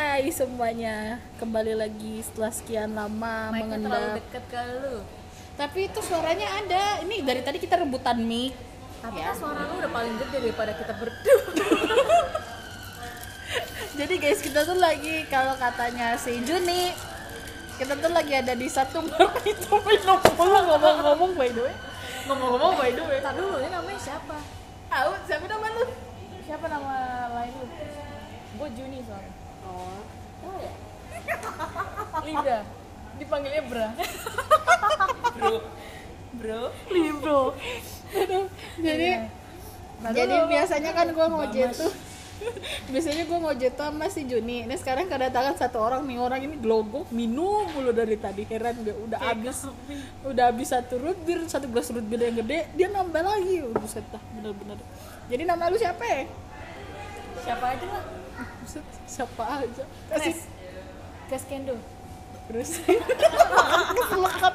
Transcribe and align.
Hai 0.00 0.32
semuanya, 0.32 1.20
kembali 1.36 1.76
lagi 1.76 2.24
setelah 2.24 2.48
sekian 2.48 2.96
lama 2.96 3.52
Mic-nya 3.52 3.76
terlalu 3.76 3.84
mengendap. 3.84 4.16
deket 4.16 4.44
ke 4.48 4.60
lu 4.80 4.96
Tapi 5.60 5.92
itu 5.92 6.00
suaranya 6.00 6.48
ada. 6.56 7.04
Ini 7.04 7.20
dari 7.20 7.44
tadi 7.44 7.60
kita 7.60 7.76
rebutan 7.76 8.16
mic. 8.16 8.56
Tapi 9.04 9.20
Ya. 9.20 9.28
kan 9.28 9.36
suara 9.36 9.60
lu 9.68 9.76
udah 9.76 9.92
paling 9.92 10.16
gede 10.16 10.40
daripada 10.40 10.72
kita 10.72 10.96
berdua 10.96 11.52
Jadi 14.00 14.14
guys 14.16 14.40
kita 14.40 14.64
tuh 14.64 14.80
lagi 14.80 15.28
kalau 15.28 15.52
katanya 15.60 16.16
si 16.16 16.40
Juni 16.48 16.96
kita 17.76 17.92
tuh 17.92 18.08
lagi 18.08 18.32
ada 18.32 18.56
di 18.56 18.72
satu 18.72 19.04
bar 19.04 19.36
itu 19.44 19.68
ngomong-ngomong 19.68 21.36
by 21.36 21.52
the 21.52 21.60
way. 21.60 21.76
Ngomong-ngomong 22.24 22.72
by 22.72 22.88
the 22.88 23.04
way. 23.04 23.20
Ntar 23.20 23.36
dulu, 23.36 23.60
ini 23.60 23.68
namanya 23.68 24.00
siapa? 24.00 24.36
Tahu 24.88 25.12
siapa 25.28 25.44
nama 25.44 25.66
lu? 25.76 25.84
Siapa 26.48 26.66
nama 26.72 26.92
lain 27.36 27.52
lu? 27.52 27.68
Gue 28.56 28.68
Juni 28.72 29.04
soalnya 29.04 29.36
Oh. 29.70 30.02
Linda. 32.26 32.58
Dipanggilnya 33.20 33.62
Bra. 33.68 33.88
Bro. 36.40 36.62
Libro. 36.88 37.40
Aduh, 38.10 38.46
Jadi 38.80 39.10
Nah, 40.00 40.16
Jadi 40.16 40.32
dulu. 40.32 40.48
biasanya 40.48 40.90
kan 40.96 41.12
gue 41.12 41.26
ngojek 41.28 41.76
tuh 41.76 41.92
Biasanya 42.88 43.28
gue 43.28 43.36
ngojek 43.36 43.76
tuh 43.76 43.84
sama 43.84 44.08
si 44.08 44.24
Juni. 44.24 44.64
Ini 44.64 44.72
sekarang 44.80 45.12
kedatangan 45.12 45.60
satu 45.60 45.76
orang 45.76 46.08
nih. 46.08 46.16
Orang 46.16 46.40
ini 46.40 46.56
glogok 46.56 47.12
minum 47.12 47.68
mulu 47.68 47.92
dari 47.92 48.16
tadi. 48.16 48.48
Heran 48.48 48.80
gak 48.80 48.96
udah 48.96 49.20
habis. 49.20 49.68
Udah 50.24 50.48
habis 50.48 50.72
satu 50.72 50.96
root 50.96 51.20
beer 51.28 51.44
Satu 51.44 51.68
gelas 51.68 51.92
root 51.92 52.08
beer 52.08 52.32
yang 52.32 52.40
gede. 52.40 52.64
Dia 52.80 52.88
nambah 52.88 53.20
lagi. 53.20 53.60
Oh, 53.60 53.76
Buset 53.76 54.08
dah. 54.08 54.22
Bener-bener. 54.32 54.80
Jadi 55.28 55.42
nama 55.44 55.68
lu 55.68 55.76
siapa 55.76 56.00
ya? 56.00 56.24
Siapa 57.44 57.64
aja 57.76 57.86
lah 57.92 58.19
Buset, 58.60 58.86
siapa 59.06 59.44
aja. 59.64 59.84
Kres 60.08 60.20
Kasih. 60.20 60.36
Kres 61.28 61.44
Kendo. 61.46 61.76
Terus. 62.50 62.70
Keselakat 63.94 64.54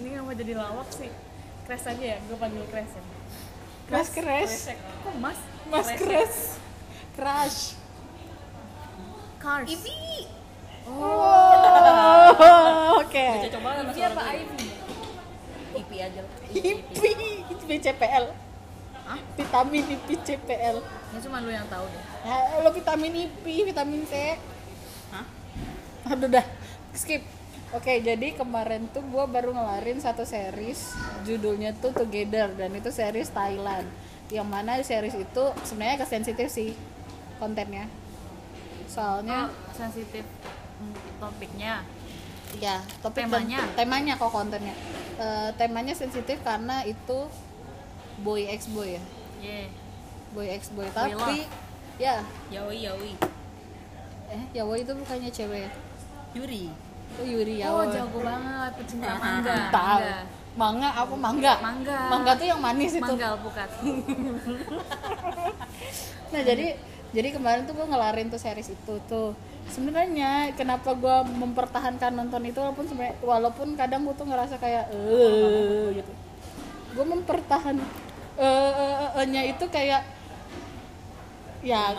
Ini 0.00 0.06
gak 0.16 0.22
mau 0.24 0.34
jadi 0.34 0.54
lawak 0.56 0.88
sih. 0.94 1.10
Kres 1.66 1.84
aja 1.86 2.04
ya, 2.16 2.18
gue 2.18 2.36
panggil 2.38 2.64
Kres 2.70 2.90
ya. 2.94 3.02
Mas 3.90 4.08
Kres 4.14 4.22
Kresek. 4.22 4.78
Kok 4.78 5.14
mas? 5.18 5.38
Mas. 5.66 5.88
Kres 5.98 6.34
Crush 7.18 7.60
Cars. 9.40 9.66
Oh, 10.90 12.96
Oke. 13.02 13.26
Coba 13.50 13.70
Ivy 13.82 14.00
apa 14.04 14.22
Ivy? 14.36 14.66
Ivy 15.80 15.96
aja. 16.02 16.22
IPI 16.50 17.26
IPCPL 17.50 18.24
Hah? 19.10 19.18
vitamin 19.34 19.82
IP 19.90 20.22
CPL 20.22 20.78
Ini 21.10 21.18
cuma 21.26 21.42
lu 21.42 21.50
yang 21.50 21.66
tahu 21.66 21.82
deh. 21.90 22.04
Ya, 22.22 22.62
lo 22.62 22.70
vitamin 22.70 23.26
IP 23.26 23.42
vitamin 23.66 24.06
C. 24.06 24.38
Hah? 25.10 25.26
aduh 26.14 26.30
dah. 26.30 26.46
Skip. 26.94 27.26
Oke 27.70 28.02
jadi 28.02 28.34
kemarin 28.34 28.86
tuh 28.90 29.02
gue 29.02 29.24
baru 29.26 29.50
ngelarin 29.50 29.98
satu 29.98 30.22
series. 30.22 30.94
Judulnya 31.26 31.74
tuh 31.74 31.90
Together 31.90 32.54
dan 32.54 32.70
itu 32.74 32.94
series 32.94 33.34
Thailand. 33.34 33.86
Yang 34.30 34.46
mana 34.46 34.78
series 34.86 35.18
itu 35.18 35.44
sebenarnya 35.66 36.02
agak 36.02 36.10
sensitif 36.14 36.46
sih 36.46 36.78
kontennya. 37.42 37.90
Soalnya 38.86 39.50
Oh, 39.50 39.74
sensitif 39.74 40.22
topiknya. 41.18 41.82
Ya 42.58 42.82
topik 43.02 43.26
Temanya? 43.26 43.62
temanya 43.74 44.14
kok 44.18 44.30
kontennya. 44.34 44.74
Eh, 45.18 45.50
temanya 45.54 45.94
sensitif 45.94 46.42
karena 46.42 46.82
itu 46.86 47.30
boy 48.20 48.42
ex 48.48 48.68
boy 48.70 48.96
ya? 48.96 49.02
Yeah. 49.40 49.66
Boy 50.30 50.46
ex 50.52 50.70
boy 50.72 50.86
tapi 50.92 51.48
ya. 51.96 52.22
Yaoi 52.52 52.84
Yaoi. 52.84 53.12
Eh 54.30 54.42
Yawa 54.54 54.74
itu 54.78 54.92
bukannya 54.94 55.30
cewek 55.30 55.66
ya? 55.66 55.70
Yuri. 56.38 56.70
Oh 57.18 57.26
Yuri 57.26 57.58
Oh 57.66 57.82
Yawa 57.82 57.90
jago 57.90 58.18
banget 58.22 58.72
pecinta 58.78 59.18
mangga 59.18 59.54
tahu. 59.74 60.00
Mangga. 60.50 60.88
apa 60.90 61.14
mangga 61.14 61.52
Mangga. 61.62 61.98
mangga 62.10 62.32
tuh 62.38 62.46
yang 62.46 62.60
manis 62.62 62.94
itu. 62.94 63.02
Mangga 63.02 63.34
alpukat 63.34 63.70
nah 66.30 66.42
jadi 66.46 66.78
jadi 67.10 67.28
kemarin 67.34 67.66
tuh 67.66 67.74
gue 67.74 67.86
ngelarin 67.90 68.30
tuh 68.30 68.38
series 68.38 68.70
itu 68.70 68.94
tuh. 69.10 69.34
Sebenarnya 69.70 70.54
kenapa 70.54 70.94
gue 70.94 71.16
mempertahankan 71.26 72.14
nonton 72.14 72.42
itu 72.46 72.58
walaupun 72.62 72.86
sebenarnya 72.86 73.18
walaupun 73.22 73.74
kadang 73.74 74.06
gue 74.06 74.14
tuh 74.14 74.26
ngerasa 74.30 74.58
kayak 74.62 74.94
eh 74.94 75.98
gitu. 75.98 76.12
Gue 76.94 77.06
mempertahan 77.06 77.78
eh, 78.40 79.26
nya 79.28 79.42
itu 79.44 79.64
kayak 79.68 80.02
ya 81.60 81.92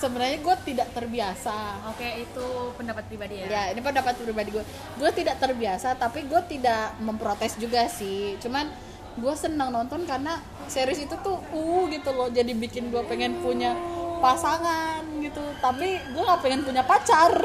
sebenarnya 0.00 0.38
gue 0.40 0.56
tidak 0.72 0.88
terbiasa. 0.96 1.84
Oke 1.92 2.24
itu 2.24 2.46
pendapat 2.80 3.04
pribadi 3.06 3.44
ya? 3.44 3.46
Ya 3.46 3.62
ini 3.76 3.80
pendapat 3.84 4.16
pribadi 4.16 4.48
gue 4.56 4.64
gue 4.96 5.10
tidak 5.12 5.36
terbiasa 5.36 5.92
tapi 6.00 6.24
gue 6.24 6.40
tidak 6.48 6.96
memprotes 7.04 7.60
juga 7.60 7.84
sih. 7.92 8.40
Cuman 8.40 8.72
gue 9.20 9.34
senang 9.36 9.68
nonton 9.68 10.08
karena 10.08 10.40
series 10.70 11.04
itu 11.04 11.14
tuh 11.20 11.36
uh 11.36 11.82
gitu 11.92 12.10
loh. 12.16 12.32
Jadi 12.32 12.56
bikin 12.56 12.88
gue 12.88 13.02
pengen 13.04 13.44
punya 13.44 13.76
pasangan 14.24 15.04
gitu. 15.20 15.44
Tapi 15.60 16.00
gue 16.16 16.22
gak 16.24 16.40
pengen 16.40 16.64
punya 16.64 16.80
pacar. 16.80 17.36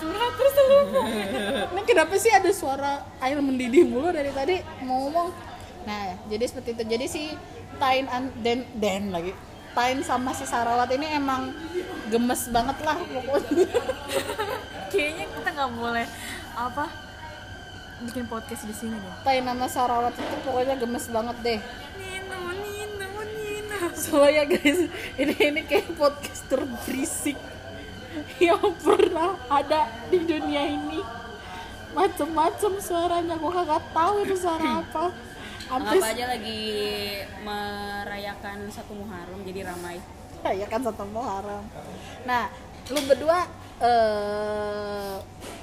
Curhat 0.00 0.32
terus 0.38 0.54
lu. 0.64 0.80
Ini 1.76 1.82
kenapa 1.84 2.14
sih 2.16 2.32
ada 2.32 2.48
suara 2.54 3.04
air 3.20 3.36
mendidih 3.42 3.84
mulu 3.84 4.08
dari 4.08 4.32
tadi? 4.32 4.56
Mau 4.80 5.04
ngomong 5.10 5.49
nah 5.88 6.16
jadi 6.28 6.44
seperti 6.46 6.76
itu. 6.76 6.84
Jadi 6.86 7.06
si 7.08 7.22
Tain 7.80 8.06
an 8.10 8.30
Den 8.44 8.66
Den 8.76 9.14
lagi. 9.14 9.32
Tain 9.70 10.02
sama 10.02 10.34
si 10.34 10.42
Sarawat 10.42 10.90
ini 10.90 11.06
emang 11.14 11.54
gemes 12.10 12.50
banget 12.50 12.76
lah 12.82 12.98
pokoknya. 12.98 13.66
Kayaknya 14.92 15.24
kita 15.30 15.48
nggak 15.54 15.72
boleh 15.78 16.06
apa 16.58 16.84
bikin 18.02 18.26
podcast 18.26 18.66
di 18.66 18.74
sini 18.74 18.96
deh. 18.98 19.14
Tain 19.22 19.46
sama 19.46 19.66
Sarawat 19.70 20.14
itu 20.18 20.36
pokoknya 20.42 20.74
gemes 20.74 21.06
banget 21.08 21.36
deh. 21.40 21.60
Nino 21.96 22.40
Nino 22.58 23.08
Nino. 23.22 23.78
Soalnya 23.94 24.44
guys 24.50 24.90
ini 25.20 25.34
ini 25.38 25.60
kayak 25.62 25.94
podcast 25.94 26.42
terberisik. 26.50 27.38
Yang 28.42 28.74
pernah 28.82 29.38
ada 29.46 29.86
di 30.10 30.18
dunia 30.26 30.66
ini. 30.66 30.98
Macem-macem 31.90 32.78
suaranya 32.78 33.34
gue 33.38 33.50
kagak 33.50 33.82
tahu 33.94 34.22
itu 34.26 34.34
suara 34.34 34.68
apa 34.82 35.29
Anggap 35.70 35.86
Hampir 35.86 36.02
aja 36.02 36.24
lagi 36.26 36.60
merayakan 37.40 38.58
satu 38.66 38.92
Muharram 38.92 39.38
jadi 39.46 39.60
ramai. 39.64 40.02
ya 40.42 40.66
kan 40.66 40.82
satu 40.82 41.06
Muharram. 41.06 41.62
Nah, 42.26 42.50
lu 42.90 43.00
berdua 43.06 43.46
eh 43.78 45.14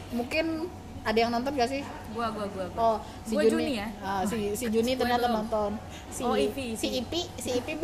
mungkin 0.09 0.71
ada 1.03 1.17
yang 1.17 1.27
nonton 1.29 1.51
gak 1.53 1.67
sih? 1.67 1.83
Gua 2.15 2.31
gua 2.31 2.47
gua, 2.47 2.65
gua. 2.71 2.79
Oh, 2.79 2.97
si 3.23 3.35
Gua 3.35 3.43
Juni, 3.43 3.51
Juni 3.51 3.73
ya? 3.77 3.87
Ah, 3.99 4.23
si 4.23 4.55
si 4.55 4.65
Juni 4.73 4.95
Gua 4.95 4.99
ternyata 5.03 5.27
belum. 5.27 5.37
nonton. 5.43 5.71
Si 6.07 6.21
Oh, 6.23 6.35
Ipi, 6.35 6.71
si 6.73 6.87
Ipi. 6.97 7.21
Si 7.35 7.49
Ipi 7.53 7.73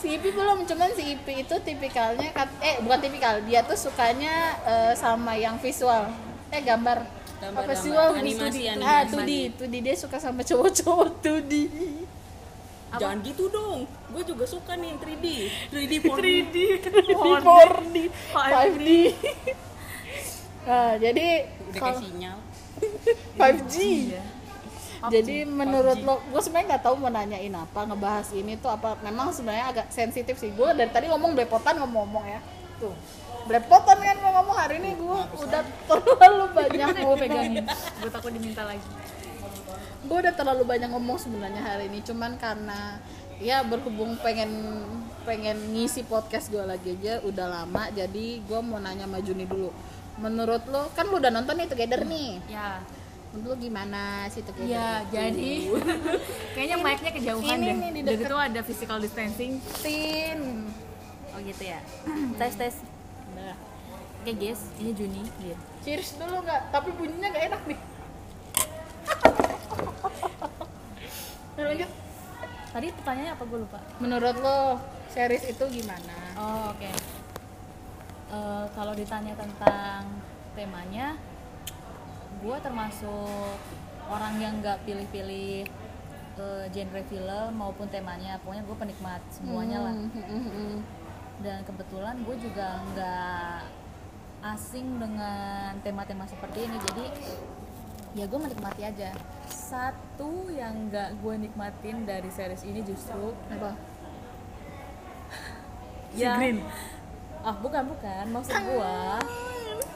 si 0.00 0.06
Ipi 0.12 0.28
belum, 0.30 0.58
cuman 0.64 0.90
si 0.92 1.14
Ipi 1.14 1.32
itu 1.40 1.54
tipikalnya 1.60 2.28
eh 2.60 2.76
bukan 2.78 2.98
tipikal, 2.98 3.40
dia 3.42 3.62
tuh 3.62 3.78
sukanya 3.78 4.34
eh, 4.64 4.92
sama 4.92 5.32
yang 5.34 5.54
visual. 5.56 6.10
Eh 6.50 6.60
gambar. 6.60 7.23
Gambar, 7.44 7.60
apa 7.60 7.60
gambar. 7.62 7.76
visual? 7.76 8.08
Animasi, 8.14 8.60
Ah, 8.64 8.72
animasi. 9.04 9.12
2D, 9.12 9.32
2D 9.60 9.74
dia 9.80 9.94
suka 9.94 10.16
sama 10.16 10.40
cowok-cowok 10.40 11.08
2D. 11.20 11.52
Jangan 12.94 13.18
gitu 13.20 13.44
dong. 13.50 13.84
Gue 14.08 14.22
juga 14.22 14.44
suka 14.46 14.72
nih 14.74 14.86
yang 14.88 14.98
3D. 14.98 15.26
3D 15.68 15.92
3D, 16.00 16.56
3D, 16.80 17.10
4D, 17.10 17.96
5D. 18.32 18.88
Nah, 20.64 20.92
jadi 20.96 21.26
kalau 21.74 22.00
sinyal. 22.00 22.38
5G. 23.38 23.74
Iya. 24.08 24.24
Jadi 25.04 25.44
menurut 25.44 26.00
lo, 26.00 26.16
gue 26.24 26.40
sebenarnya 26.40 26.66
nggak 26.74 26.82
tahu 26.82 26.96
mau 26.96 27.12
nanyain 27.12 27.52
apa, 27.52 27.84
ngebahas 27.84 28.32
ini 28.32 28.56
tuh 28.56 28.72
apa. 28.72 28.96
Memang 29.04 29.28
sebenarnya 29.28 29.66
agak 29.68 29.86
sensitif 29.92 30.40
sih. 30.40 30.48
Gue 30.50 30.72
dari 30.72 30.88
tadi 30.88 31.12
ngomong 31.12 31.36
belepotan 31.36 31.76
ngomong-ngomong 31.76 32.24
ya. 32.24 32.40
Tuh, 32.80 32.94
belepotan 33.44 33.98
kan 33.98 34.16
mau 34.18 34.32
ngomong 34.36 34.56
hari 34.56 34.80
ini 34.80 34.90
gue 34.94 35.18
udah 35.38 35.62
terlalu 35.84 36.44
banyak 36.50 36.88
gue 37.04 37.16
pegangin 37.18 37.64
gue 38.00 38.10
takut 38.10 38.30
diminta 38.30 38.64
lagi 38.64 38.88
Gue 40.04 40.20
udah 40.20 40.36
terlalu 40.36 40.68
banyak 40.68 40.92
ngomong 40.92 41.16
sebenarnya 41.16 41.64
hari 41.64 41.88
ini. 41.88 42.04
Cuman 42.04 42.36
karena 42.36 43.00
ya 43.40 43.64
berhubung 43.64 44.20
pengen 44.20 44.52
pengen 45.24 45.56
ngisi 45.72 46.04
podcast 46.04 46.52
gue 46.52 46.60
lagi 46.60 46.92
aja 46.92 47.24
udah 47.24 47.48
lama. 47.48 47.88
Jadi 47.88 48.44
gue 48.44 48.60
mau 48.60 48.76
nanya 48.76 49.08
sama 49.08 49.24
Juni 49.24 49.48
dulu. 49.48 49.72
Menurut 50.20 50.60
lo, 50.68 50.92
kan 50.92 51.08
lo 51.08 51.16
udah 51.16 51.32
nonton 51.32 51.56
nih 51.56 51.66
Together 51.66 52.04
nih. 52.04 52.36
ya 52.46 52.84
Menurut 53.32 53.48
lo 53.48 53.54
gimana 53.56 54.28
sih 54.28 54.44
Together? 54.44 54.68
ya 54.68 55.00
itu? 55.00 55.16
jadi 55.16 55.50
kayaknya 56.54 56.76
mic-nya 56.78 57.10
kejauhan 57.16 57.58
ini 57.58 57.72
deh 57.98 58.02
deket. 58.04 58.28
itu 58.28 58.36
ada 58.36 58.60
physical 58.60 58.98
distancing 59.00 59.56
Tin. 59.80 60.68
oh 61.32 61.40
gitu 61.40 61.64
ya 61.64 61.80
tes 62.38 62.54
tes. 62.54 62.74
Oke 64.24 64.40
guys 64.40 64.72
ini 64.80 64.96
Juni 64.96 65.20
dia 65.44 65.52
Cheers 65.84 66.16
dulu 66.16 66.40
nggak? 66.48 66.72
Tapi 66.72 66.96
bunyinya 66.96 67.28
nggak 67.28 67.46
enak 67.52 67.62
nih. 67.68 67.78
Nah, 71.54 71.70
lanjut. 71.70 71.86
tadi 72.74 72.90
pertanyaannya 72.90 73.32
apa 73.38 73.44
gue 73.46 73.58
lupa 73.62 73.78
Menurut 74.02 74.34
lo 74.42 74.82
series 75.06 75.46
itu 75.46 75.64
gimana 75.70 76.18
Oh 76.34 76.74
oke. 76.74 76.90
Eh, 78.34 78.66
kalau 78.74 78.90
ditanya 78.98 79.38
tentang 79.38 80.02
temanya, 80.58 81.14
gue 82.42 82.56
termasuk 82.58 83.54
orang 84.10 84.34
yang 84.42 84.58
nggak 84.58 84.82
pilih-pilih 84.82 85.62
eh, 86.42 86.64
genre 86.74 87.02
film 87.06 87.50
maupun 87.54 87.86
temanya. 87.86 88.42
Pokoknya 88.42 88.66
gue 88.66 88.76
penikmat 88.82 89.22
semuanya 89.30 89.78
lah. 89.78 89.94
Hmm, 89.94 90.10
hmm, 90.10 90.42
hmm. 90.50 90.78
Dan 91.38 91.62
kebetulan 91.62 92.18
gue 92.26 92.36
juga 92.42 92.82
nggak 92.90 93.83
asing 94.44 95.00
dengan 95.00 95.72
tema-tema 95.80 96.28
seperti 96.28 96.68
ini. 96.68 96.76
Jadi 96.76 97.04
ya 98.14 98.24
gue 98.28 98.38
menikmati 98.38 98.82
aja. 98.84 99.10
Satu 99.48 100.52
yang 100.52 100.92
nggak 100.92 101.18
gue 101.24 101.34
nikmatin 101.48 102.04
dari 102.04 102.28
series 102.28 102.62
ini 102.68 102.84
justru 102.84 103.32
apa? 103.48 103.72
Ya. 106.14 106.38
Ah 107.42 107.58
bukan 107.58 107.90
bukan. 107.90 108.24
Maksud 108.30 108.54
gua 108.70 109.18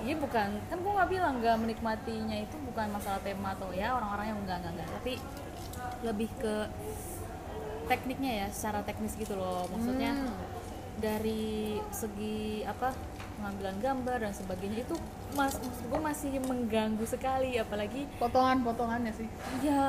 iya 0.03 0.19
bukan. 0.19 0.49
Kan 0.67 0.79
gua 0.83 0.93
nggak 0.99 1.11
bilang 1.15 1.39
nggak 1.39 1.57
menikmatinya 1.63 2.37
itu 2.43 2.59
bukan 2.67 2.91
masalah 2.91 3.23
tema 3.23 3.55
atau 3.55 3.71
ya 3.71 3.95
orang-orang 3.95 4.35
yang 4.35 4.39
enggak 4.43 4.57
enggak 4.59 4.73
enggak 4.75 4.89
tapi 4.99 5.13
lebih 6.03 6.27
ke 6.43 6.55
tekniknya 7.87 8.33
ya 8.43 8.47
secara 8.51 8.83
teknis 8.83 9.15
gitu 9.15 9.39
loh. 9.39 9.63
Maksudnya 9.71 10.11
Hmm. 10.11 10.35
Dari 10.99 11.79
segi 11.95 12.67
apa 12.67 12.91
pengambilan 13.39 13.77
gambar 13.79 14.19
dan 14.27 14.33
sebagainya 14.35 14.83
itu 14.83 14.99
mas 15.39 15.55
maksud 15.55 15.87
gue 15.87 16.01
masih 16.03 16.31
mengganggu 16.43 17.07
sekali 17.07 17.55
apalagi 17.57 18.11
potongan-potongannya 18.19 19.13
sih. 19.15 19.29
Ya 19.63 19.87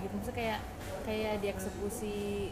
gitu. 0.00 0.12
Maksudnya 0.16 0.36
kayak 0.36 0.60
kayak 1.04 1.34
dieksekusi 1.44 2.50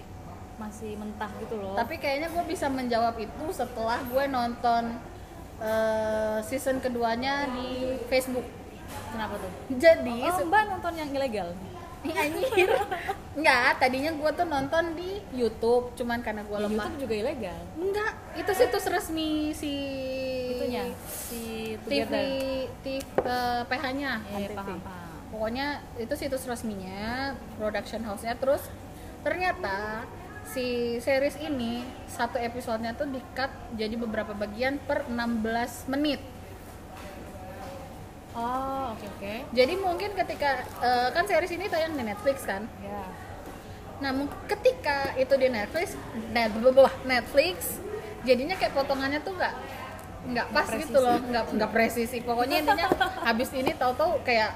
masih 0.57 0.97
mentah 1.01 1.33
gitu 1.41 1.57
loh. 1.57 1.77
Tapi 1.77 1.97
kayaknya 1.97 2.29
gue 2.33 2.45
bisa 2.45 2.69
menjawab 2.69 3.17
itu 3.17 3.45
setelah 3.53 4.01
gue 4.05 4.25
nonton 4.29 5.01
eh, 5.61 6.39
season 6.45 6.81
keduanya 6.85 7.49
di 7.57 7.97
Facebook. 8.13 8.45
Kenapa 8.87 9.41
tuh? 9.41 9.53
Jadi 9.73 10.21
oh, 10.23 10.47
mbak 10.47 10.63
nonton 10.69 10.95
yang 10.95 11.11
ilegal 11.11 11.51
Anjir. 12.15 12.71
Enggak 13.37 13.71
tadinya 13.77 14.11
gue 14.17 14.31
tuh 14.33 14.47
nonton 14.49 14.85
di 14.97 15.11
YouTube 15.37 15.93
cuman 15.93 16.25
karena 16.25 16.43
gue 16.47 16.57
lemah 16.57 16.89
YouTube 16.89 16.97
juga 17.05 17.15
ilegal? 17.21 17.61
Enggak 17.77 18.13
itu 18.37 18.53
situs 18.57 18.85
resmi 18.89 19.53
si 19.53 19.75
itunya? 20.57 20.85
si 21.09 21.43
TV. 21.85 22.13
TV 22.81 22.93
PH-nya 23.69 24.13
paham, 24.57 24.79
paham. 24.81 25.17
pokoknya 25.29 25.85
itu 26.01 26.15
situs 26.17 26.49
resminya 26.49 27.37
production 27.61 28.01
house-nya. 28.09 28.41
Terus 28.41 28.65
ternyata 29.21 30.07
si 30.47 30.97
series 31.03 31.37
ini 31.43 31.83
satu 32.07 32.39
episodenya 32.39 32.95
tuh 32.95 33.11
di 33.11 33.19
cut 33.35 33.51
jadi 33.75 33.99
beberapa 33.99 34.33
bagian 34.33 34.79
per 34.79 35.11
16 35.11 35.91
menit 35.91 36.23
oh 38.37 38.93
oke 38.93 39.07
oke. 39.11 39.35
Jadi 39.51 39.75
mungkin 39.77 40.11
ketika 40.13 40.51
eh, 40.79 41.09
kan 41.11 41.25
series 41.25 41.51
ini 41.51 41.67
tayang 41.67 41.97
di 41.97 42.05
Netflix 42.05 42.45
kan? 42.45 42.69
Ya 42.79 43.03
nah 43.97 44.13
mung- 44.13 44.29
ketika 44.45 45.17
itu 45.17 45.33
di 45.35 45.49
Netflix 45.49 45.97
net, 46.29 46.53
Netflix 47.03 47.81
jadinya 48.23 48.53
kayak 48.53 48.77
potongannya 48.77 49.25
tuh 49.25 49.33
nggak 49.33 49.55
nggak 50.27 50.47
pas 50.53 50.69
presisi. 50.69 50.83
gitu 50.85 50.99
loh. 51.01 51.17
nggak 51.17 51.45
nggak 51.57 51.71
presisi. 51.73 52.17
Pokoknya 52.21 52.57
intinya 52.61 52.87
habis 53.29 53.49
ini 53.57 53.73
tahu-tahu 53.73 54.21
kayak 54.21 54.53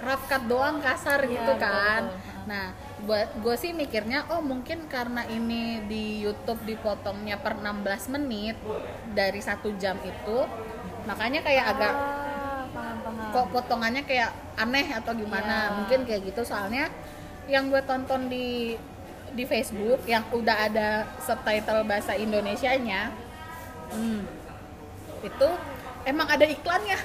rough 0.00 0.26
cut 0.26 0.42
doang 0.48 0.82
kasar 0.82 1.22
Iya, 1.22 1.30
gitu 1.30 1.52
kan. 1.54 2.02
betul. 2.08 2.28
nah 2.40 2.64
buat 3.00 3.28
gue 3.36 3.54
sih 3.54 3.70
mikirnya 3.70 4.26
oh 4.26 4.40
mungkin 4.40 4.88
karena 4.88 5.22
ini 5.28 5.84
di 5.86 6.20
YouTube 6.20 6.64
dipotongnya 6.64 7.36
per 7.36 7.56
16 7.56 7.84
menit 8.10 8.56
dari 9.12 9.38
satu 9.38 9.70
jam 9.76 10.00
itu 10.02 10.38
makanya 11.04 11.40
kayak 11.40 11.64
agak 11.68 11.94
paham 11.94 12.19
kok 13.28 13.46
potongannya 13.52 14.02
kayak 14.08 14.32
aneh 14.56 14.88
atau 14.92 15.12
gimana 15.12 15.68
Iya. 15.68 15.74
mungkin 15.76 16.00
kayak 16.08 16.20
gitu 16.32 16.42
soalnya 16.44 16.88
yang 17.48 17.68
gue 17.68 17.82
tonton 17.84 18.28
di 18.32 18.76
di 19.30 19.44
Facebook 19.46 20.02
yang 20.10 20.26
udah 20.34 20.56
ada 20.66 20.88
subtitle 21.22 21.86
bahasa 21.86 22.18
Indonesianya 22.18 23.14
hmm. 23.94 24.22
itu 25.22 25.48
emang 26.08 26.26
ada 26.26 26.46
iklannya 26.48 26.98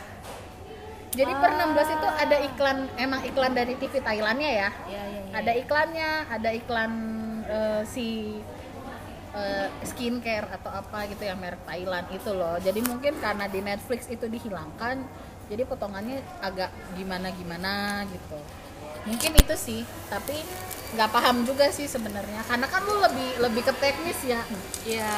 jadi 1.16 1.32
per 1.32 1.52
Ah. 1.56 1.72
16 1.72 1.96
itu 1.96 2.08
ada 2.12 2.38
iklan 2.44 2.78
emang 3.00 3.22
iklan 3.24 3.54
dari 3.56 3.74
TV 3.80 4.04
Thailandnya 4.04 4.52
ya 4.52 4.70
ya 4.90 5.04
ya, 5.08 5.20
ya. 5.24 5.32
ada 5.32 5.52
iklannya 5.56 6.10
ada 6.28 6.50
iklan 6.52 6.92
eh, 7.48 7.82
si 7.88 8.08
eh, 9.32 9.68
skincare 9.86 10.48
atau 10.60 10.72
apa 10.76 11.08
gitu 11.08 11.24
yang 11.24 11.40
merek 11.40 11.64
Thailand 11.64 12.08
itu 12.12 12.32
loh 12.36 12.60
jadi 12.60 12.80
mungkin 12.84 13.16
karena 13.24 13.46
di 13.48 13.60
Netflix 13.64 14.12
itu 14.12 14.28
dihilangkan 14.28 15.08
jadi 15.46 15.64
potongannya 15.64 16.22
agak 16.42 16.70
gimana 16.94 17.30
gimana 17.34 17.74
gitu 18.10 18.38
mungkin 19.06 19.32
itu 19.38 19.56
sih 19.56 19.82
tapi 20.10 20.42
nggak 20.96 21.10
paham 21.12 21.46
juga 21.46 21.70
sih 21.70 21.86
sebenarnya 21.86 22.42
karena 22.46 22.66
kan 22.66 22.82
lu 22.86 22.98
lebih 22.98 23.30
lebih 23.38 23.62
ke 23.66 23.74
teknis 23.78 24.20
ya 24.24 24.42
ya 24.86 25.14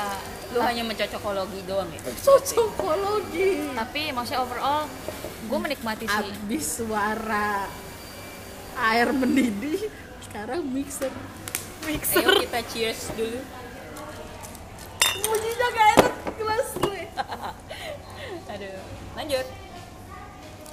Lu 0.55 0.63
hanya 0.63 0.79
mencocokologi 0.79 1.59
doang 1.67 1.91
ya? 1.91 1.99
cocokologi 2.17 3.71
tapi 3.75 4.11
maksudnya 4.11 4.41
overall 4.43 4.87
gue 5.47 5.59
menikmati 5.59 6.07
sih 6.07 6.31
abis 6.33 6.65
suara 6.83 7.67
air 8.91 9.11
mendidih 9.11 9.87
sekarang 10.27 10.63
mixer 10.67 11.11
mixer 11.83 12.23
Ayo 12.23 12.43
kita 12.43 12.59
cheers 12.67 13.11
dulu. 13.15 13.39
bunyinya 15.17 15.67
gak 15.71 15.87
enak 15.97 16.13
gelas 16.35 16.69
gue 16.77 17.01
Aduh. 18.53 18.79
Lanjut. 19.15 19.45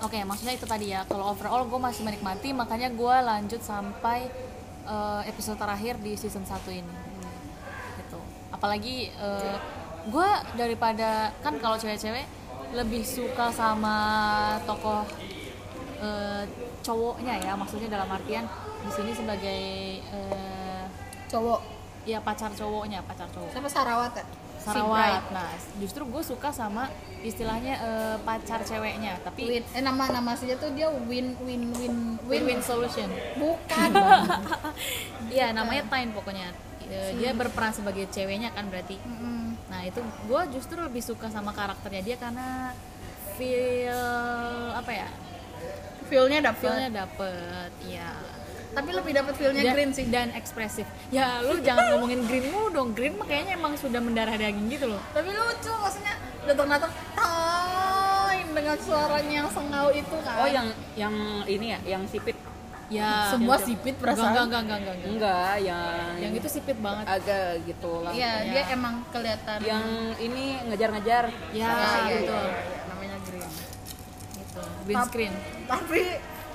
Oke, 0.05 0.21
maksudnya 0.21 0.55
itu 0.55 0.69
tadi 0.69 0.93
ya. 0.93 1.09
Kalau 1.09 1.33
overall 1.33 1.65
gue 1.65 1.81
masih 1.81 2.05
menikmati, 2.05 2.53
makanya 2.53 2.93
gue 2.93 3.17
lanjut 3.25 3.65
sampai 3.65 4.29
eh, 4.85 5.23
episode 5.25 5.57
terakhir 5.57 5.97
di 6.05 6.13
season 6.15 6.45
1 6.45 6.61
ini. 6.71 6.95
Gitu. 8.05 8.21
Apalagi 8.53 9.09
gue 10.05 10.31
daripada 10.61 11.33
kan 11.41 11.57
kalau 11.57 11.81
cewek-cewek 11.81 12.29
lebih 12.77 13.07
suka 13.07 13.49
sama 13.55 13.97
tokoh 14.69 15.07
eh, 16.03 16.45
cowoknya 16.85 17.41
ya, 17.41 17.53
maksudnya 17.57 17.89
dalam 17.89 18.11
artian 18.11 18.45
di 18.85 18.91
sini 18.93 19.13
sebagai 19.17 19.63
eh, 20.05 20.85
cowok 21.31 21.61
ya 22.05 22.21
pacar 22.21 22.53
cowoknya, 22.53 23.01
pacar 23.09 23.31
cowok. 23.33 23.49
siapa 23.49 23.71
Sarawat 23.71 24.13
Si 24.65 24.73
Sarawat. 24.73 25.23
Nah, 25.29 25.53
justru 25.77 26.09
gue 26.09 26.23
suka 26.25 26.49
sama 26.49 26.89
istilahnya 27.21 27.75
eh, 27.77 28.17
pacar 28.25 28.65
ceweknya, 28.65 29.21
tapi 29.21 29.45
Win 29.45 29.65
eh 29.77 29.83
nama 29.85 30.09
nama 30.09 30.33
aslinya 30.33 30.57
tuh 30.57 30.73
dia 30.73 30.89
win 30.89 31.37
win 31.45 31.69
win 31.77 31.95
win-win 32.25 32.61
solution. 32.65 33.09
bukan 33.37 33.91
Iya, 35.35 35.53
namanya 35.53 35.85
Tain 35.93 36.13
pokoknya. 36.17 36.49
Eh, 36.85 37.17
Dia 37.17 37.37
berperan 37.37 37.73
sebagai 37.73 38.09
ceweknya 38.09 38.53
kan 38.53 38.69
berarti. 38.73 38.97
Mm-mm. 39.05 39.57
Nah, 39.69 39.81
itu 39.85 40.01
gue 40.01 40.43
justru 40.53 40.81
lebih 40.81 41.01
suka 41.01 41.29
sama 41.29 41.53
karakternya 41.53 42.03
dia 42.05 42.17
karena 42.17 42.73
feel 43.37 44.01
apa 44.73 44.93
ya? 44.93 45.09
feelnya 46.05 46.53
dapet 46.53 46.69
Feelnya 46.69 46.91
dapet, 47.05 47.71
iya. 47.89 48.13
Tapi 48.75 48.91
lebih 48.91 49.13
dapet 49.13 49.35
feelnya 49.35 49.63
Dan- 49.63 49.73
green 49.73 49.91
sih 49.91 50.07
dan 50.07 50.29
ekspresif. 50.33 50.83
Ya, 51.09 51.39
lu 51.41 51.59
jangan 51.59 51.95
ngomongin 51.95 52.21
green 52.25 52.47
mulu 52.49 52.69
dong. 52.71 52.89
Green 52.91 53.15
mah 53.15 53.25
kayaknya 53.25 53.55
emang 53.55 53.75
sudah 53.75 53.99
mendarah 53.99 54.35
daging 54.35 54.67
gitu 54.69 54.87
loh. 54.89 55.01
tapi 55.11 55.31
lucu 55.31 55.73
maksudnya 55.73 56.15
datang-datang 56.43 56.93
time 57.15 58.49
dengan 58.53 58.77
suaranya 58.79 59.35
yang 59.37 59.49
sengau 59.49 59.89
itu 59.91 60.17
kan 60.21 60.35
Oh 60.37 60.49
yang 60.49 60.67
yang 60.95 61.15
ini 61.47 61.67
ya, 61.69 61.79
yang 61.89 62.03
sipit. 62.05 62.37
Ya, 62.87 63.33
semua 63.33 63.57
yang- 63.57 63.65
sipit 63.65 63.95
Enggak, 63.95 64.03
perasaan 64.05 64.29
enggak, 64.29 64.45
enggak, 64.45 64.61
enggak, 64.61 64.79
enggak, 64.79 64.95
enggak. 64.95 65.11
Enggak, 65.11 65.55
yang 65.59 65.85
Yang 66.21 66.33
itu 66.37 66.49
sipit 66.51 66.79
banget. 66.79 67.05
agak 67.09 67.47
gitu 67.65 67.93
lah. 67.99 68.13
iya 68.13 68.33
Ya. 68.37 68.53
dia 68.53 68.63
emang 68.71 68.95
kelihatan 69.09 69.59
Yang 69.63 69.87
ini 70.21 70.45
ngejar-ngejar. 70.65 71.25
Ya, 71.51 71.65
Iya, 71.65 71.71
iya, 71.73 72.03
gitu. 72.13 72.37
iya, 72.37 72.45
iya, 72.45 72.83
namanya 72.87 73.17
green 73.25 73.49
Gitu. 74.35 74.63
Green 74.85 74.97
Tap- 74.97 75.09
screen. 75.09 75.33
tapi 75.65 76.01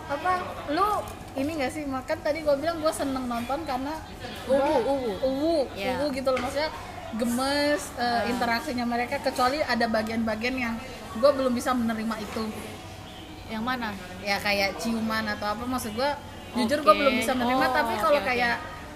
apa 0.07 0.31
lu 0.69 0.89
ini 1.31 1.51
gak 1.55 1.71
sih 1.71 1.83
makan 1.83 2.17
tadi 2.19 2.41
gue 2.41 2.55
bilang 2.55 2.77
gue 2.77 2.89
seneng 2.89 3.25
nonton 3.25 3.61
karena 3.63 3.93
Uwu, 4.45 4.75
uwu. 4.83 5.11
uwu 5.19 5.57
Iya. 5.71 5.95
uwu 5.95 6.09
gitu 6.09 6.27
loh 6.27 6.39
maksudnya 6.39 6.69
gemes 7.11 7.93
eh, 7.95 8.21
interaksinya 8.27 8.85
mereka 8.85 9.17
kecuali 9.19 9.59
ada 9.59 9.85
bagian-bagian 9.85 10.55
yang 10.55 10.75
gue 11.11 11.31
belum 11.31 11.51
bisa 11.51 11.71
menerima 11.71 12.15
itu 12.17 12.43
Yang 13.47 13.63
mana? 13.63 13.89
ya 14.21 14.37
kayak 14.37 14.77
ciuman 14.77 15.25
atau 15.27 15.49
apa 15.49 15.63
maksud 15.63 15.93
gue 15.93 16.09
jujur 16.55 16.79
gue 16.79 16.95
belum 16.95 17.13
bisa 17.15 17.33
menerima 17.33 17.61
Oh, 17.63 17.73
tapi 17.73 17.93
kalau 17.95 18.17
oke. 18.17 18.25
kayak 18.25 18.55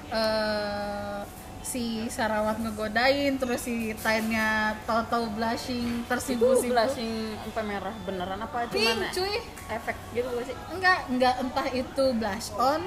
eh, 0.09 1.19
si 1.63 1.83
Sarawat 2.05 2.59
ngegodain 2.59 3.33
terus 3.35 3.63
si 3.63 3.95
Tainnya 3.97 4.75
tahu-tahu 4.83 5.31
blushing 5.31 6.03
Itu 6.03 6.07
tersipu-sipu 6.07 6.69
blushing 6.69 7.11
sampai 7.41 7.63
merah 7.65 7.95
beneran 8.03 8.37
apa 8.37 8.67
pink 8.67 8.83
cuman 8.83 9.09
cuy. 9.09 9.33
Efek 9.69 9.95
gitu 10.11 10.27
gak 10.29 10.45
sih? 10.45 10.55
enggak 10.69 10.99
enggak 11.07 11.33
entah 11.39 11.67
itu 11.69 12.05
blush 12.13 12.51
on 12.53 12.81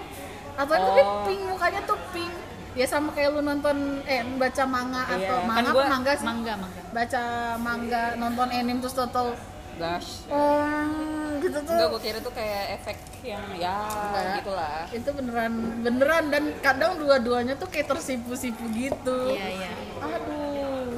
atau 0.54 0.74
tapi 0.74 1.00
Oh. 1.00 1.24
pink 1.24 1.40
mukanya 1.42 1.80
tuh 1.82 1.96
pink. 2.10 2.32
Ya 2.72 2.84
sama 2.84 3.08
kayak 3.10 3.32
lu 3.32 3.40
nonton 3.40 4.04
eh 4.04 4.20
baca 4.36 4.64
manga 4.64 5.00
Iya, 5.06 5.16
atau 5.24 5.36
kan 5.40 5.48
manga 5.48 5.70
apa 5.72 5.84
manga 5.88 6.12
sih? 6.12 6.24
mangga 6.24 6.52
mangga 6.54 6.82
baca 6.92 7.22
manga 7.56 8.02
nonton 8.14 8.48
anime 8.50 8.78
terus 8.78 8.92
tau 8.92 9.32
Gosh. 9.76 10.24
oh 10.26 10.88
gitu 11.36 11.58
tuh. 11.58 11.68
Enggak, 11.68 11.88
gue 11.90 12.00
kira 12.00 12.18
tuh 12.18 12.32
kayak 12.32 12.64
efek 12.74 12.96
yang 13.22 13.44
ya 13.54 13.76
Enggak. 14.08 14.40
gitulah. 14.40 14.88
itu 14.90 15.08
beneran 15.10 15.52
beneran 15.80 16.24
dan 16.26 16.44
kadang 16.58 16.96
dua-duanya 16.96 17.54
tuh 17.54 17.66
kayak 17.66 17.86
tersipu-sipu 17.86 18.64
gitu. 18.72 19.18
Iya 19.30 19.46
iya. 19.54 19.70
Aduh. 20.00 20.96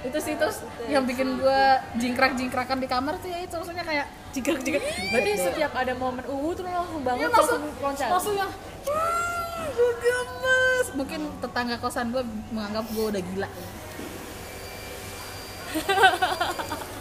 Itu 0.00 0.18
sih 0.18 0.32
terus 0.34 0.62
yang 0.86 1.04
bikin 1.04 1.36
gua 1.36 1.76
jingkrak-jingkrakan 1.94 2.78
di 2.78 2.86
kamar 2.86 3.18
tuh 3.18 3.28
ya 3.28 3.38
itu 3.38 3.52
maksudnya 3.52 3.82
kayak 3.82 4.06
jingkrak 4.30 4.60
jingkrak 4.60 4.84
berarti 5.10 5.30
setiap 5.36 5.72
ada 5.74 5.92
momen 5.92 6.24
uwu 6.26 6.52
tuh 6.52 6.62
langsung 6.62 7.02
bangun 7.02 7.20
Iya, 7.22 7.32
langsung 7.32 7.62
loncat. 7.76 8.08
langsung 8.08 8.34
yang 8.34 8.48
"Hmm, 8.86 9.64
gua 9.68 9.92
gemes. 9.98 10.86
Mungkin 10.94 11.20
tetangga 11.38 11.76
kosan 11.76 12.08
gua 12.10 12.22
menganggap 12.48 12.86
gua 12.90 13.04
udah 13.10 13.22
gila 13.22 13.48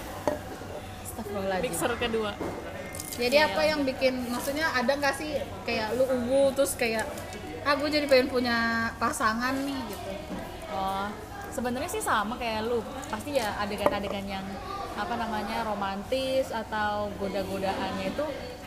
Astagfirullahaladzim 1.16 1.72
mixer 1.72 1.92
kedua 1.96 2.32
Jadi 3.16 3.38
apa 3.40 3.62
yang 3.64 3.88
bikin 3.88 4.28
maksudnya 4.28 4.68
ada 4.76 4.92
nggak 4.92 5.16
sih 5.16 5.40
kayak 5.64 5.96
lu 5.96 6.04
uwu 6.04 6.52
terus 6.52 6.76
kayak 6.76 7.08
ah 7.64 7.74
gue 7.80 7.88
jadi 7.88 8.06
pengen 8.12 8.28
punya 8.28 8.92
pasangan 9.00 9.56
nih 9.64 9.80
gitu. 9.88 10.12
Oh, 10.70 11.08
sebenarnya 11.48 11.88
sih 11.88 12.04
sama 12.04 12.36
kayak 12.36 12.68
lu. 12.68 12.84
Pasti 13.08 13.40
ya 13.40 13.56
adegan-adegan 13.64 14.28
yang 14.28 14.44
apa 15.00 15.16
namanya 15.16 15.64
romantis 15.64 16.52
atau 16.52 17.08
goda-godaannya 17.16 18.12
itu 18.12 18.26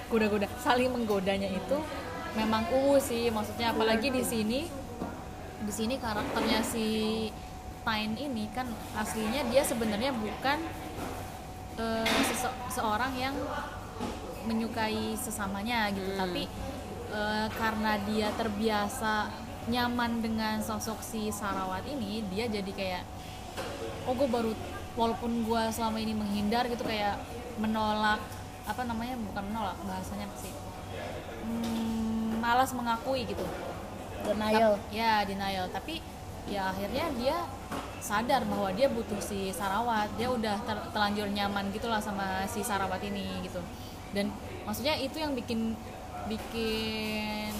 goda-goda 0.08 0.48
saling 0.64 0.88
menggodanya 0.92 1.48
itu 1.48 1.78
memang 2.36 2.64
uwu 2.72 3.00
sih 3.00 3.32
maksudnya 3.32 3.72
apalagi 3.72 4.12
di 4.12 4.20
sini 4.20 4.60
di 5.64 5.72
sini 5.72 5.96
karakternya 5.96 6.60
si 6.60 6.86
Tain 7.80 8.12
ini 8.16 8.48
kan 8.52 8.68
aslinya 8.92 9.48
dia 9.48 9.64
sebenarnya 9.64 10.12
bukan 10.12 10.60
eh, 11.78 12.06
sese- 12.26 12.58
seorang 12.70 13.12
yang 13.14 13.34
menyukai 14.44 15.14
sesamanya 15.14 15.88
gitu. 15.92 16.14
Tapi 16.14 16.44
eh, 17.12 17.46
karena 17.54 17.96
dia 18.04 18.28
terbiasa 18.34 19.30
nyaman 19.68 20.24
dengan 20.24 20.56
sosok 20.64 21.04
si 21.04 21.28
Sarawat 21.28 21.84
ini 21.84 22.24
dia 22.32 22.48
jadi 22.48 22.72
kayak 22.72 23.04
oh 24.08 24.16
gue 24.16 24.24
baru 24.24 24.52
walaupun 24.96 25.44
gue 25.44 25.62
selama 25.68 26.00
ini 26.00 26.16
menghindar 26.16 26.64
gitu 26.72 26.80
kayak 26.88 27.20
menolak 27.60 28.16
apa 28.64 28.82
namanya 28.88 29.20
bukan 29.20 29.44
menolak 29.52 29.76
bahasanya 29.84 30.24
apa 30.24 30.36
sih? 30.40 30.52
Hmm, 31.44 32.40
malas 32.40 32.72
mengakui 32.72 33.28
gitu. 33.28 33.44
Denial. 34.24 34.80
Ya 34.88 35.24
denial. 35.24 35.68
Tapi 35.68 36.00
ya 36.48 36.68
akhirnya 36.68 37.06
dia 37.14 37.36
sadar 37.98 38.42
bahwa 38.42 38.70
dia 38.70 38.88
butuh 38.88 39.18
si 39.18 39.50
Sarawat 39.50 40.08
dia 40.14 40.28
udah 40.28 40.56
ter- 40.60 40.88
terlanjur 40.90 41.28
nyaman 41.28 41.68
gitulah 41.70 41.98
sama 41.98 42.24
si 42.44 42.60
Sarawat 42.60 43.00
ini 43.02 43.42
gitu 43.42 43.60
dan 44.10 44.32
maksudnya 44.64 44.96
itu 44.96 45.16
yang 45.16 45.32
bikin 45.32 45.76
bikin 46.26 47.52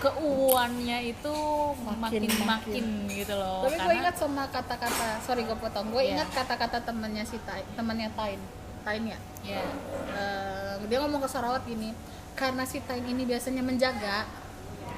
keuannya 0.00 0.98
itu 1.06 1.34
Makin- 1.76 2.00
makin 2.00 2.22
makin, 2.24 2.46
makin. 2.46 2.86
gitu 3.10 3.34
loh 3.34 3.62
Tapi 3.62 3.76
gue 3.76 3.94
ingat 3.94 4.16
sama 4.16 4.48
kata-kata, 4.48 5.20
sorry 5.20 5.44
gue 5.44 5.52
potong. 5.54 5.92
Gue 5.92 6.00
Iya. 6.02 6.16
ingat 6.16 6.28
kata-kata 6.32 6.80
temannya 6.80 7.20
si 7.22 7.36
Tain, 7.40 7.66
temannya 7.70 8.08
Tain, 8.10 8.40
Tain 8.80 9.02
ya. 9.04 9.18
ya 9.44 9.60
Eh, 10.10 10.74
dia 10.88 10.98
ngomong 10.98 11.20
ke 11.20 11.28
Sarawat 11.28 11.62
gini, 11.62 11.92
karena 12.32 12.64
si 12.64 12.80
Tain 12.80 13.04
ini 13.04 13.22
biasanya 13.22 13.60
menjaga, 13.60 14.24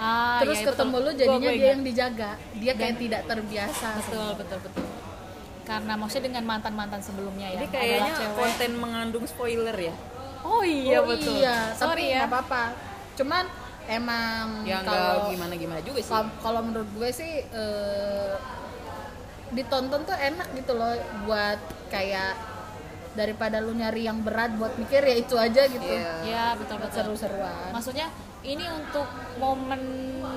ah, 0.03 0.39
terus 0.39 0.59
ya, 0.59 0.67
ketemu 0.69 0.91
betul. 0.91 0.99
lu 0.99 1.07
Gua- 1.07 1.17
jadinya 1.17 1.39
gua 1.39 1.47
dia 1.47 1.57
ingat. 1.57 1.71
yang 1.71 1.83
dijaga. 1.83 2.31
Dia 2.57 2.73
kayak 2.75 2.97
tidak 2.99 3.23
terbiasa. 3.25 3.89
betul 3.97 4.29
betul 4.35 4.59
betul 4.61 4.85
karena 5.63 5.95
maksudnya 5.95 6.27
dengan 6.27 6.45
mantan 6.45 6.75
mantan 6.75 6.99
sebelumnya 6.99 7.47
ya 7.49 7.55
Jadi 7.57 7.67
kayaknya 7.71 8.13
cewek 8.13 8.35
konten 8.35 8.71
mengandung 8.77 9.25
spoiler 9.25 9.77
ya. 9.81 9.95
oh 10.43 10.61
iya 10.61 10.99
Oh 10.99 11.07
betul 11.07 11.39
Iya, 11.39 11.71
sorry 11.73 12.03
tapi 12.03 12.11
ya 12.11 12.19
nggak 12.19 12.31
apa-apa. 12.31 12.63
Cuman 13.15 13.45
emang 13.85 14.45
Ya 14.63 14.83
kalau 14.83 14.99
enggak 15.23 15.31
gimana-gimana 15.31 15.81
juga 15.81 16.01
sih. 16.01 16.11
Kal- 16.11 16.35
kalau 16.39 16.61
menurut 16.61 16.91
gue 16.91 17.09
sih 17.11 17.33
eh, 17.47 18.33
ditonton 19.51 20.03
tuh 20.03 20.17
enak 20.19 20.49
gitu 20.53 20.73
loh 20.73 20.97
buat 21.23 21.61
kayak 21.89 22.33
daripada 23.13 23.61
lu 23.61 23.71
nyari 23.71 24.03
yang 24.03 24.19
berat 24.19 24.57
buat 24.57 24.73
mikir 24.75 24.99
ya 25.01 25.15
itu 25.15 25.37
aja 25.37 25.63
gitu 25.63 25.85
Iya. 25.85 26.13
ya 26.25 26.45
betul 26.57 26.75
buat 26.75 26.89
betul 26.89 27.05
seru-seruan 27.13 27.69
maksudnya 27.71 28.09
ini 28.43 28.67
untuk 28.69 29.07
momen 29.37 29.83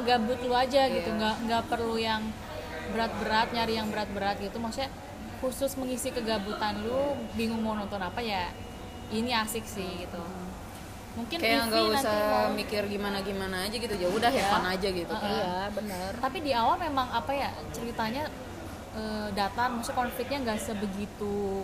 gabut 0.03 0.37
lu 0.39 0.53
aja 0.53 0.85
gitu 0.87 1.09
Iya. 1.09 1.17
nggak 1.17 1.35
nggak 1.43 1.63
perlu 1.65 1.97
yang 1.97 2.21
berat-berat 2.87 3.49
nyari 3.51 3.73
yang 3.75 3.89
berat-berat 3.89 4.37
gitu 4.39 4.57
maksudnya 4.57 4.93
khusus 5.37 5.73
mengisi 5.75 6.09
kegabutan 6.09 6.79
lu 6.79 7.01
bingung 7.33 7.59
mau 7.59 7.73
nonton 7.73 7.97
apa 7.99 8.21
ya 8.21 8.53
ini 9.09 9.33
asik 9.33 9.65
sih 9.65 9.85
gitu 9.99 10.21
mungkin 11.15 11.39
Kayak 11.39 11.65
nggak 11.65 11.83
usah 11.95 12.11
mau- 12.11 12.53
mikir 12.53 12.83
gimana-gimana 12.85 13.63
aja 13.63 13.71
gitu. 13.73 13.95
Ya 13.95 14.09
udah 14.09 14.27
Iya. 14.29 14.51
fun 14.51 14.65
aja 14.65 14.89
gitu. 14.91 15.09
Heeh. 15.09 15.31
iya 15.31 15.71
benar 15.71 16.11
tapi 16.19 16.37
di 16.39 16.51
awal 16.51 16.75
memang 16.77 17.07
apa 17.09 17.31
ya 17.31 17.49
ceritanya 17.71 18.27
eh, 18.93 19.27
datar 19.31 19.67
maksudnya 19.69 19.95
konfliknya 19.97 20.37
nggak 20.43 20.59
sebegitu 20.61 21.63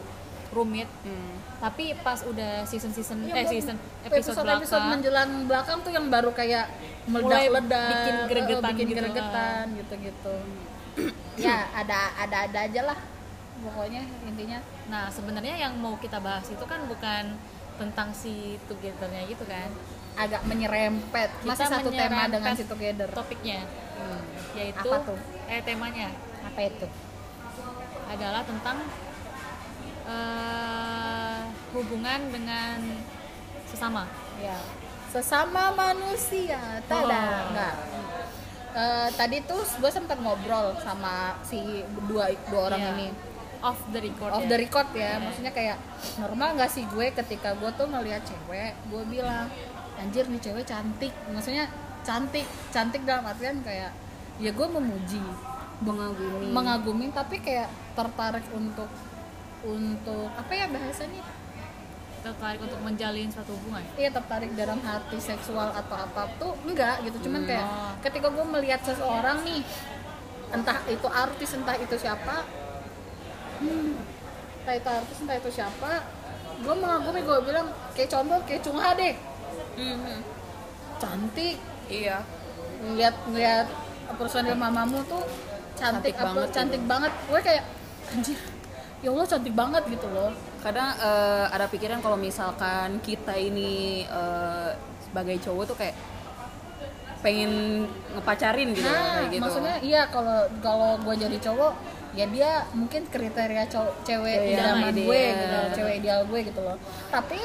rumit. 0.52 0.90
Hmm. 1.02 1.34
tapi 1.62 1.94
pas 2.02 2.18
udah 2.26 2.66
season 2.66 2.90
season 2.90 3.22
Iya, 3.22 3.38
eh 3.38 3.46
season 3.46 3.78
episode, 4.02 4.34
episode 4.34 4.46
belakang 4.50 4.86
menjelang 4.90 5.32
belakang 5.46 5.78
tuh 5.86 5.92
yang 5.94 6.10
baru 6.10 6.34
kayak 6.34 6.66
meledak-ledak 7.06 7.90
bikin 7.94 8.16
eh, 8.18 8.26
gregetan 8.28 8.72
bikin 8.74 8.88
gitu, 8.90 8.98
gregetan 9.00 9.66
gitu-gitu. 9.78 10.36
Ya 11.38 11.70
ada 11.86 12.00
ada 12.18 12.38
ada 12.50 12.60
aja 12.66 12.82
lah 12.84 12.98
pokoknya 13.62 14.02
intinya. 14.26 14.60
Nah, 14.90 15.06
sebenarnya 15.14 15.54
yang 15.56 15.78
mau 15.78 15.94
kita 16.02 16.18
bahas 16.18 16.50
itu 16.50 16.66
kan 16.66 16.82
bukan 16.90 17.38
tentang 17.78 18.10
si 18.12 18.58
togethernya 18.66 19.22
gitu 19.30 19.46
kan. 19.46 19.70
agak 20.12 20.44
menyerempet. 20.44 21.30
Masih 21.48 21.72
Kita 21.72 21.78
satu 21.80 21.90
tema 21.94 22.28
dengan 22.28 22.52
si 22.52 22.68
together. 22.68 23.08
Topiknya. 23.16 23.64
Hmm. 23.96 24.20
yaitu 24.58 24.90
Apa 24.92 25.08
tuh? 25.08 25.20
eh 25.48 25.62
temanya. 25.64 26.12
Apa 26.44 26.60
itu? 26.68 26.84
Adalah 28.12 28.44
tentang 28.44 28.82
eh, 30.04 31.40
hubungan 31.72 32.20
dengan 32.30 32.78
sesama. 33.64 34.04
ya 34.38 34.58
sesama 35.08 35.70
manusia 35.72 36.58
tada 36.86 37.20
Oh. 37.20 37.50
enggak 37.50 37.76
Eh, 38.72 39.10
tadi 39.14 39.44
tuh 39.44 39.60
gue 39.60 39.92
sempat 39.92 40.16
ngobrol 40.16 40.72
sama 40.80 41.36
si 41.44 41.60
dua 42.08 42.32
dua 42.48 42.62
orang 42.66 42.80
Iya. 42.80 42.92
ini 42.94 43.08
Off 43.62 43.78
the 43.92 44.00
record 44.00 44.32
off 44.32 44.42
ya. 44.42 44.48
the 44.48 44.58
record 44.58 44.88
ya 44.92 45.04
Iya. 45.04 45.16
maksudnya 45.20 45.52
kayak 45.52 45.78
normal 46.18 46.56
nggak 46.56 46.72
sih 46.72 46.88
gue 46.88 47.12
ketika 47.12 47.52
gue 47.54 47.68
tuh 47.70 47.86
ngeliat 47.86 48.24
cewek 48.24 48.72
gue 48.88 49.04
bilang 49.06 49.52
anjir 49.94 50.24
nih 50.26 50.40
cewek 50.40 50.64
cantik 50.64 51.12
maksudnya 51.28 51.68
cantik 52.02 52.42
cantik 52.72 53.04
dalam 53.04 53.28
artian 53.28 53.60
kayak 53.60 53.92
ya 54.40 54.50
gue 54.50 54.68
memuji 54.70 55.20
Mengagumi. 55.82 56.48
mengagumi 56.50 57.06
tapi 57.12 57.38
kayak 57.38 57.68
tertarik 57.92 58.48
untuk 58.52 58.88
untuk 59.64 60.30
apa 60.32 60.52
ya 60.52 60.66
bahasanya 60.68 61.22
tertarik 62.22 62.62
untuk 62.62 62.78
menjalin 62.80 63.26
suatu 63.28 63.58
hubungan. 63.58 63.82
iya 63.96 64.10
tertarik 64.10 64.54
dalam 64.54 64.78
hati 64.80 65.18
seksual 65.18 65.70
atau 65.72 65.96
apa 65.96 66.30
tuh 66.38 66.54
enggak 66.64 67.02
gitu 67.02 67.18
cuman 67.26 67.42
kayak 67.44 67.66
Oh. 67.66 67.94
ketika 68.00 68.30
gue 68.30 68.46
melihat 68.48 68.78
seseorang 68.80 69.42
nih 69.42 69.66
entah 70.52 70.78
itu 70.86 71.08
artis 71.08 71.50
entah 71.52 71.74
itu 71.76 71.96
siapa 71.96 72.46
hmm, 73.58 73.92
entah 74.62 74.76
itu 74.76 74.90
artis 74.92 75.18
entah 75.18 75.38
itu 75.38 75.50
siapa 75.50 75.92
gue 76.62 76.76
mengagumi 76.76 77.22
gue 77.22 77.38
bilang 77.42 77.68
kayak 77.94 78.10
contoh 78.12 78.38
kayak 78.46 78.62
Chung 78.62 78.78
Ha 78.78 78.94
deh 78.94 79.16
Mhm. 79.72 80.20
cantik 80.98 81.58
Iya. 81.88 82.22
ngeliat 82.82 83.16
ngeliat 83.26 83.68
personil 84.14 84.54
mamamu 84.54 85.02
tuh 85.06 85.26
cantik, 85.74 86.14
Cantik 86.14 86.16
apa 86.16 86.26
banget 86.30 86.50
cantik 86.54 86.84
banget 86.86 87.14
gue 87.26 87.40
kayak 87.42 87.64
anjir 88.12 88.38
ya 89.02 89.10
Allah 89.10 89.26
cantik 89.26 89.54
banget 89.54 89.84
gitu 89.90 90.08
loh 90.08 90.30
Kadang 90.62 90.94
eh, 90.94 91.46
ada 91.50 91.66
pikiran 91.66 92.00
kalau 92.00 92.16
misalkan 92.16 93.02
kita 93.02 93.34
ini 93.34 94.06
eh, 94.06 94.70
sebagai 95.02 95.42
cowok 95.42 95.64
tuh 95.68 95.78
kayak 95.78 95.96
pengen 97.22 97.86
ngepacarin 98.12 98.74
gitu 98.74 98.82
nah 98.84 99.22
kayak 99.22 99.30
gitu. 99.30 99.42
maksudnya 99.42 99.76
iya 99.80 100.02
kalau 100.08 100.42
kalau 100.58 100.98
gue 100.98 101.16
jadi 101.18 101.38
cowok 101.40 101.74
ya 102.12 102.26
dia 102.28 102.52
mungkin 102.74 103.06
kriteria 103.06 103.70
cowok 103.70 103.94
cewek 104.04 104.38
Iya, 104.44 104.58
idaman 104.58 104.90
ideal. 104.92 105.06
gue 105.06 105.22
gitu 105.32 105.58
cewek 105.78 105.94
ideal 106.02 106.22
gue 106.26 106.40
gitu 106.50 106.62
loh 106.62 106.78
tapi 107.08 107.38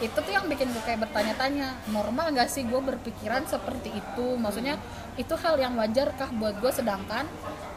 itu 0.00 0.16
tuh 0.16 0.32
yang 0.32 0.48
bikin 0.48 0.72
gue 0.72 0.82
kayak 0.82 1.04
bertanya-tanya 1.04 1.76
normal 1.92 2.32
gak 2.32 2.48
sih 2.48 2.64
gue 2.64 2.80
berpikiran 2.80 3.44
seperti 3.44 3.92
itu 3.92 4.26
maksudnya 4.40 4.80
itu 5.14 5.34
hal 5.36 5.60
yang 5.60 5.76
wajar 5.76 6.16
kah 6.16 6.32
buat 6.32 6.56
gue 6.56 6.72
sedangkan 6.72 7.28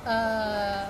eh, 0.08 0.84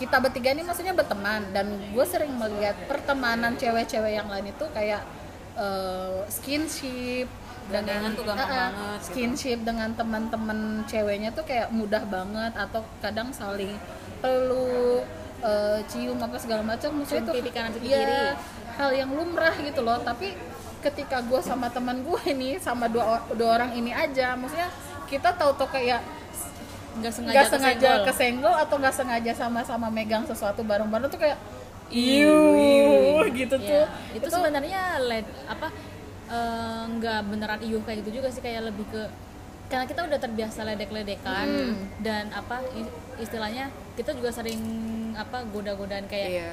kita 0.00 0.16
bertiga 0.16 0.56
ini 0.56 0.64
maksudnya 0.64 0.96
berteman 0.96 1.44
dan 1.52 1.76
gue 1.92 2.04
sering 2.08 2.32
melihat 2.40 2.72
pertemanan 2.88 3.52
cewek-cewek 3.60 4.16
yang 4.16 4.32
lain 4.32 4.48
itu 4.48 4.64
kayak 4.72 5.04
eh, 5.60 6.24
skinship 6.32 7.28
Gandengan 7.70 8.18
tuh 8.18 8.26
gampang 8.26 8.50
ah, 8.50 8.50
banget, 8.50 8.98
gitu. 8.98 9.06
skinship 9.06 9.58
dengan 9.62 9.94
teman-teman 9.94 10.82
ceweknya 10.90 11.30
tuh 11.30 11.46
kayak 11.46 11.70
mudah 11.70 12.02
banget 12.02 12.50
atau 12.58 12.82
kadang 12.98 13.30
saling 13.30 13.78
peluk 14.18 15.06
eh, 15.44 15.78
cium 15.86 16.18
apa 16.18 16.36
segala 16.40 16.66
macam 16.66 16.90
maksudnya 16.98 17.30
pipi 17.30 17.52
kanan, 17.54 17.70
ya, 17.78 18.00
kiri. 18.02 18.20
hal 18.74 18.90
yang 18.90 19.10
lumrah 19.14 19.54
gitu 19.54 19.86
loh 19.86 20.02
tapi 20.02 20.34
ketika 20.80 21.22
gue 21.22 21.40
sama 21.44 21.70
teman 21.70 22.02
gue 22.02 22.20
ini 22.32 22.58
sama 22.58 22.88
dua 22.90 23.22
dua 23.36 23.60
orang 23.60 23.76
ini 23.76 23.92
aja 23.94 24.34
maksudnya 24.34 24.72
kita 25.06 25.36
tahu 25.36 25.54
tuh 25.54 25.68
kayak 25.70 26.02
nggak 26.92 27.12
sengaja 27.12 27.34
nggak 27.34 27.48
sengaja 27.48 27.78
kesenggol. 27.78 28.06
kesenggol 28.06 28.54
atau 28.56 28.74
nggak 28.76 28.94
sengaja 28.94 29.32
sama-sama 29.32 29.86
megang 29.88 30.24
sesuatu 30.24 30.60
bareng-bareng 30.60 31.06
tuh 31.06 31.18
kayak 31.18 31.38
Iu, 31.88 32.38
iu 32.54 32.94
gitu 33.32 33.56
Iya, 33.56 33.66
tuh 33.68 33.84
itu 34.14 34.28
sebenarnya 34.28 34.82
led 35.00 35.26
apa 35.44 35.74
eh, 36.28 36.82
nggak 36.88 37.20
beneran 37.26 37.60
iuh 37.60 37.82
kayak 37.82 37.98
gitu 38.00 38.18
juga 38.18 38.28
sih 38.28 38.38
kayak 38.38 38.62
lebih 38.64 38.86
ke 38.86 39.02
karena 39.66 39.84
kita 39.84 40.02
udah 40.04 40.18
terbiasa 40.18 40.62
ledek-ledekan 40.64 41.46
Hmm. 41.46 41.74
dan 41.98 42.30
apa 42.30 42.62
istilahnya 43.16 43.68
kita 43.94 44.10
juga 44.12 44.30
sering 44.30 44.58
apa 45.14 45.42
goda-godaan 45.44 46.06
kayak 46.06 46.28
Iya. 46.32 46.50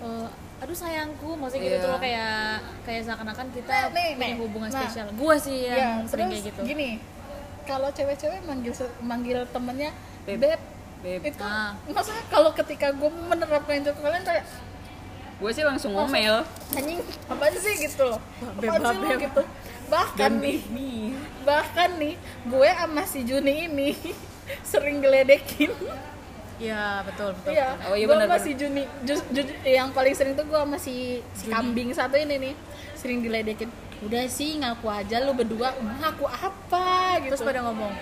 eh, 0.00 0.26
aduh 0.60 0.76
sayangku 0.76 1.34
maksudnya 1.34 1.62
gitu 1.64 1.74
Iya. 1.74 1.82
tuh 1.82 1.90
loh 1.90 2.00
kayak 2.00 2.38
kayak 2.84 3.02
seakan-akan 3.02 3.46
kita 3.50 3.74
Nih, 3.74 3.90
nih, 3.90 4.08
punya 4.12 4.26
nih. 4.28 4.34
hubungan 4.38 4.68
Nah. 4.68 4.80
spesial 4.80 5.08
gue 5.10 5.34
sih 5.36 5.58
ya 5.64 5.74
yang 5.74 5.94
sering 6.04 6.28
terus 6.28 6.34
kayak 6.36 6.48
gitu 6.48 6.60
gini 6.64 6.90
kalau 7.70 7.88
cewek-cewek 7.88 8.42
manggil 8.42 8.74
manggil 9.00 9.38
temennya 9.48 9.90
Beb. 10.22 10.42
beb, 10.42 10.60
Beb. 11.00 11.20
itu 11.24 11.38
Ah. 11.40 11.78
maksudnya 11.86 12.26
kalau 12.26 12.50
ketika 12.52 12.90
gue 12.90 13.06
menerapkan 13.08 13.78
itu 13.78 13.88
ke 13.88 14.00
kalian 14.00 14.22
kayak 14.22 14.44
gue 15.40 15.50
sih 15.50 15.62
langsung 15.62 15.94
ngomel 15.94 16.42
anjing 16.70 16.98
apa 17.24 17.44
sih 17.54 17.74
gitu 17.80 18.02
loh 18.04 18.20
Beb, 18.58 18.68
apaan 18.68 18.82
sih 18.84 18.96
lu 18.96 19.06
beb. 19.06 19.20
gitu 19.22 19.42
bahkan 19.86 20.32
nih 20.36 20.58
nih 20.68 21.00
bahkan 21.42 21.90
nih 21.96 22.14
gue 22.44 22.68
sama 22.68 23.02
si 23.04 23.20
Juni 23.22 23.66
ini 23.66 23.88
sering 24.70 24.98
geledekin 24.98 25.70
Iya 26.60 27.00
betul 27.02 27.32
betul, 27.32 27.56
Iya, 27.56 27.72
Oh, 27.88 27.96
iya 27.96 28.04
gue 28.04 28.12
benar, 28.12 28.28
masih 28.30 28.52
Juni, 28.52 28.84
Ju- 29.00 29.28
Ju- 29.32 29.60
yang 29.64 29.96
paling 29.96 30.12
sering 30.12 30.36
tuh 30.36 30.44
gue 30.44 30.60
masih 30.68 31.24
si 31.32 31.48
kambing 31.48 31.88
satu 31.90 32.20
ini 32.20 32.36
nih, 32.38 32.54
sering 32.92 33.24
diledekin. 33.24 33.72
Udah 34.00 34.24
sih 34.32 34.56
ngaku 34.56 34.86
aja 34.88 35.20
lu 35.20 35.36
berdua, 35.36 35.76
ngaku 35.76 36.24
apa 36.24 37.20
gitu. 37.20 37.36
terus 37.36 37.44
pada 37.44 37.60
ngomong 37.68 37.92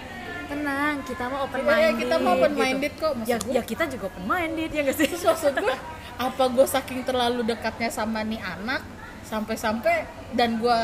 tenang 0.49 1.05
kita 1.05 1.25
mau 1.29 1.45
open 1.45 1.61
Iya, 1.61 1.69
minded 1.69 1.95
kita 2.01 2.15
mau 2.17 2.33
open 2.39 2.53
gitu. 2.55 2.63
minded 2.65 2.93
kok, 2.97 3.13
maksud 3.21 3.29
ya, 3.29 3.37
gua. 3.37 3.53
ya 3.53 3.63
kita 3.67 3.85
juga 3.91 4.05
open 4.09 4.25
minded 4.25 4.71
ya 4.73 4.81
gak 4.89 4.97
sih 4.97 5.07
Terus 5.13 5.25
maksud 5.29 5.53
gue, 5.61 5.77
apa 6.17 6.45
gue 6.49 6.67
saking 6.67 7.01
terlalu 7.05 7.41
dekatnya 7.45 7.91
sama 7.93 8.25
nih 8.25 8.41
anak, 8.41 8.81
sampai-sampai 9.29 10.09
dan 10.33 10.57
gue 10.57 10.79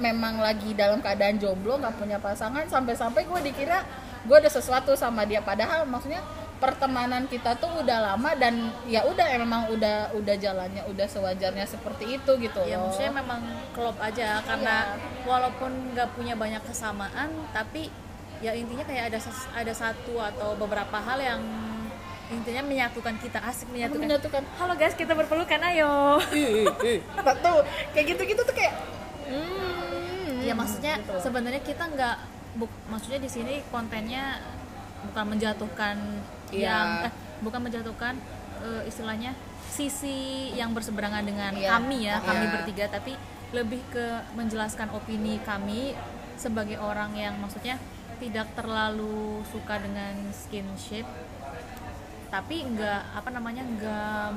memang 0.00 0.40
lagi 0.42 0.72
dalam 0.74 0.98
keadaan 1.04 1.36
jomblo, 1.38 1.78
nggak 1.78 1.94
punya 2.00 2.18
pasangan, 2.18 2.64
sampai-sampai 2.66 3.28
gue 3.28 3.40
dikira 3.44 3.84
gue 4.24 4.36
ada 4.40 4.48
sesuatu 4.48 4.96
sama 4.96 5.28
dia. 5.28 5.44
Padahal 5.44 5.84
maksudnya 5.84 6.24
pertemanan 6.64 7.28
kita 7.28 7.60
tuh 7.60 7.84
udah 7.84 8.16
lama 8.16 8.32
dan 8.40 8.72
ya 8.88 9.04
udah 9.04 9.28
emang 9.36 9.68
udah 9.68 10.16
udah 10.16 10.34
jalannya 10.40 10.80
udah 10.88 11.04
sewajarnya 11.04 11.68
seperti 11.68 12.16
itu 12.16 12.32
gitu 12.40 12.60
ya 12.64 12.80
loh. 12.80 12.88
maksudnya 12.88 13.12
memang 13.12 13.40
klop 13.76 14.00
aja 14.00 14.40
karena 14.40 14.96
walaupun 15.28 15.92
nggak 15.92 16.08
punya 16.16 16.32
banyak 16.32 16.64
kesamaan 16.64 17.28
tapi 17.52 17.92
ya 18.40 18.56
intinya 18.56 18.88
kayak 18.88 19.12
ada 19.12 19.20
ada 19.52 19.72
satu 19.76 20.16
atau 20.16 20.56
beberapa 20.56 20.96
hal 20.96 21.20
yang 21.20 21.40
intinya 22.32 22.64
menyatukan 22.64 23.20
kita 23.20 23.36
asik 23.44 23.68
menyatukan. 23.68 24.08
Menyatukan. 24.08 24.42
Halo 24.56 24.72
guys 24.80 24.96
kita 24.96 25.12
berpelukan 25.12 25.60
ayo. 25.68 26.16
Tuh 27.44 27.60
kayak 27.92 28.06
gitu-gitu 28.16 28.40
tuh 28.40 28.56
kayak 28.56 28.72
hmm, 29.28 30.40
ya 30.40 30.56
maksudnya 30.56 30.96
gitu 31.04 31.20
sebenarnya 31.20 31.60
kita 31.60 31.84
nggak 31.84 32.16
maksudnya 32.88 33.20
di 33.20 33.30
sini 33.30 33.54
kontennya 33.68 34.40
bukan 35.10 35.24
menjatuhkan 35.36 35.96
Iya. 36.54 36.64
yang 36.64 36.88
eh, 37.04 37.12
bukan 37.40 37.60
menjatuhkan 37.60 38.14
eh, 38.60 38.82
istilahnya 38.84 39.32
sisi 39.66 40.16
yang 40.54 40.70
berseberangan 40.70 41.22
dengan 41.22 41.52
Iya. 41.52 41.68
kami 41.72 41.98
ya 42.04 42.16
kami 42.22 42.44
Iya. 42.44 42.52
bertiga 42.52 42.84
tapi 42.88 43.12
lebih 43.50 43.82
ke 43.88 44.06
menjelaskan 44.32 44.90
opini 44.90 45.38
kami 45.40 45.94
sebagai 46.34 46.78
orang 46.78 47.14
yang 47.14 47.34
maksudnya 47.38 47.78
tidak 48.16 48.46
terlalu 48.54 49.42
suka 49.46 49.78
dengan 49.78 50.14
skinship 50.30 51.06
tapi 52.30 52.66
nggak 52.66 53.14
apa 53.14 53.28
namanya 53.30 53.62
nggak 53.62 54.28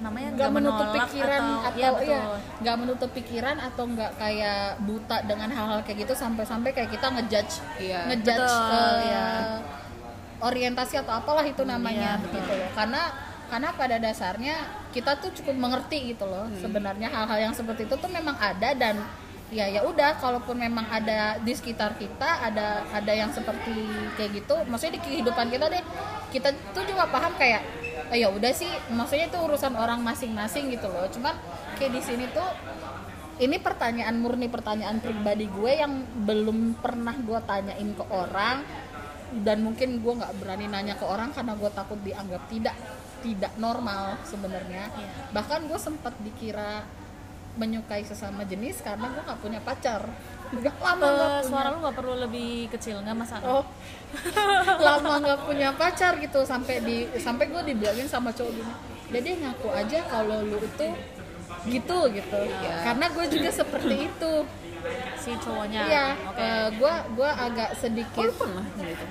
namanya 0.00 0.28
nggak 0.32 0.48
menutup 0.50 0.86
pikiran 0.90 1.42
atau, 1.44 1.60
atau, 1.60 1.76
iya 1.76 1.84
ya 1.84 1.92
betul 1.92 2.22
nggak 2.64 2.76
menutup 2.80 3.10
pikiran 3.12 3.56
atau 3.60 3.84
nggak 3.84 4.12
kayak 4.16 4.60
buta 4.80 5.16
dengan 5.28 5.48
hal-hal 5.52 5.80
kayak 5.84 6.08
gitu 6.08 6.14
sampai-sampai 6.16 6.72
kayak 6.72 6.88
kita 6.88 7.06
ngejudge 7.12 7.54
Iya. 7.76 8.00
ngejudge 8.08 8.48
Betul, 8.48 8.72
eh, 8.72 9.00
iya. 9.04 9.28
Orientasi 10.40 11.00
atau 11.00 11.12
apalah 11.14 11.44
itu 11.44 11.62
namanya 11.62 12.16
Iya, 12.16 12.22
betul. 12.24 12.36
gitu 12.40 12.52
loh 12.56 12.68
karena 12.74 13.02
karena 13.50 13.68
pada 13.74 13.96
dasarnya 13.98 14.56
kita 14.90 15.18
tuh 15.18 15.30
cukup 15.34 15.56
mengerti 15.58 16.14
gitu 16.14 16.24
loh 16.24 16.46
Hmm. 16.46 16.58
sebenarnya 16.58 17.08
hal-hal 17.08 17.50
yang 17.50 17.54
seperti 17.54 17.84
itu 17.84 17.94
tuh 17.94 18.08
memang 18.08 18.38
ada 18.38 18.72
dan 18.72 18.96
ya 19.50 19.66
ya 19.66 19.82
udah 19.82 20.14
kalaupun 20.16 20.54
memang 20.54 20.86
ada 20.86 21.34
di 21.42 21.50
sekitar 21.50 21.98
kita 21.98 22.46
ada 22.46 22.86
ada 22.94 23.10
yang 23.10 23.34
seperti 23.34 23.74
kayak 24.14 24.30
gitu 24.38 24.54
maksudnya 24.70 24.94
di 24.94 25.02
kehidupan 25.02 25.50
kita 25.50 25.66
deh 25.66 25.82
kita 26.30 26.54
tuh 26.70 26.86
juga 26.86 27.10
paham 27.10 27.34
kayak 27.34 27.58
oh, 28.06 28.14
ya 28.14 28.30
udah 28.30 28.54
sih 28.54 28.70
maksudnya 28.94 29.26
itu 29.26 29.38
urusan 29.42 29.74
orang 29.74 29.98
masing-masing 30.00 30.70
gitu 30.70 30.86
loh 30.86 31.02
cuman 31.10 31.34
kayak 31.74 31.98
di 31.98 32.02
sini 32.02 32.30
tuh 32.30 32.46
ini 33.42 33.58
pertanyaan 33.58 34.14
murni 34.22 34.46
pertanyaan 34.46 35.02
pribadi 35.02 35.50
gue 35.50 35.72
yang 35.74 35.98
belum 36.22 36.78
pernah 36.78 37.18
gue 37.18 37.40
tanyain 37.42 37.90
ke 37.90 38.04
orang 38.06 38.62
dan 39.32 39.62
mungkin 39.62 39.98
gue 39.98 40.12
nggak 40.16 40.32
berani 40.36 40.66
nanya 40.66 40.94
ke 40.94 41.04
orang 41.04 41.30
karena 41.30 41.54
gue 41.54 41.70
takut 41.70 41.98
dianggap 42.00 42.42
tidak 42.46 42.74
tidak 43.20 43.52
normal 43.56 44.16
sebenarnya. 44.22 44.88
Iya. 44.90 45.10
bahkan 45.30 45.60
gue 45.64 45.76
sempat 45.76 46.16
dikira 46.18 46.82
menyukai 47.52 48.00
sesama 48.00 48.42
jenis 48.42 48.78
karena 48.80 49.06
gue 49.06 49.22
nggak 49.22 49.40
punya 49.40 49.60
pacar. 49.60 50.02
Udah 50.50 50.74
lama 50.76 50.98
nggak 51.04 51.28
Eh, 51.28 51.34
punya. 51.36 51.46
suara 51.46 51.68
lu 51.68 51.78
nggak 51.78 51.96
perlu 51.96 52.14
lebih 52.18 52.50
kecil 52.70 52.96
nggak 53.00 53.14
masalah 53.16 53.62
oh. 53.62 53.64
Lama 54.86 55.14
nggak 55.18 55.40
punya 55.44 55.68
pacar 55.72 56.18
gitu 56.18 56.42
sampai 56.42 56.80
di 56.80 56.96
sampai 57.16 57.46
gue 57.46 57.62
dibilangin 57.64 58.06
sama 58.06 58.30
cowok 58.30 58.50
gini 58.50 58.72
jadi 59.10 59.30
ngaku 59.42 59.68
aja 59.68 59.98
kalau 60.06 60.38
lu 60.40 60.58
itu 60.58 60.88
gitu 61.66 61.98
gitu. 62.08 62.40
Karena 62.80 63.06
gue 63.10 63.24
juga 63.28 63.50
seperti 63.52 63.94
itu 64.06 64.32
si 65.16 65.30
cowoknya. 65.36 65.80
Iya 65.86 66.06
oke. 66.26 66.40
eh, 66.40 66.66
gue 66.74 66.94
gue 67.14 67.30
agak 67.30 67.70
sedikit 67.76 68.30
pernah 68.34 68.64
gitu 68.76 69.04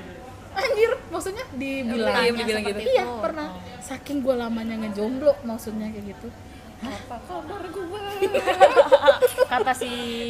anjir 0.50 0.92
maksudnya 1.08 1.46
dibilang 1.56 2.16
Tanya 2.16 2.32
dibilang 2.36 2.64
gitu. 2.68 2.80
iya 2.84 3.04
itu. 3.06 3.22
pernah. 3.22 3.48
Saking 3.80 4.18
gue 4.20 4.36
lamanya 4.36 4.76
ngejomblo 4.82 5.34
maksudnya 5.46 5.88
kayak 5.94 6.06
gitu. 6.16 6.28
Apa 6.80 7.16
kabar 7.28 7.64
gue 7.68 8.02
kata 9.52 9.72
si 9.76 9.90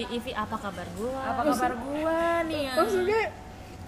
Ivi 0.10 0.32
apa 0.34 0.56
kabar 0.58 0.88
gua? 0.98 1.14
Apa 1.34 1.42
kabar 1.54 1.74
gua 1.78 2.20
nih 2.46 2.62
ya? 2.66 2.74
maksudnya 2.74 3.22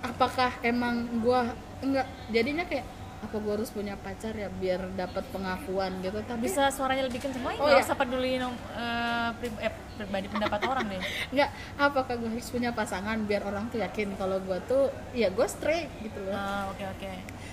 apakah 0.02 0.52
emang 0.62 1.06
gue 1.22 1.42
enggak 1.82 2.08
jadinya 2.30 2.66
kayak 2.66 2.86
apa 3.22 3.38
gue 3.38 3.54
harus 3.54 3.70
punya 3.70 3.94
pacar 3.96 4.34
ya 4.34 4.50
biar 4.50 4.98
dapat 4.98 5.22
pengakuan 5.30 6.02
gitu? 6.02 6.18
Tapi 6.26 6.42
bisa 6.42 6.74
suaranya 6.74 7.06
lebih 7.06 7.22
kenceng. 7.22 7.46
Lagi 7.46 7.62
Oh, 7.62 7.70
nggak 7.70 7.78
iya. 7.78 7.86
usah 7.86 7.98
peduli 7.98 8.32
eh, 8.34 9.30
pri- 9.38 9.62
eh, 9.62 9.74
pribadi 10.02 10.28
pendapat 10.28 10.60
orang 10.66 10.86
deh. 10.90 11.02
Nggak 11.38 11.50
apakah 11.78 12.14
gue 12.18 12.30
harus 12.34 12.50
punya 12.50 12.74
pasangan 12.74 13.22
biar 13.24 13.46
orang 13.46 13.70
tuh 13.70 13.78
yakin 13.80 14.18
kalau 14.18 14.42
gue 14.42 14.58
tuh 14.66 14.90
ya 15.14 15.30
gue 15.30 15.48
straight 15.48 15.94
gitu 16.02 16.18
loh. 16.26 16.34
Ah, 16.34 16.74
oke 16.74 16.82
oke. 16.98 17.12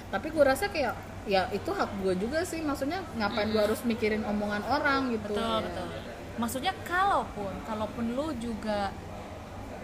Tapi 0.09 0.26
gue 0.33 0.44
rasa 0.44 0.72
kayak 0.72 0.96
ya 1.28 1.44
itu 1.52 1.68
hak 1.68 1.90
gue 2.00 2.14
juga 2.16 2.40
sih. 2.48 2.64
Maksudnya 2.64 3.04
ngapain 3.20 3.52
gue 3.52 3.61
harus 3.61 3.85
mikirin 3.85 4.24
omongan 4.24 4.64
orang 4.64 5.12
gitu? 5.12 5.37
Betul 5.37 5.68
betul. 5.68 5.87
Maksudnya 6.40 6.72
kalaupun 6.88 7.52
kalaupun 7.68 8.16
lu 8.16 8.33
juga 8.40 8.88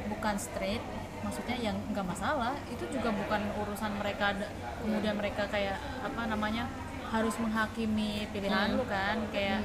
bukan 0.09 0.37
straight 0.40 0.81
maksudnya 1.25 1.57
yang 1.57 1.77
nggak 1.91 2.05
masalah 2.05 2.53
itu 2.69 2.85
juga 2.93 3.09
bukan 3.11 3.41
urusan 3.65 3.93
mereka 3.97 4.37
kemudian 4.79 5.17
mereka 5.17 5.49
kayak 5.49 5.75
apa 6.05 6.29
namanya 6.29 6.69
harus 7.09 7.35
menghakimi 7.41 8.29
pilihan 8.29 8.77
lu 8.77 8.85
kan 8.85 9.17
kayak 9.33 9.65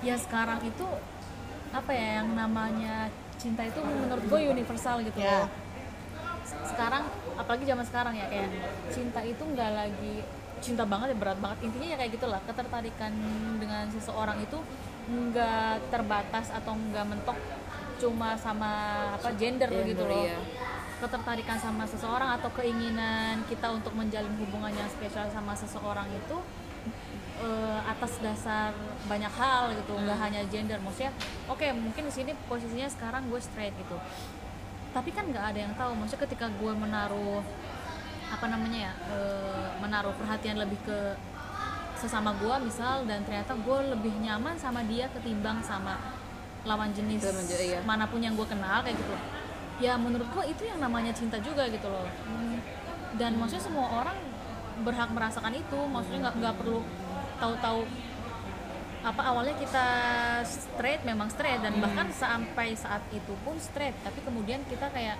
ya 0.00 0.16
sekarang 0.16 0.58
itu 0.64 0.86
apa 1.70 1.90
ya 1.94 2.24
yang 2.24 2.34
namanya 2.34 3.06
cinta 3.38 3.62
itu 3.62 3.78
menurut 3.78 4.24
gue 4.26 4.40
universal 4.50 5.00
gitu 5.00 5.16
Ya. 5.16 5.46
loh. 5.46 5.48
Sekarang 6.66 7.06
apalagi 7.38 7.64
zaman 7.64 7.84
sekarang 7.86 8.14
ya 8.18 8.26
kayak 8.26 8.50
cinta 8.90 9.20
itu 9.22 9.38
nggak 9.40 9.70
lagi 9.70 10.14
cinta 10.60 10.82
banget 10.84 11.14
ya 11.14 11.16
berat 11.16 11.38
banget. 11.38 11.58
Intinya 11.64 11.86
ya 11.94 11.96
kayak 11.96 12.12
gitulah 12.18 12.40
ketertarikan 12.44 13.12
dengan 13.56 13.86
seseorang 13.88 14.42
itu 14.42 14.58
nggak 15.08 15.88
terbatas 15.88 16.50
atau 16.50 16.74
nggak 16.74 17.06
mentok 17.06 17.38
cuma 18.00 18.32
sama 18.34 18.72
apa 19.14 19.30
gender 19.36 19.68
gitu 19.84 20.04
loh. 20.08 20.24
iya. 20.24 20.40
ketertarikan 21.00 21.56
sama 21.56 21.88
seseorang 21.88 22.36
atau 22.36 22.52
keinginan 22.52 23.40
kita 23.48 23.72
untuk 23.72 23.96
menjalin 23.96 24.36
hubungan 24.36 24.68
yang 24.68 24.84
spesial 24.88 25.24
sama 25.32 25.56
seseorang 25.56 26.04
itu 26.12 26.36
eh, 27.40 27.80
atas 27.88 28.20
dasar 28.20 28.76
banyak 29.08 29.32
hal 29.32 29.72
gitu. 29.80 29.96
Nggak 29.96 30.18
hanya 30.20 30.40
gender 30.52 30.76
maksudnya 30.84 31.12
oke 31.48 31.64
mungkin 31.72 32.04
di 32.08 32.12
sini 32.12 32.32
posisinya 32.48 32.88
sekarang 32.92 33.32
gue 33.32 33.40
straight 33.40 33.72
gitu. 33.80 33.96
Tapi 34.92 35.08
kan 35.12 35.24
nggak 35.24 35.44
ada 35.56 35.58
yang 35.60 35.72
tahu 35.72 35.96
maksudnya 35.96 36.28
ketika 36.28 36.46
gue 36.52 36.72
menaruh 36.76 37.40
apa 38.30 38.46
namanya 38.52 38.78
ya 38.88 38.92
eh, 39.16 39.68
menaruh 39.80 40.12
perhatian 40.20 40.60
lebih 40.60 40.76
ke 40.84 41.16
sesama 41.96 42.32
gue 42.36 42.54
misal 42.64 43.04
dan 43.04 43.24
ternyata 43.24 43.56
gue 43.56 43.78
lebih 43.92 44.12
nyaman 44.24 44.56
sama 44.56 44.80
dia 44.84 45.08
ketimbang 45.12 45.60
sama 45.60 46.19
lawan 46.60 46.92
jenis 46.92 47.24
iya. 47.56 47.80
mana 47.88 48.04
pun 48.04 48.20
yang 48.20 48.36
gue 48.36 48.44
kenal 48.44 48.84
kayak 48.84 49.00
gitu 49.00 49.16
ya 49.80 49.96
menurut 49.96 50.28
gue 50.28 50.44
itu 50.52 50.62
yang 50.68 50.78
namanya 50.78 51.10
cinta 51.16 51.40
juga 51.40 51.66
gitu 51.72 51.88
loh. 51.88 52.04
Dan 53.16 53.40
maksudnya 53.40 53.64
semua 53.64 53.88
orang 53.90 54.16
berhak 54.84 55.10
merasakan 55.10 55.56
itu. 55.56 55.80
Maksudnya 55.88 56.30
nggak 56.30 56.36
nggak 56.36 56.54
perlu 56.60 56.80
tahu-tahu 57.40 57.88
apa 59.00 59.22
awalnya 59.32 59.56
kita 59.56 59.86
straight 60.44 61.02
memang 61.02 61.32
straight. 61.32 61.64
Dan 61.64 61.80
bahkan 61.80 62.12
sampai 62.12 62.76
saat 62.76 63.00
itu 63.10 63.32
pun 63.42 63.56
straight. 63.56 63.96
Tapi 64.04 64.20
kemudian 64.20 64.60
kita 64.68 64.92
kayak 64.92 65.16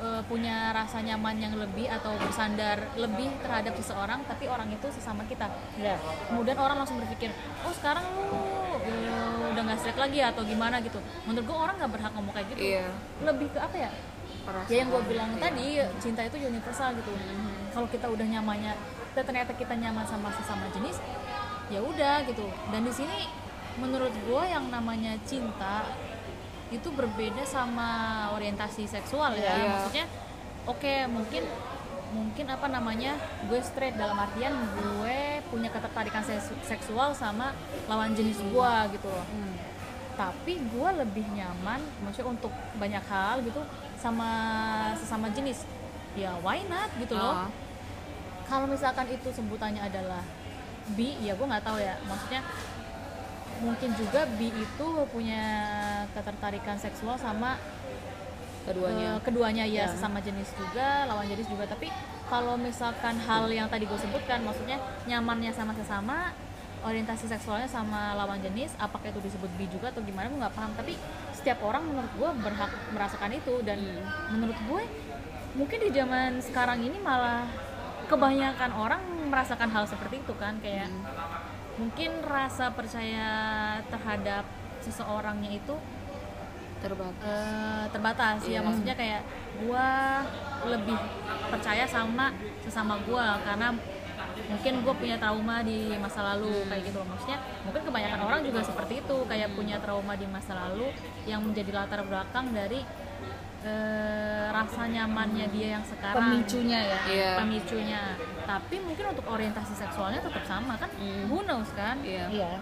eh, 0.00 0.22
punya 0.24 0.72
rasa 0.72 1.04
nyaman 1.04 1.36
yang 1.36 1.54
lebih 1.54 1.86
atau 1.86 2.16
bersandar 2.16 2.90
lebih 2.96 3.28
terhadap 3.44 3.76
seseorang 3.76 4.24
tapi 4.24 4.48
orang 4.48 4.72
itu 4.72 4.88
sesama 4.88 5.22
kita. 5.28 5.46
Ya. 5.76 6.00
Kemudian 6.32 6.56
orang 6.56 6.80
langsung 6.80 6.96
berpikir 6.98 7.30
oh 7.62 7.72
sekarang 7.76 8.04
lu 8.16 8.26
eh, 8.82 9.52
udah 9.52 9.62
nggak 9.62 9.78
straight 9.78 10.00
lagi 10.00 10.20
atau 10.24 10.42
gimana 10.42 10.80
gitu. 10.80 10.98
Menurut 11.28 11.44
gue 11.44 11.56
orang 11.56 11.74
nggak 11.76 11.92
berhak 11.92 12.12
ngomong 12.16 12.34
kayak 12.34 12.48
gitu. 12.56 12.60
Iya. 12.76 12.86
lebih 13.22 13.48
ke 13.52 13.60
apa 13.60 13.76
ya? 13.76 13.90
Perasaan, 14.40 14.72
ya 14.72 14.76
yang 14.80 14.88
gue 14.88 15.02
bilang 15.04 15.30
iya. 15.36 15.42
tadi 15.44 15.66
cinta 16.00 16.20
itu 16.24 16.36
universal 16.40 16.96
gitu. 16.96 17.12
Kalau 17.70 17.86
kita 17.92 18.06
udah 18.08 18.26
nyamannya 18.26 18.72
dan 19.12 19.22
ternyata 19.26 19.52
kita 19.52 19.74
nyaman 19.76 20.06
sama 20.06 20.32
sesama 20.32 20.64
jenis 20.72 20.96
ya 21.70 21.78
udah 21.84 22.24
gitu. 22.26 22.48
Dan 22.72 22.82
di 22.82 22.92
sini 22.92 23.28
menurut 23.78 24.10
gue 24.12 24.42
yang 24.50 24.66
namanya 24.68 25.14
cinta 25.22 25.86
itu 26.70 26.88
berbeda 26.88 27.42
sama 27.42 27.88
orientasi 28.32 28.86
seksual 28.86 29.34
ya. 29.34 29.50
Iya. 29.50 29.66
maksudnya 29.68 30.06
oke 30.64 30.94
mungkin 31.08 31.42
mungkin 32.10 32.46
apa 32.46 32.66
namanya 32.66 33.14
gue 33.46 33.60
straight 33.60 33.94
dalam 33.94 34.18
artian 34.18 34.50
gue 34.50 35.18
punya 35.46 35.70
ketertarikan 35.70 36.22
seks- 36.22 36.58
seksual 36.64 37.10
sama 37.12 37.54
lawan 37.86 38.14
jenis 38.14 38.38
gue 38.40 38.72
gitu 38.92 39.06
loh. 39.06 39.26
Tapi 40.14 40.58
gue 40.60 40.90
lebih 40.96 41.26
nyaman 41.32 41.80
maksudnya 42.02 42.30
untuk 42.30 42.50
banyak 42.76 43.02
hal 43.04 43.40
gitu 43.40 43.62
sama 43.96 44.30
sesama 44.94 45.30
jenis. 45.30 45.62
Ya 46.14 46.34
why 46.40 46.62
not 46.66 46.90
gitu 46.98 47.14
loh. 47.14 47.46
Ah. 47.46 47.50
kalau 48.44 48.66
misalkan 48.66 49.06
itu 49.06 49.30
sebutannya 49.30 49.78
adalah 49.78 50.26
bi 50.90 51.14
ya 51.22 51.38
gue 51.38 51.46
nggak 51.46 51.62
tahu 51.62 51.78
ya. 51.78 51.94
Maksudnya 52.02 52.42
mungkin 53.58 53.90
juga 53.98 54.24
bi 54.38 54.48
itu 54.48 54.88
punya 55.10 55.42
ketertarikan 56.14 56.78
seksual 56.78 57.18
sama 57.18 57.58
keduanya. 58.64 59.16
Eh, 59.16 59.20
keduanya 59.26 59.64
ya 59.66 59.84
Ya. 59.84 59.90
sesama 59.90 60.22
jenis 60.22 60.48
juga 60.54 61.04
lawan 61.04 61.26
jenis 61.26 61.48
juga. 61.48 61.66
Tapi 61.66 61.90
kalau 62.30 62.54
misalkan 62.54 63.18
hal 63.18 63.50
yang 63.50 63.66
tadi 63.66 63.84
gue 63.84 63.98
sebutkan 63.98 64.40
maksudnya 64.46 64.78
nyamannya 65.04 65.50
sama 65.50 65.74
sesama 65.74 66.30
orientasi 66.80 67.28
seksualnya 67.28 67.68
sama 67.68 68.16
lawan 68.16 68.40
jenis 68.40 68.72
apakah 68.80 69.12
itu 69.12 69.20
disebut 69.20 69.52
bi 69.60 69.68
juga 69.68 69.92
atau 69.92 70.00
gimana 70.00 70.32
gue 70.32 70.38
nggak 70.40 70.54
paham. 70.56 70.72
Tapi 70.78 70.94
setiap 71.34 71.60
orang 71.66 71.84
menurut 71.84 72.12
gue 72.16 72.30
berhak 72.40 72.70
merasakan 72.94 73.30
itu. 73.34 73.54
Dan 73.66 73.80
menurut 74.30 74.56
gue 74.56 74.82
mungkin 75.58 75.78
di 75.82 75.90
zaman 75.90 76.38
sekarang 76.40 76.78
ini 76.80 76.96
malah 77.02 77.44
kebanyakan 78.06 78.70
orang 78.74 79.02
merasakan 79.30 79.70
hal 79.70 79.86
seperti 79.86 80.18
itu 80.18 80.34
kan 80.34 80.58
kayak 80.58 80.90
mungkin 81.80 82.20
rasa 82.20 82.68
percaya 82.76 83.28
terhadap 83.88 84.44
seseorangnya 84.84 85.56
itu 85.56 85.74
terbatas. 86.80 87.24
eh, 87.24 87.84
terbatas 87.92 88.38
ya. 88.44 88.52
Iya. 88.52 88.60
maksudnya 88.64 88.94
kayak 88.96 89.22
gua 89.64 89.88
lebih 90.68 90.96
percaya 91.48 91.84
sama 91.88 92.32
sesama 92.64 93.00
gua 93.08 93.40
karena 93.44 93.76
mungkin 94.50 94.82
gue 94.82 94.94
punya 94.98 95.16
trauma 95.20 95.62
di 95.62 95.94
masa 96.00 96.34
lalu 96.34 96.64
kayak 96.66 96.82
gitu. 96.90 96.98
Loh 96.98 97.08
maksudnya 97.08 97.38
mungkin 97.62 97.82
kebanyakan 97.86 98.20
orang 98.24 98.40
juga 98.42 98.60
seperti 98.66 99.04
itu 99.04 99.16
kayak 99.30 99.54
punya 99.54 99.76
trauma 99.78 100.18
di 100.18 100.26
masa 100.26 100.52
lalu 100.56 100.90
yang 101.28 101.44
menjadi 101.44 101.70
latar 101.70 102.02
belakang 102.02 102.50
dari 102.50 102.82
eh, 103.62 104.46
rasa 104.50 104.88
nyamannya 104.88 105.46
dia 105.52 105.78
yang 105.78 105.84
sekarang. 105.84 106.40
Pemicunya 106.40 106.78
ya? 106.80 106.98
Iya. 107.06 107.30
pemicunya 107.44 108.02
tapi 108.50 108.76
mungkin 108.80 109.04
untuk 109.08 109.22
orientasi 109.24 109.78
seksualnya 109.78 110.18
tetap 110.18 110.42
sama 110.44 110.74
kan? 110.74 110.90
Who 111.30 111.46
knows 111.46 111.70
kan? 111.72 112.02
Iya. 112.02 112.26
Iya. 112.28 112.52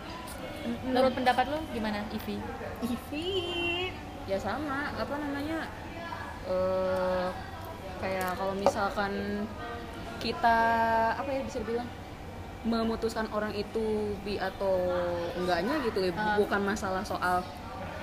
Menurut 0.85 1.13
pendapat 1.15 1.49
lo 1.49 1.65
gimana 1.73 2.05
Ivi? 2.11 2.37
Ivi? 2.83 3.29
Ya 4.25 4.37
sama 4.37 4.93
apa 4.93 5.15
namanya 5.17 5.65
eh 6.45 7.29
kayak 7.99 8.37
kalau 8.37 8.53
misalkan 8.53 9.45
kita 10.19 10.59
apa 11.15 11.29
ya 11.29 11.41
bisa 11.43 11.59
dibilang 11.59 11.89
memutuskan 12.61 13.25
orang 13.31 13.55
itu 13.55 14.13
bi 14.21 14.37
atau 14.37 14.77
enggaknya 15.35 15.81
gitu 15.83 16.03
ya 16.03 16.13
Ah. 16.13 16.37
bukan 16.37 16.61
masalah 16.63 17.01
soal 17.01 17.41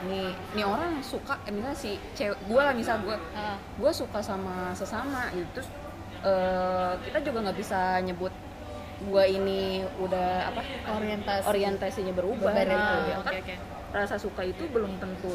nih 0.06 0.32
nih 0.54 0.64
orang 0.64 0.98
suka 1.02 1.38
eh, 1.44 1.52
misalnya 1.52 1.76
si 1.76 1.98
cewek 2.14 2.38
gue 2.42 2.58
lah 2.58 2.72
misal 2.72 2.98
gue 3.02 3.14
Ah, 3.32 3.60
gue 3.78 3.92
suka 3.92 4.20
sama 4.20 4.72
sesama 4.72 5.30
gitu 5.32 5.48
terus 5.54 5.70
eh, 6.26 6.92
kita 7.04 7.18
juga 7.22 7.38
nggak 7.44 7.58
bisa 7.58 7.80
nyebut 8.02 8.34
gue 8.98 9.24
ini 9.28 9.62
udah 10.00 10.50
apa 10.50 10.62
orientasi. 10.90 11.46
orientasinya 11.46 12.14
berubah. 12.14 12.50
Berbeda 12.50 12.74
gitu 12.74 12.82
ah, 12.82 13.04
ya. 13.06 13.18
kan 13.22 13.34
oke 13.36 13.56
rasa 13.96 14.16
suka 14.18 14.42
itu 14.44 14.68
belum 14.68 15.00
tentu 15.00 15.32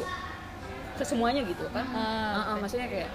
ke 0.93 1.03
semuanya 1.03 1.41
gitu 1.41 1.65
kan. 1.71 1.85
Ah, 1.87 1.97
ah, 1.97 2.53
oke. 2.53 2.61
maksudnya 2.61 2.85
kayak 2.85 3.09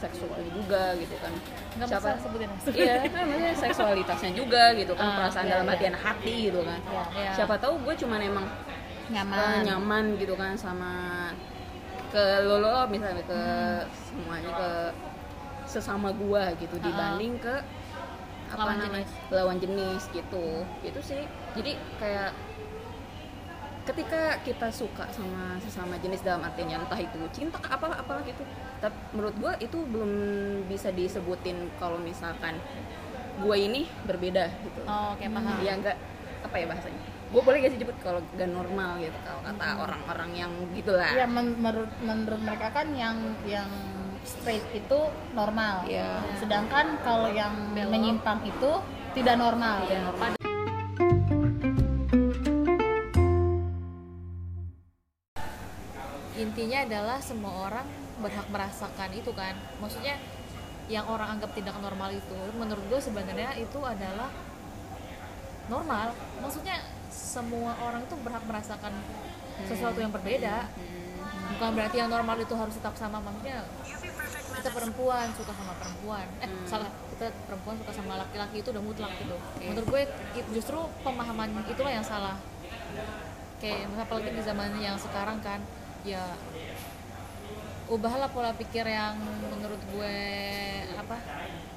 seksual 0.00 0.40
juga 0.48 0.96
gitu 0.96 1.12
kan. 1.20 1.32
Nggak 1.76 1.88
Siapa- 1.92 2.18
sebutin. 2.18 2.48
Iya 2.72 2.94
kan 3.04 3.22
maksudnya 3.22 3.52
seksualitasnya 3.54 4.30
juga 4.32 4.62
gitu 4.72 4.92
kan 4.94 5.04
Ah, 5.04 5.14
perasaan 5.20 5.44
iya, 5.44 5.52
dalam 5.52 5.66
iya. 5.66 5.72
artian 5.76 5.94
hati 5.94 6.34
gitu 6.48 6.60
kan. 6.64 6.78
Iya, 6.80 7.02
iya. 7.14 7.30
siapa 7.36 7.54
tahu 7.60 7.74
gue 7.84 7.94
cuman 7.98 8.20
emang 8.20 8.46
nyaman. 9.10 9.36
eh, 9.36 9.58
nyaman 9.66 10.04
gitu 10.16 10.34
kan 10.34 10.54
sama 10.54 10.92
ke 12.10 12.24
lo 12.42 12.58
lo 12.58 12.86
misalnya 12.86 13.22
ke 13.22 13.40
semuanya 13.92 14.50
ke 14.50 14.70
sesama 15.70 16.10
gua 16.12 16.50
gitu 16.56 16.74
Ah, 16.74 16.82
dibanding 16.82 17.38
ke 17.38 17.54
apa 18.50 18.58
Lawan 18.60 18.76
namanya 18.76 19.06
jenis. 19.06 19.30
lawan 19.30 19.56
jenis 19.56 20.02
gitu. 20.10 20.46
Itu 20.82 21.00
sih. 21.00 21.22
Jadi 21.54 21.70
kayak 21.96 22.34
ketika 23.80 24.22
kita 24.40 24.68
suka 24.70 25.08
sama 25.08 25.56
sesama 25.58 25.96
jenis 25.96 26.20
dalam 26.20 26.44
artinya 26.44 26.78
entah 26.78 27.00
itu 27.00 27.16
cinta 27.32 27.58
apalah 27.64 27.96
apalah 27.96 28.20
gitu 28.22 28.44
tapi 28.76 28.94
menurut 29.10 29.34
gua 29.36 29.52
itu 29.58 29.78
belum 29.84 30.10
bisa 30.68 30.90
disebutin 30.90 31.56
kalau 31.74 31.96
misalkan 31.98 32.60
gua 33.38 33.56
ini 33.56 33.88
berbeda 34.04 34.46
gitu. 34.60 34.80
Oh, 34.84 35.14
oke 35.14 35.24
paham. 35.24 35.58
ya 35.60 35.72
enggak 35.74 35.96
apa 36.40 36.56
ya 36.56 36.66
bahasanya? 36.66 37.02
Gue 37.30 37.40
boleh 37.40 37.62
gak 37.62 37.70
sih 37.70 37.78
jemput 37.78 37.94
kalau 38.00 38.18
gak 38.34 38.50
normal 38.50 38.98
gitu 38.98 39.14
kalau 39.20 39.38
kata 39.40 39.62
Hmm. 39.64 39.84
orang-orang 39.86 40.30
yang 40.34 40.50
gitulah 40.74 41.10
ya 41.14 41.24
men- 41.24 41.54
menurut 41.56 41.92
menurut 42.00 42.42
mereka 42.42 42.74
kan 42.74 42.90
yang 42.90 43.14
yang 43.44 43.70
straight 44.24 44.64
itu 44.72 44.98
normal. 45.32 45.84
Iya. 45.88 46.20
sedangkan 46.40 47.00
kalau 47.04 47.28
yang 47.32 47.52
Belok. 47.72 47.92
menyimpang 47.92 48.40
itu 48.44 48.70
tidak 49.16 49.36
normal. 49.36 49.84
Normal. 49.86 50.40
intinya 56.40 56.82
adalah 56.82 57.18
semua 57.20 57.52
orang 57.68 57.86
berhak 58.20 58.48
merasakan 58.48 59.10
itu 59.12 59.30
kan. 59.36 59.52
Maksudnya 59.80 60.16
yang 60.90 61.06
orang 61.06 61.38
anggap 61.38 61.54
tidak 61.54 61.76
normal 61.78 62.10
itu 62.10 62.36
menurut 62.58 62.82
gue 62.90 63.00
sebenarnya 63.00 63.54
itu 63.60 63.78
adalah 63.84 64.32
normal. 65.68 66.16
Maksudnya 66.40 66.80
semua 67.12 67.76
orang 67.84 68.02
tuh 68.08 68.18
berhak 68.24 68.42
merasakan 68.48 68.92
sesuatu 69.68 70.00
yang 70.00 70.10
berbeda. 70.10 70.66
Bukan 71.56 71.70
berarti 71.76 71.96
yang 72.00 72.10
normal 72.10 72.40
itu 72.40 72.54
harus 72.56 72.74
tetap 72.74 72.96
sama 72.96 73.20
maksudnya 73.20 73.62
kita 74.56 74.70
perempuan 74.70 75.26
suka 75.32 75.52
sama 75.52 75.72
perempuan. 75.76 76.26
Eh 76.40 76.50
salah 76.64 76.90
kita 77.12 77.30
perempuan 77.46 77.74
suka 77.78 77.92
sama 77.92 78.18
laki-laki 78.18 78.56
itu 78.60 78.68
udah 78.70 78.82
mutlak 78.82 79.12
gitu. 79.16 79.36
Menurut 79.60 79.86
gue 79.86 80.02
justru 80.52 80.78
pemahaman 81.00 81.48
itulah 81.66 81.92
yang 81.92 82.04
salah. 82.04 82.36
Kayak 83.60 83.92
apalagi 83.94 84.30
di 84.32 84.42
zaman 84.42 84.72
yang 84.80 84.96
sekarang 84.96 85.38
kan 85.44 85.60
ya 86.00 86.24
ubahlah 87.90 88.30
pola 88.30 88.54
pikir 88.54 88.86
yang 88.86 89.18
menurut 89.50 89.82
gue 89.90 90.16
apa 90.94 91.16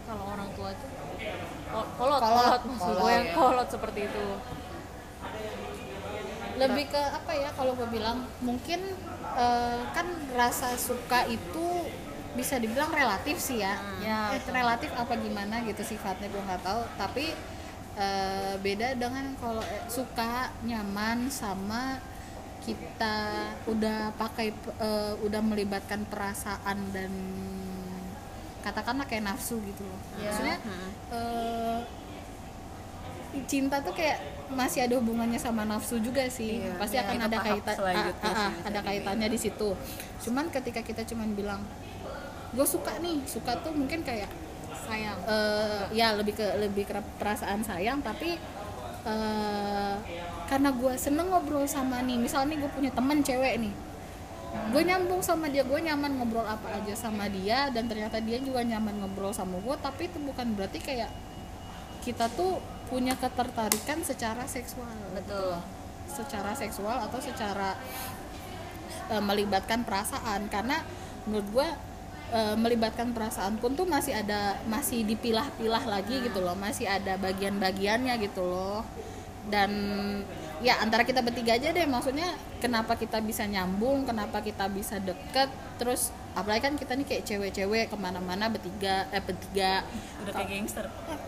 kalau 0.06 0.30
orang 0.30 0.46
tua 0.54 0.70
itu 0.70 0.88
kol- 1.74 1.92
kolot 1.98 2.22
Kolot, 2.22 2.22
kolot 2.22 2.62
maksud 2.70 2.86
gue 2.86 3.02
kolot, 3.02 3.12
yang 3.12 3.26
ya. 3.26 3.34
kolot 3.34 3.68
seperti 3.68 4.00
itu. 4.08 4.26
Lebih 6.54 6.86
ke 6.88 7.02
apa 7.02 7.32
ya 7.34 7.50
kalau 7.58 7.74
gue 7.74 7.90
bilang 7.90 8.30
mungkin 8.40 8.80
eh, 9.36 9.80
kan 9.90 10.06
rasa 10.38 10.78
suka 10.78 11.26
itu 11.26 11.68
bisa 12.34 12.58
dibilang 12.58 12.90
relatif 12.90 13.38
sih 13.38 13.62
ya. 13.62 13.78
Ya, 14.02 14.34
Eh, 14.34 14.42
relatif 14.50 14.90
apa 14.98 15.14
gimana 15.18 15.62
gitu 15.66 15.82
sifatnya 15.86 16.28
gue 16.30 16.42
nggak 16.42 16.64
tahu. 16.66 16.82
Tapi 16.98 17.26
eh, 17.98 18.54
beda 18.58 18.98
dengan 18.98 19.38
kalau 19.38 19.62
eh, 19.62 19.84
suka 19.90 20.50
nyaman 20.66 21.30
sama 21.30 22.02
kita 22.64 23.18
udah 23.70 24.16
pakai 24.16 24.50
eh, 24.80 25.14
udah 25.22 25.42
melibatkan 25.44 26.08
perasaan 26.10 26.80
dan 26.96 27.12
katakanlah 28.64 29.06
kayak 29.06 29.28
nafsu 29.28 29.60
gitu 29.62 29.84
loh. 29.84 30.00
Iya. 30.18 30.32
maksudnya 30.32 30.58
Hmm. 30.64 30.90
eh, 31.12 31.80
cinta 33.50 33.82
tuh 33.82 33.94
kayak 33.98 34.22
masih 34.54 34.86
ada 34.86 34.96
hubungannya 35.02 35.42
sama 35.42 35.66
nafsu 35.66 35.98
juga 35.98 36.22
sih. 36.30 36.62
Iya, 36.62 36.78
pasti 36.78 36.98
iya. 37.02 37.04
akan 37.10 37.18
ada 37.26 37.38
kaitan 37.42 37.76
ah, 37.82 38.14
ah, 38.22 38.34
sih, 38.38 38.54
ada 38.70 38.80
kaitannya 38.86 39.28
di 39.28 39.40
situ. 39.42 39.70
Cuman 40.22 40.54
ketika 40.54 40.86
kita 40.86 41.02
cuman 41.10 41.34
bilang 41.34 41.62
gue 42.54 42.66
suka 42.66 42.94
nih 43.02 43.18
suka 43.26 43.58
tuh 43.66 43.74
mungkin 43.74 44.06
kayak 44.06 44.30
sayang. 44.84 45.18
Eh, 45.26 45.84
ya 45.98 46.14
lebih 46.14 46.38
ke 46.38 46.48
lebih 46.60 46.86
ke 46.86 46.94
perasaan 47.18 47.66
sayang 47.66 48.02
tapi 48.06 48.38
eh, 49.06 49.96
karena 50.48 50.70
gue 50.70 50.94
seneng 50.96 51.34
ngobrol 51.34 51.66
sama 51.66 52.02
nih 52.06 52.18
misalnya 52.22 52.54
nih 52.54 52.60
gue 52.62 52.72
punya 52.72 52.92
temen 52.94 53.20
cewek 53.26 53.56
nih 53.58 53.74
gue 54.54 54.82
nyambung 54.86 55.18
sama 55.26 55.50
dia 55.50 55.66
gue 55.66 55.80
nyaman 55.82 56.14
ngobrol 56.14 56.46
apa 56.46 56.78
aja 56.78 56.94
sama 56.94 57.26
dia 57.26 57.74
dan 57.74 57.90
ternyata 57.90 58.22
dia 58.22 58.38
juga 58.38 58.62
nyaman 58.62 59.02
ngobrol 59.02 59.34
sama 59.34 59.58
gue 59.58 59.76
tapi 59.82 60.06
itu 60.06 60.22
bukan 60.22 60.54
berarti 60.54 60.78
kayak 60.78 61.10
kita 62.06 62.30
tuh 62.38 62.60
punya 62.92 63.16
ketertarikan 63.16 64.04
secara 64.04 64.44
seksual. 64.46 64.92
Betul. 65.16 65.58
Secara 66.06 66.52
seksual 66.54 67.00
atau 67.02 67.18
secara 67.18 67.74
eh, 69.10 69.24
melibatkan 69.24 69.88
perasaan 69.88 70.52
karena 70.52 70.84
menurut 71.26 71.48
gue 71.50 71.68
eh, 72.34 72.56
melibatkan 72.58 73.14
perasaan 73.14 73.62
pun 73.62 73.78
tuh 73.78 73.86
masih 73.86 74.18
ada 74.18 74.58
masih 74.66 75.06
dipilah-pilah 75.06 75.86
lagi 75.86 76.26
gitu 76.26 76.42
loh. 76.42 76.58
Masih 76.58 76.90
ada 76.90 77.16
bagian-bagiannya 77.22 78.18
gitu 78.18 78.42
loh. 78.42 78.82
Dan 79.48 79.72
ya 80.64 80.80
antara 80.80 81.04
kita 81.04 81.20
bertiga 81.20 81.60
aja 81.60 81.76
deh 81.76 81.84
maksudnya 81.84 82.40
kenapa 82.64 82.96
kita 82.96 83.20
bisa 83.20 83.44
nyambung 83.44 84.08
kenapa 84.08 84.40
kita 84.40 84.72
bisa 84.72 84.96
deket 84.96 85.52
terus 85.76 86.16
apalagi 86.40 86.64
kan 86.64 86.74
kita 86.80 86.96
nih 86.96 87.04
kayak 87.04 87.24
cewek-cewek 87.28 87.92
ke 87.92 87.98
mana-mana 88.00 88.48
bertiga 88.50 89.06
eh 89.12 89.22
bertiga. 89.22 89.84
Udah 90.24 90.34
kayak 90.34 90.50
gangster. 90.50 90.86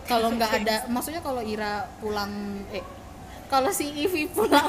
Kalau 0.08 0.32
nggak 0.34 0.50
ada 0.64 0.76
maksudnya 0.88 1.20
kalau 1.20 1.44
Ira 1.44 1.86
pulang 2.00 2.64
eh 2.72 2.82
kalau 3.46 3.70
si 3.70 3.86
Ivi 3.94 4.26
pulang. 4.30 4.66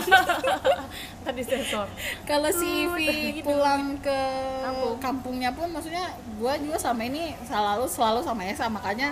Tadi 1.26 1.42
sensor. 1.44 1.90
Kalau 2.24 2.50
si 2.54 2.86
Ivi 2.86 3.42
pulang 3.42 3.98
ke 4.00 4.20
Kampung. 4.64 4.96
kampungnya 5.02 5.50
pun 5.54 5.68
maksudnya 5.74 6.14
gue 6.38 6.54
juga 6.62 6.78
sama 6.78 7.06
ini 7.06 7.34
selalu 7.46 7.90
selalu 7.90 8.20
sama 8.22 8.46
Esa. 8.46 8.70
Makanya 8.70 9.12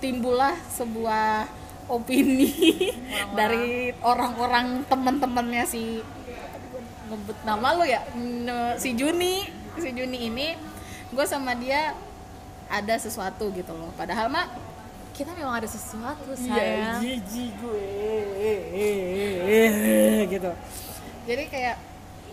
timbullah 0.00 0.56
sebuah 0.72 1.48
opini 1.84 2.48
dari 3.38 3.92
orang-orang 4.00 4.88
teman-temannya 4.88 5.64
si 5.68 6.00
ngebut 7.12 7.38
nama 7.44 7.76
lo 7.76 7.84
ya? 7.84 8.00
Si 8.80 8.96
Juni. 8.96 9.44
Si 9.76 9.90
Juni 9.92 10.32
ini 10.32 10.56
gue 11.12 11.26
sama 11.28 11.52
dia 11.54 11.92
ada 12.72 12.94
sesuatu 12.96 13.52
gitu 13.52 13.76
loh. 13.76 13.92
Padahal 14.00 14.32
mah 14.32 14.48
kita 15.14 15.30
memang 15.32 15.54
ada 15.56 15.68
sesuatu 15.68 16.26
Iya, 16.28 16.42
sayang. 16.50 16.98
jijik 17.00 17.52
gue. 17.56 17.86
Gitu. 20.28 20.50
Jadi 21.24 21.44
kayak 21.46 21.76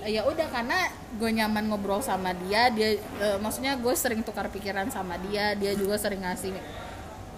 ya 0.01 0.25
udah 0.25 0.47
karena 0.49 0.89
gue 1.13 1.29
nyaman 1.31 1.69
ngobrol 1.69 2.01
sama 2.01 2.33
dia 2.35 2.67
dia 2.67 2.97
eh, 2.97 3.37
maksudnya 3.37 3.77
gue 3.77 3.93
sering 3.93 4.25
tukar 4.25 4.49
pikiran 4.49 4.89
sama 4.89 5.13
dia 5.21 5.53
dia 5.53 5.77
juga 5.77 5.93
sering 5.93 6.17
ngasih 6.19 6.57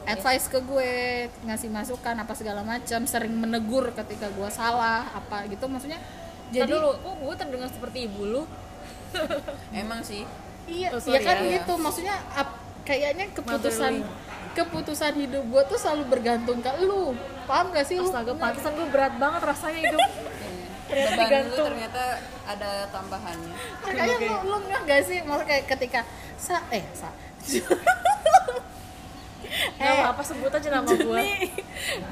advice 0.05 0.47
ke 0.47 0.63
gue 0.63 0.91
ngasih 1.43 1.67
masukan 1.67 2.15
apa 2.15 2.31
segala 2.31 2.63
macam 2.63 3.03
sering 3.03 3.35
menegur 3.35 3.91
ketika 3.93 4.31
gue 4.31 4.47
salah 4.49 5.03
apa 5.11 5.43
gitu 5.45 5.67
maksudnya 5.67 5.99
jadi 6.49 6.71
dulu 6.71 6.95
kok 6.95 7.15
gue 7.19 7.35
terdengar 7.35 7.67
seperti 7.67 7.97
ibu 8.05 8.21
lu? 8.23 8.43
Emang 9.73 9.99
sih. 10.01 10.23
Iya 10.63 10.89
Oh, 10.89 10.99
ya 11.01 11.19
sorry 11.19 11.19
kan 11.21 11.37
ya. 11.41 11.49
gitu 11.57 11.73
maksudnya 11.75 12.15
ap- 12.31 12.57
kayaknya 12.83 13.25
keputusan 13.29 13.99
Motherly. 13.99 14.42
Keputusan 14.53 15.13
hidup 15.17 15.43
gue 15.49 15.61
tuh 15.67 15.77
selalu 15.81 16.03
bergantung 16.13 16.61
ke 16.61 16.71
lu. 16.85 17.17
Paham 17.49 17.73
gak 17.73 17.85
sih 17.89 17.97
lu? 17.99 18.07
Astaga 18.07 18.33
pantesan 18.37 18.77
gue 18.77 18.87
berat 18.93 19.13
banget 19.17 19.41
rasanya 19.41 19.79
hidup. 19.89 20.01
Ternyata 20.93 21.09
beban 21.09 21.17
lu 21.17 21.25
digantung. 21.25 21.65
ternyata 21.73 22.03
ada 22.45 22.71
tambahannya. 22.93 23.55
Makanya 23.81 24.17
lu 24.21 24.35
lu 24.45 24.57
nggak 24.69 24.81
gak 24.85 25.01
sih? 25.09 25.17
Maksudnya 25.25 25.49
kayak 25.49 25.65
ketika 25.73 26.01
sa 26.37 26.61
eh 26.69 26.85
sa 26.93 27.09
Gak 29.79 29.93
apa-apa 29.99 30.21
sebut 30.21 30.51
aja 30.53 30.69
nama 30.69 30.89
gue 30.93 31.23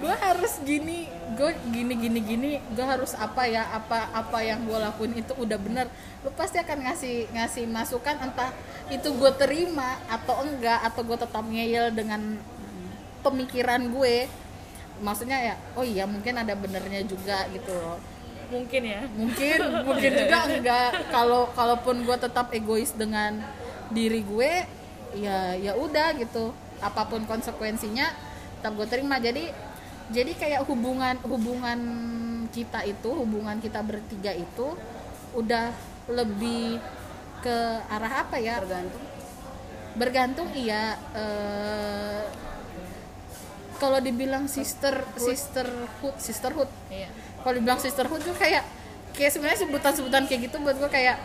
gue 0.01 0.15
harus 0.17 0.53
gini 0.65 1.07
gue 1.37 1.51
gini 1.71 1.93
gini 1.95 2.19
gini. 2.19 2.51
Gue 2.75 2.85
harus 2.85 3.15
apa 3.15 3.47
ya 3.47 3.63
apa 3.71 4.11
apa 4.11 4.37
yang 4.43 4.67
gue 4.67 4.77
lakuin 4.77 5.13
itu 5.15 5.33
udah 5.37 5.57
bener. 5.57 5.87
Lu 6.25 6.29
pasti 6.35 6.59
akan 6.59 6.89
ngasih 6.89 7.31
ngasih 7.31 7.65
masukan 7.69 8.17
entah 8.19 8.51
itu 8.91 9.07
gue 9.15 9.31
terima 9.39 9.97
atau 10.11 10.43
enggak 10.43 10.79
atau 10.83 11.01
gue 11.05 11.17
tetap 11.17 11.43
ngeyel 11.45 11.93
dengan 11.95 12.37
pemikiran 13.23 13.89
gue. 13.93 14.27
Maksudnya 15.01 15.37
ya 15.39 15.55
oh 15.77 15.85
iya 15.85 16.05
mungkin 16.05 16.37
ada 16.37 16.53
benernya 16.53 17.01
juga 17.07 17.47
gitu 17.53 17.71
loh. 17.73 17.97
Mungkin 18.51 18.81
ya. 18.83 19.01
Mungkin 19.15 19.59
mungkin 19.87 20.11
juga 20.17 20.37
enggak. 20.51 20.91
Kalau 21.09 21.47
kalaupun 21.55 22.03
gue 22.03 22.17
tetap 22.19 22.51
egois 22.51 22.91
dengan 22.91 23.39
diri 23.91 24.23
gue 24.23 24.51
ya 25.11 25.59
ya 25.59 25.75
udah 25.75 26.15
gitu 26.15 26.55
apa 26.81 27.07
pun 27.07 27.23
konsekuensinya 27.29 28.09
tetap 28.59 28.73
gue 28.77 28.87
terima. 28.89 29.17
Jadi 29.21 29.47
jadi 30.11 30.31
kayak 30.35 30.61
hubungan 30.67 31.15
hubungan 31.23 31.79
kita 32.51 32.83
itu 32.83 33.09
hubungan 33.09 33.57
kita 33.63 33.79
bertiga 33.79 34.35
itu 34.35 34.75
udah 35.37 35.71
lebih 36.11 36.81
ke 37.39 37.57
arah 37.87 38.27
apa 38.27 38.37
ya? 38.41 38.59
Tergantung. 38.59 39.05
Bergantung 39.91 40.49
iya 40.57 40.99
eh, 41.15 42.21
kalau 43.79 43.97
dibilang 43.97 44.45
sister 44.45 45.01
sisterhood 45.17 46.15
sisterhood. 46.21 46.69
Iya. 46.93 47.09
Kalau 47.41 47.53
dibilang 47.57 47.81
sisterhood 47.81 48.21
tuh 48.21 48.37
kayak 48.37 48.61
kayak 49.13 49.31
sebenarnya 49.31 49.59
sebutan-sebutan 49.63 50.23
kayak 50.27 50.51
gitu 50.51 50.57
buat 50.59 50.77
gue 50.79 50.89
kayak 50.91 51.17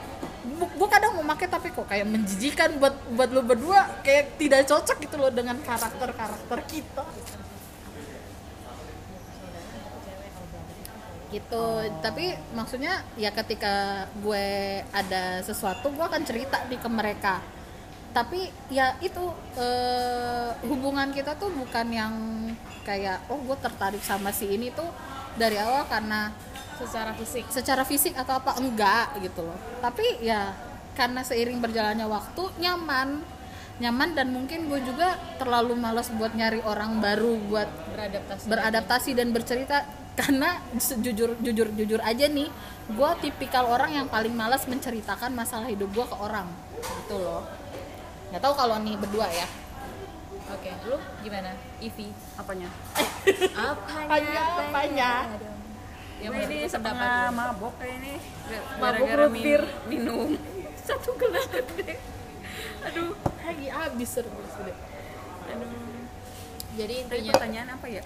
gue 0.56 0.88
kadang 0.88 1.18
mau 1.18 1.26
pakai 1.36 1.48
tapi 1.50 1.68
kok 1.74 1.84
kayak 1.84 2.06
menjijikan 2.08 2.80
buat 2.80 2.94
buat 3.12 3.28
lo 3.34 3.42
berdua 3.44 4.00
kayak 4.00 4.40
tidak 4.40 4.64
cocok 4.64 4.96
gitu 5.04 5.16
loh 5.20 5.30
dengan 5.34 5.58
karakter 5.60 6.10
karakter 6.14 6.58
kita. 6.70 7.04
Gitu. 11.28 11.66
Tapi 12.00 12.32
maksudnya 12.54 13.02
ya 13.18 13.34
ketika 13.34 14.06
gue 14.22 14.80
ada 14.94 15.42
sesuatu 15.42 15.92
gue 15.92 16.04
akan 16.06 16.22
cerita 16.24 16.62
nih 16.70 16.80
ke 16.80 16.88
mereka. 16.88 17.42
Tapi 18.14 18.48
ya 18.72 18.96
itu 19.04 19.34
eh, 19.60 20.50
hubungan 20.64 21.12
kita 21.12 21.36
tuh 21.36 21.52
bukan 21.52 21.86
yang 21.92 22.14
kayak 22.86 23.26
oh 23.28 23.42
gue 23.42 23.56
tertarik 23.60 24.00
sama 24.00 24.30
si 24.32 24.48
ini 24.48 24.72
tuh 24.72 24.88
dari 25.36 25.60
awal 25.60 25.84
karena 25.90 26.32
secara 26.76 27.12
fisik. 27.16 27.44
Secara 27.48 27.82
fisik 27.82 28.14
atau 28.14 28.36
apa? 28.36 28.60
Enggak 28.60 29.16
gitu 29.24 29.42
loh. 29.42 29.56
Tapi 29.80 30.20
ya 30.20 30.52
karena 30.92 31.24
seiring 31.24 31.58
berjalannya 31.60 32.06
waktu 32.06 32.42
nyaman. 32.60 33.24
Nyaman 33.76 34.16
dan 34.16 34.32
mungkin 34.32 34.72
gue 34.72 34.80
juga 34.80 35.20
terlalu 35.36 35.76
malas 35.76 36.08
buat 36.16 36.32
nyari 36.32 36.64
orang 36.64 36.96
baru 36.96 37.36
buat 37.44 37.68
beradaptasi. 37.92 38.44
beradaptasi 38.48 39.10
dan 39.12 39.28
bercerita. 39.32 39.84
Karena 40.16 40.64
jujur 40.80 41.36
jujur 41.44 41.68
jujur 41.76 42.00
aja 42.00 42.24
nih 42.24 42.48
gue 42.86 43.10
tipikal 43.20 43.68
orang 43.68 44.00
yang 44.00 44.08
paling 44.08 44.32
malas 44.32 44.64
menceritakan 44.64 45.36
masalah 45.36 45.68
hidup 45.68 45.92
gue 45.92 46.06
ke 46.08 46.16
orang. 46.16 46.48
Gitu 46.80 47.16
loh. 47.20 47.44
Nggak 48.32 48.40
tahu 48.40 48.54
kalau 48.56 48.80
nih 48.80 48.96
berdua 48.96 49.28
ya. 49.28 49.44
Oke 50.46 50.72
lu 50.88 50.96
gimana? 51.20 51.52
Ivi? 51.84 52.08
Apanya? 52.40 52.70
Apanya 53.68 54.42
apanya 54.56 55.10
ya 56.16 56.28
Gue 56.28 56.42
ini 56.44 56.58
setengah 56.64 57.28
mabok 57.30 57.74
kayak 57.76 57.94
ini. 58.00 58.14
Mabok 58.76 59.08
root 59.10 59.32
min- 59.32 59.42
beer. 59.42 59.62
minum. 59.86 60.30
Satu 60.86 61.10
gelas 61.16 61.46
gede. 61.46 61.98
Aduh. 62.84 63.12
Lagi 63.42 63.68
habis 63.68 64.10
terus 64.12 64.52
deh 64.58 64.76
aduh. 65.46 65.70
Jadi 66.74 66.94
intinya 67.00 67.32
pertanyaan 67.32 67.68
apa 67.72 67.86
ya? 67.86 68.02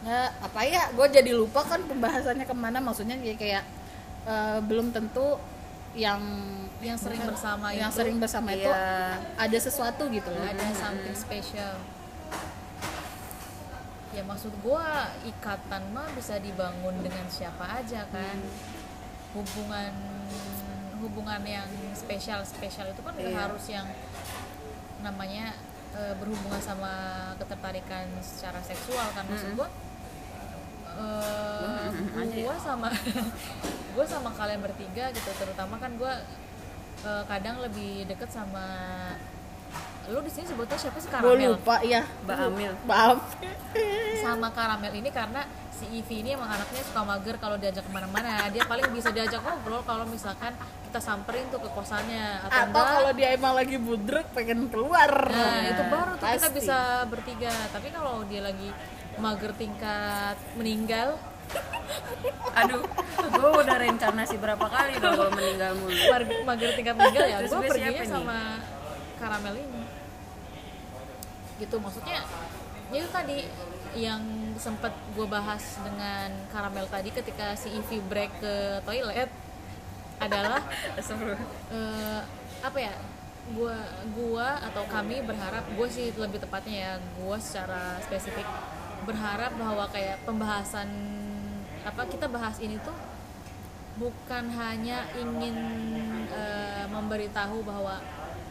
Ya 0.00 0.20
apa 0.40 0.60
ya? 0.62 0.82
Gue 0.92 1.06
jadi 1.08 1.30
lupa 1.30 1.60
kan 1.60 1.82
pembahasannya 1.84 2.44
ke 2.44 2.54
mana. 2.54 2.78
Maksudnya 2.78 3.18
kayak 3.18 3.38
kayak 3.38 3.64
eh, 4.24 4.58
belum 4.62 4.90
tentu 4.90 5.36
yang 5.92 6.22
yang 6.80 6.94
sering 6.94 7.20
bersama 7.20 7.74
yang 7.74 7.90
itu. 7.90 7.98
sering 7.98 8.16
bersama 8.16 8.54
itu 8.54 8.64
Iya. 8.64 9.18
ada 9.36 9.58
sesuatu 9.58 10.06
gitu 10.08 10.30
loh. 10.30 10.40
Ada 10.40 10.64
something 10.72 11.12
special 11.12 11.74
ya 14.10 14.22
maksud 14.22 14.50
gua 14.60 14.86
ikatan 15.22 15.82
mah 15.90 16.10
bisa 16.12 16.36
dibangun 16.36 16.98
dengan 16.98 17.26
siapa 17.28 17.62
aja 17.76 18.02
kan 18.08 18.36
hubungan 19.30 19.94
hubungan 20.98 21.40
yang 21.42 21.64
spesial 21.94 22.42
spesial 22.42 22.86
itu 22.86 23.00
kan 23.00 23.14
Iya. 23.14 23.32
harus 23.40 23.64
yang 23.66 23.86
namanya 25.00 25.54
eh, 25.92 26.14
berhubungan 26.14 26.60
sama 26.60 26.92
ketertarikan 27.36 28.04
secara 28.20 28.60
seksual 28.60 29.06
kan 29.10 29.24
maksud 29.24 29.54
Mm-mm. 29.54 29.60
gue 29.60 29.68
eh, 30.90 31.88
Mm-mm 31.88 32.20
aja 32.20 32.34
ya. 32.34 32.44
gue 32.46 32.56
sama 32.58 32.88
gue 33.94 34.06
sama 34.06 34.30
kalian 34.32 34.60
bertiga 34.60 35.08
gitu 35.10 35.30
terutama 35.32 35.78
kan 35.78 35.94
gue 35.94 36.14
eh, 37.00 37.24
kadang 37.24 37.62
lebih 37.62 38.04
deket 38.06 38.28
sama 38.28 38.66
lu 40.08 40.18
di 40.24 40.32
sini 40.32 40.46
sebutnya 40.48 40.78
siapa 40.80 40.98
sih? 40.98 41.08
Gue 41.12 41.20
karamel. 41.20 41.52
lupa 41.52 41.76
ya 41.84 42.02
Mbak 42.24 42.38
Amil 42.48 42.72
maaf. 42.88 43.18
Sama 44.24 44.48
karamel 44.50 44.92
ini 44.96 45.10
karena 45.12 45.44
si 45.70 45.88
Ivy 45.88 46.24
ini 46.24 46.36
emang 46.36 46.48
anaknya 46.52 46.82
suka 46.84 47.00
mager 47.04 47.36
kalau 47.40 47.56
diajak 47.60 47.84
ke 47.84 47.92
mana-mana. 47.92 48.48
Dia 48.52 48.64
paling 48.68 48.88
bisa 48.92 49.08
diajak 49.12 49.40
ngobrol 49.40 49.80
kalau 49.84 50.04
misalkan 50.08 50.52
kita 50.88 51.00
samperin 51.00 51.48
tuh 51.48 51.60
ke 51.62 51.68
kosannya. 51.72 52.44
Atau, 52.44 52.52
atau 52.52 52.66
enggak 52.68 52.86
kalau 52.96 53.10
dia 53.16 53.28
emang 53.32 53.52
lagi 53.56 53.76
budrek 53.80 54.26
pengen 54.36 54.68
keluar. 54.68 55.08
Nah 55.30 55.64
itu 55.68 55.82
baru 55.88 56.12
tuh 56.20 56.26
kita 56.28 56.48
Pasti. 56.48 56.58
bisa 56.60 56.78
bertiga. 57.08 57.52
Tapi 57.72 57.88
kalau 57.92 58.24
dia 58.28 58.40
lagi 58.44 58.68
mager 59.16 59.52
tingkat 59.56 60.36
meninggal. 60.56 61.16
Aduh 62.54 62.84
gue 63.20 63.50
udah 63.50 63.76
rencana 63.80 64.22
sih 64.22 64.38
berapa 64.38 64.66
kali 64.68 65.00
dong 65.00 65.16
kalau 65.16 65.32
meninggal 65.32 65.72
mulu. 65.80 65.96
Mager 66.44 66.70
tingkat 66.76 66.94
meninggal 66.98 67.24
ya. 67.24 67.36
Terus 67.40 67.52
gue 67.52 67.60
gue 67.62 67.70
perginya 67.72 68.02
nih? 68.04 68.10
sama 68.10 68.38
karamel 69.20 69.54
ini 69.60 69.89
gitu. 71.60 71.76
Maksudnya 71.76 72.24
ya 72.90 72.98
itu 73.04 73.08
tadi 73.12 73.46
yang 73.94 74.22
sempet 74.58 74.90
gue 75.14 75.26
bahas 75.26 75.78
dengan 75.82 76.30
karamel 76.50 76.86
tadi 76.90 77.10
ketika 77.10 77.54
si 77.58 77.70
Ivy 77.74 77.98
break 78.06 78.32
ke 78.42 78.54
toilet 78.86 79.30
adalah 80.20 80.62
eh, 81.74 82.20
apa 82.60 82.78
ya 82.78 82.94
gua 83.50 83.74
gua 84.14 84.62
atau 84.62 84.84
kami 84.86 85.24
berharap 85.26 85.64
gue 85.74 85.88
sih 85.90 86.12
lebih 86.14 86.38
tepatnya 86.38 86.76
ya 86.76 86.92
gue 87.00 87.36
secara 87.40 87.98
spesifik 88.04 88.46
berharap 89.08 89.50
bahwa 89.56 89.88
kayak 89.90 90.22
pembahasan 90.22 90.86
apa 91.82 92.04
kita 92.06 92.28
bahas 92.28 92.60
ini 92.60 92.76
tuh 92.84 92.94
bukan 93.96 94.44
hanya 94.54 95.08
ingin 95.18 95.56
eh, 96.30 96.84
memberitahu 96.92 97.64
bahwa 97.64 97.98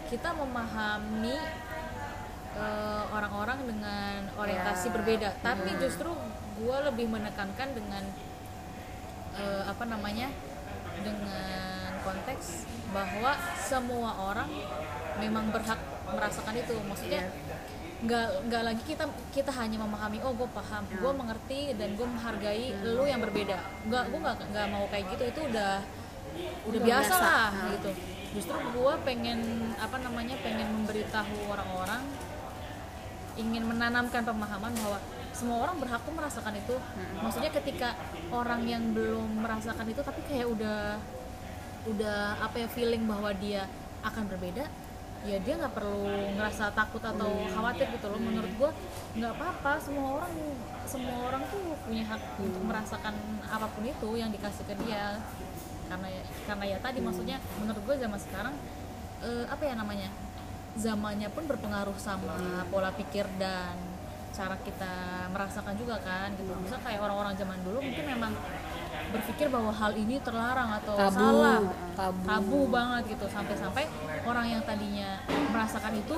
kita 0.09 0.33
memahami 0.33 1.37
eh, 2.59 3.03
orang-orang 3.15 3.59
dengan 3.63 4.19
orientasi 4.35 4.87
Ya. 4.89 4.93
berbeda. 4.99 5.29
Tapi 5.39 5.69
justru 5.79 6.11
gue 6.59 6.77
lebih 6.91 7.07
menekankan 7.07 7.69
dengan 7.71 8.03
eh, 9.39 9.63
apa 9.63 9.83
namanya 9.87 10.27
dengan 10.99 11.91
konteks 12.03 12.67
bahwa 12.91 13.31
semua 13.55 14.11
orang 14.17 14.49
memang 15.21 15.51
berhak 15.55 15.79
merasakan 16.09 16.55
itu. 16.59 16.75
Maksudnya 16.83 17.23
nggak 17.99 18.47
nggak 18.47 18.63
lagi 18.63 18.83
kita 18.87 19.03
kita 19.35 19.51
hanya 19.59 19.83
memahami 19.83 20.23
oh 20.23 20.31
gue 20.31 20.47
paham 20.55 20.87
gue 20.87 21.11
mengerti 21.11 21.75
dan 21.75 21.99
gue 21.99 22.07
menghargai 22.07 22.75
lu 22.83 23.03
yang 23.07 23.19
berbeda. 23.23 23.59
Nggak 23.87 24.03
gue 24.11 24.19
nggak 24.19 24.35
nggak 24.51 24.67
mau 24.71 24.85
kayak 24.91 25.05
gitu. 25.15 25.23
Itu 25.31 25.41
udah 25.51 25.73
udah 26.67 26.79
biasa 26.79 27.13
biasa. 27.15 27.23
lah 27.23 27.49
gitu. 27.75 27.91
Justru 28.29 28.55
gue 28.55 28.93
pengen 29.03 29.39
apa 29.81 29.97
namanya 29.99 30.35
pengen 30.45 30.67
memberitahu 30.69 31.49
orang-orang 31.49 32.03
ingin 33.39 33.63
menanamkan 33.63 34.21
pemahaman 34.27 34.75
bahwa 34.75 34.99
semua 35.31 35.57
orang 35.63 35.79
berhak 35.79 36.01
tuh 36.03 36.11
merasakan 36.11 36.53
itu. 36.59 36.75
Maksudnya 37.23 37.51
ketika 37.55 37.95
orang 38.35 38.67
yang 38.67 38.83
belum 38.91 39.39
merasakan 39.39 39.87
itu 39.87 40.03
tapi 40.03 40.19
kayak 40.27 40.51
udah 40.51 40.99
udah 41.87 42.19
apa 42.43 42.59
ya 42.59 42.67
feeling 42.67 43.07
bahwa 43.07 43.31
dia 43.39 43.63
akan 44.03 44.27
berbeda 44.27 44.67
ya 45.27 45.35
dia 45.43 45.59
nggak 45.59 45.75
perlu 45.75 46.07
ngerasa 46.39 46.71
takut 46.71 47.03
atau 47.03 47.31
khawatir 47.55 47.87
gitu 47.95 48.07
loh. 48.11 48.19
Menurut 48.19 48.51
gua 48.59 48.71
nggak 49.15 49.31
apa-apa 49.35 49.79
semua 49.79 50.19
orang 50.19 50.33
semua 50.83 51.15
orang 51.31 51.43
tuh 51.47 51.75
punya 51.87 52.03
hak 52.03 52.21
untuk 52.39 52.63
merasakan 52.67 53.15
apa 53.47 53.67
pun 53.71 53.83
itu 53.87 54.09
yang 54.19 54.31
dikasih 54.31 54.67
ke 54.67 54.75
dia. 54.83 55.19
Karena 55.87 56.07
ya 56.11 56.23
karena 56.45 56.65
ya 56.67 56.77
tadi 56.83 56.99
maksudnya 57.01 57.37
menurut 57.57 57.81
gue 57.81 57.95
zaman 57.97 58.19
sekarang 58.21 58.53
eh, 59.25 59.45
apa 59.49 59.63
ya 59.65 59.73
namanya 59.73 60.09
zamannya 60.79 61.29
pun 61.29 61.43
berpengaruh 61.45 61.95
sama 61.99 62.63
pola 62.71 62.89
pikir 62.95 63.27
dan 63.35 63.75
cara 64.31 64.55
kita 64.63 65.27
merasakan 65.35 65.75
juga 65.75 65.99
kan 65.99 66.31
gitu. 66.39 66.55
Misal 66.63 66.79
kayak 66.79 67.03
orang-orang 67.03 67.35
zaman 67.35 67.59
dulu 67.67 67.83
mungkin 67.83 68.05
memang 68.07 68.31
berpikir 69.09 69.51
bahwa 69.51 69.73
hal 69.73 69.91
ini 69.97 70.21
terlarang 70.23 70.79
atau 70.79 70.95
Tabu, 70.95 71.17
salah. 71.19 71.59
Tabu. 71.97 72.23
tabu 72.23 72.59
banget 72.71 73.19
gitu. 73.19 73.25
Sampai-sampai 73.27 73.83
orang 74.23 74.45
yang 74.47 74.61
tadinya 74.63 75.19
merasakan 75.51 75.99
itu 75.99 76.17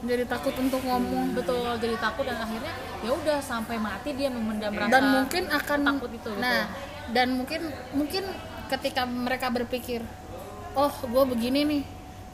jadi 0.00 0.24
takut 0.24 0.54
untuk 0.56 0.80
ngomong. 0.80 1.36
Betul 1.36 1.76
jadi 1.76 1.96
takut 2.00 2.24
dan 2.24 2.40
akhirnya 2.40 2.72
ya 3.04 3.10
udah 3.14 3.38
sampai 3.38 3.76
mati 3.78 4.10
dia 4.16 4.28
memendam 4.32 4.74
rasa 4.74 4.90
dan 4.90 5.04
mungkin 5.22 5.42
akan 5.46 5.78
takut 5.86 6.10
itu 6.10 6.18
gitu. 6.18 6.30
nah 6.42 6.66
dan 7.14 7.28
mungkin 7.38 7.60
mungkin 7.94 8.24
ketika 8.68 9.02
mereka 9.06 9.48
berpikir 9.48 10.02
oh 10.74 10.92
gue 10.92 11.24
begini 11.30 11.60
nih 11.64 11.82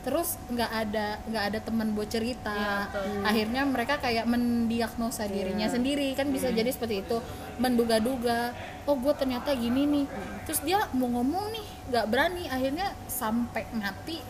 terus 0.05 0.37
nggak 0.53 0.71
ada 0.71 1.07
nggak 1.25 1.45
ada 1.51 1.59
teman 1.65 1.97
buat 1.97 2.07
cerita. 2.13 2.53
Iya, 2.53 2.77
betul. 2.93 3.25
akhirnya 3.25 3.63
mereka 3.65 3.95
kayak 3.99 4.29
mendiagnosa 4.29 5.25
dirinya 5.25 5.67
sendiri. 5.67 6.13
Kan 6.13 6.29
bisa 6.29 6.53
jadi 6.53 6.69
seperti 6.69 7.03
itu. 7.03 7.19
Menduga-duga 7.57 8.53
oh 8.85 8.97
gue 9.01 9.15
ternyata 9.17 9.57
gini 9.57 9.89
nih. 9.89 10.07
Terus 10.45 10.61
dia 10.61 10.85
mau 10.93 11.09
ngomong 11.09 11.57
nih 11.57 11.67
nggak 11.89 12.07
berani. 12.13 12.45
Akhirnya 12.53 12.93
sampai 13.09 13.65
mati 13.73 14.21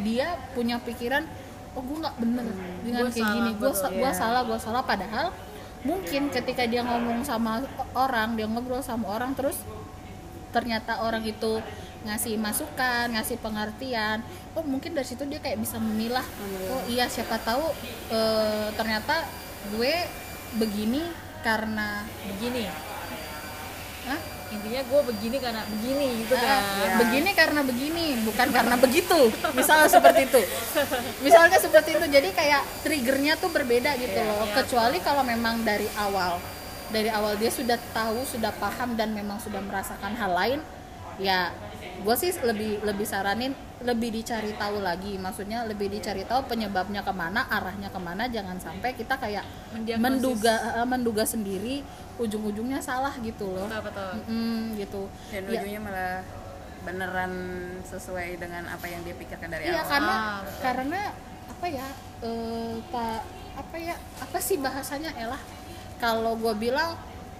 dia 0.00 0.36
punya 0.56 0.80
pikiran 0.80 1.28
oh 1.76 1.82
gue 1.84 1.96
nggak 2.00 2.16
bener 2.16 2.46
dengan 2.84 3.02
Gua 3.06 3.12
kayak 3.12 3.24
salah, 3.24 3.36
gini 3.36 3.50
gue 3.54 3.70
gua 3.70 4.10
iya. 4.10 4.10
salah 4.16 4.42
gue 4.48 4.58
salah. 4.58 4.82
Padahal 4.82 5.28
mungkin 5.86 6.32
ketika 6.32 6.66
dia 6.66 6.82
ngomong 6.82 7.22
sama 7.22 7.62
orang 7.94 8.34
dia 8.34 8.50
ngobrol 8.50 8.82
sama 8.82 9.06
orang 9.14 9.36
terus 9.36 9.62
ternyata 10.48 11.00
orang 11.00 11.22
itu 11.22 11.60
ngasih 11.98 12.38
masukan 12.38 13.10
ngasih 13.10 13.36
pengertian 13.38 14.22
oh 14.54 14.62
mungkin 14.62 14.94
dari 14.94 15.04
situ 15.04 15.26
dia 15.26 15.38
kayak 15.38 15.58
bisa 15.58 15.76
memilah 15.76 16.24
oh 16.70 16.82
iya 16.86 17.06
siapa 17.06 17.36
tahu 17.38 17.64
eh, 18.08 18.68
ternyata 18.72 19.26
gue 19.68 19.94
begini 20.56 21.02
karena 21.38 22.02
begini. 22.26 22.66
Hah? 24.04 24.20
intinya 24.48 24.80
gue 24.80 25.00
begini 25.04 25.36
karena 25.36 25.60
begini 25.68 26.06
gitu 26.24 26.32
Ah, 26.32 26.40
kan? 26.40 26.60
iya. 26.80 26.88
begini 26.96 27.30
karena 27.36 27.60
begini 27.60 28.04
bukan 28.24 28.48
karena 28.48 28.74
begitu. 28.88 29.20
Misalnya 29.52 29.92
seperti 29.92 30.24
itu. 30.24 30.40
Misalnya 31.20 31.60
seperti 31.60 32.00
itu. 32.00 32.06
Jadi 32.08 32.32
kayak 32.32 32.64
triggernya 32.80 33.36
tuh 33.36 33.52
berbeda 33.52 33.92
gitu 34.00 34.16
loh. 34.16 34.48
kecuali 34.56 35.04
kalau 35.04 35.20
memang 35.20 35.60
dari 35.62 35.84
awal 36.00 36.40
dari 36.88 37.08
awal 37.08 37.36
dia 37.36 37.48
sudah 37.48 37.76
tahu 37.92 38.24
sudah 38.24 38.52
paham 38.54 38.94
dan 38.94 39.12
memang 39.12 39.36
sudah 39.36 39.60
merasakan 39.60 40.12
hal 40.12 40.32
lain 40.32 40.60
ya 41.18 41.50
gue 41.98 42.14
sih 42.14 42.30
lebih 42.40 42.80
lebih 42.80 43.02
saranin 43.04 43.50
lebih 43.78 44.10
dicari 44.10 44.54
tahu 44.54 44.78
lagi. 44.78 45.14
Maksudnya 45.16 45.62
lebih 45.62 45.86
dicari 45.88 46.22
tahu 46.22 46.46
penyebabnya 46.46 46.98
ke 46.98 47.10
mana 47.10 47.46
arahnya 47.48 47.86
ke 47.86 47.98
mana. 47.98 48.26
Jangan 48.26 48.58
sampai 48.58 48.90
kita 48.92 49.14
kayak 49.14 49.46
Mendiagnosis. 49.70 50.02
menduga 50.02 50.54
eh, 50.74 50.82
menduga 50.84 51.22
sendiri 51.22 51.86
ujung-ujungnya 52.16 52.78
salah 52.80 53.14
gitu 53.18 53.46
loh. 53.48 53.66
Betul 53.66 53.82
betul. 53.86 54.10
Mm, 54.26 54.62
gitu. 54.76 55.02
Dan 55.30 55.42
Ya, 55.44 55.50
ujungnya 55.54 55.80
malah 55.80 56.14
beneran 56.80 57.32
sesuai 57.82 58.38
dengan 58.38 58.66
apa 58.66 58.86
yang 58.86 59.02
dia 59.02 59.14
pikirkan 59.14 59.46
dari 59.48 59.66
Iya 59.66 59.78
awal. 59.78 59.86
karena 59.88 60.14
Ah, 60.14 60.38
betul. 60.40 60.62
karena 60.62 61.00
apa 61.48 61.66
ya 61.68 61.86
eh 62.20 62.74
tak 62.88 63.20
apa 63.56 63.76
ya 63.76 63.94
apa 64.18 64.38
sih 64.38 64.56
bahasanya? 64.58 65.10
Elah 65.14 65.42
kalau 65.98 66.38
gue 66.38 66.54
bilang 66.56 66.96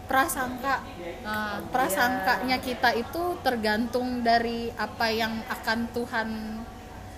prasangka. 0.09 0.81
Ah, 1.23 1.61
prasangkanya 1.69 2.57
kita 2.59 2.97
itu 2.97 3.37
tergantung 3.45 4.25
dari 4.25 4.73
apa 4.75 5.13
yang 5.13 5.45
akan 5.47 5.79
Tuhan 5.93 6.29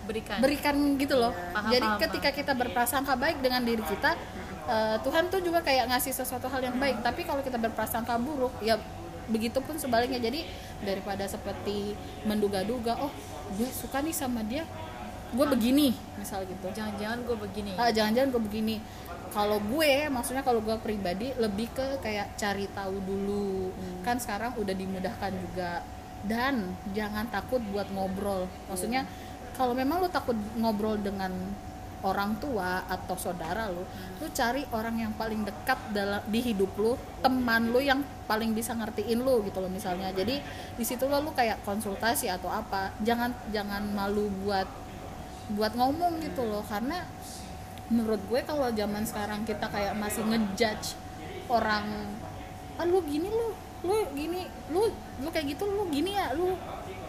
berikan. 0.04 0.38
berikan 0.42 0.76
gitu 0.98 1.14
loh. 1.14 1.30
Paham, 1.54 1.70
jadi 1.70 1.86
paham, 1.86 2.02
ketika 2.02 2.30
kita 2.34 2.52
berprasangka 2.58 3.14
baik 3.14 3.38
dengan 3.38 3.62
diri 3.62 3.80
kita 3.86 4.18
eh, 4.66 4.96
Tuhan 5.06 5.30
tuh 5.30 5.38
juga 5.38 5.62
kayak 5.62 5.94
ngasih 5.94 6.12
sesuatu 6.12 6.50
hal 6.50 6.60
yang 6.66 6.76
baik. 6.82 6.98
Tapi 7.06 7.22
kalau 7.22 7.40
kita 7.46 7.56
berprasangka 7.62 8.18
buruk 8.18 8.52
ya 8.58 8.74
begitupun 9.30 9.78
sebaliknya. 9.78 10.18
Jadi 10.18 10.42
daripada 10.82 11.22
seperti 11.30 11.94
menduga-duga 12.26 12.98
oh 12.98 13.14
gue 13.54 13.70
suka 13.70 14.02
nih 14.02 14.14
sama 14.14 14.42
dia 14.42 14.66
gue 15.30 15.46
begini 15.46 15.94
misal 16.18 16.42
gitu. 16.42 16.66
Jangan-jangan 16.74 17.22
gue 17.22 17.36
begini. 17.38 17.72
Ah 17.78 17.94
jangan-jangan 17.94 18.34
gue 18.34 18.42
begini 18.50 18.76
kalau 19.30 19.62
gue 19.62 20.10
maksudnya 20.10 20.42
kalau 20.42 20.58
gue 20.60 20.74
pribadi 20.82 21.30
lebih 21.38 21.70
ke 21.70 22.02
kayak 22.02 22.34
cari 22.34 22.66
tahu 22.70 22.98
dulu. 23.02 23.70
Kan 24.02 24.18
sekarang 24.18 24.58
udah 24.58 24.74
dimudahkan 24.74 25.32
juga. 25.34 25.82
Dan 26.20 26.76
jangan 26.92 27.30
takut 27.32 27.64
buat 27.72 27.88
ngobrol. 27.94 28.44
Maksudnya 28.68 29.08
kalau 29.56 29.72
memang 29.72 30.04
lu 30.04 30.08
takut 30.12 30.36
ngobrol 30.58 31.00
dengan 31.00 31.32
orang 32.00 32.36
tua 32.40 32.80
atau 32.88 33.12
saudara 33.12 33.68
lu 33.68 33.84
lu 34.20 34.26
cari 34.32 34.64
orang 34.72 35.04
yang 35.04 35.12
paling 35.20 35.44
dekat 35.44 35.76
dalam 35.92 36.24
di 36.32 36.40
hidup 36.40 36.72
lu 36.80 36.96
teman 37.20 37.68
lu 37.68 37.80
yang 37.80 38.00
paling 38.24 38.56
bisa 38.56 38.72
ngertiin 38.72 39.20
lu 39.20 39.44
gitu 39.44 39.60
loh 39.60 39.68
misalnya. 39.68 40.08
Jadi 40.12 40.40
di 40.76 40.84
situ 40.84 41.04
lo 41.04 41.20
lu 41.20 41.32
kayak 41.36 41.60
konsultasi 41.64 42.32
atau 42.32 42.48
apa 42.48 42.96
jangan 43.04 43.36
jangan 43.52 43.84
malu 43.92 44.32
buat 44.44 44.68
buat 45.52 45.76
ngomong 45.76 46.24
gitu 46.24 46.46
loh. 46.48 46.64
Karena 46.64 47.04
menurut 47.90 48.22
gue 48.24 48.40
kalau 48.42 48.70
zaman 48.70 49.02
sekarang 49.02 49.42
kita 49.42 49.66
kayak 49.66 49.94
masih 49.94 50.22
ngejudge 50.22 50.94
orang 51.50 51.84
ah 52.78 52.86
lu 52.86 53.02
gini 53.02 53.26
lu 53.26 53.50
lu 53.80 53.94
gini 54.14 54.46
lu 54.70 54.86
lu 55.20 55.28
kayak 55.28 55.52
gitu 55.52 55.66
lu 55.66 55.90
gini 55.90 56.14
ya 56.14 56.30
lu 56.32 56.54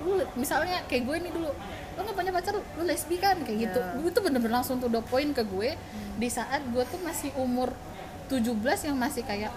lu 0.02 0.18
misalnya 0.34 0.82
kayak 0.90 1.06
gue 1.06 1.16
nih 1.22 1.32
dulu 1.32 1.50
lu 1.92 2.00
nggak 2.02 2.16
punya 2.18 2.32
pacar 2.34 2.56
lu 2.58 2.84
lesbi 2.84 3.16
kan 3.16 3.38
kayak 3.40 3.70
gitu 3.70 3.80
Ya. 3.80 3.94
gue 3.94 4.10
tuh 4.10 4.24
bener-bener 4.26 4.58
langsung 4.58 4.82
tuh 4.82 4.90
the 4.90 5.04
point 5.06 5.30
ke 5.32 5.46
gue 5.46 5.78
di 6.18 6.28
saat 6.28 6.66
gue 6.66 6.84
tuh 6.84 6.98
masih 7.06 7.30
umur 7.38 7.70
17 8.28 8.58
yang 8.88 8.98
masih 8.98 9.22
kayak 9.22 9.54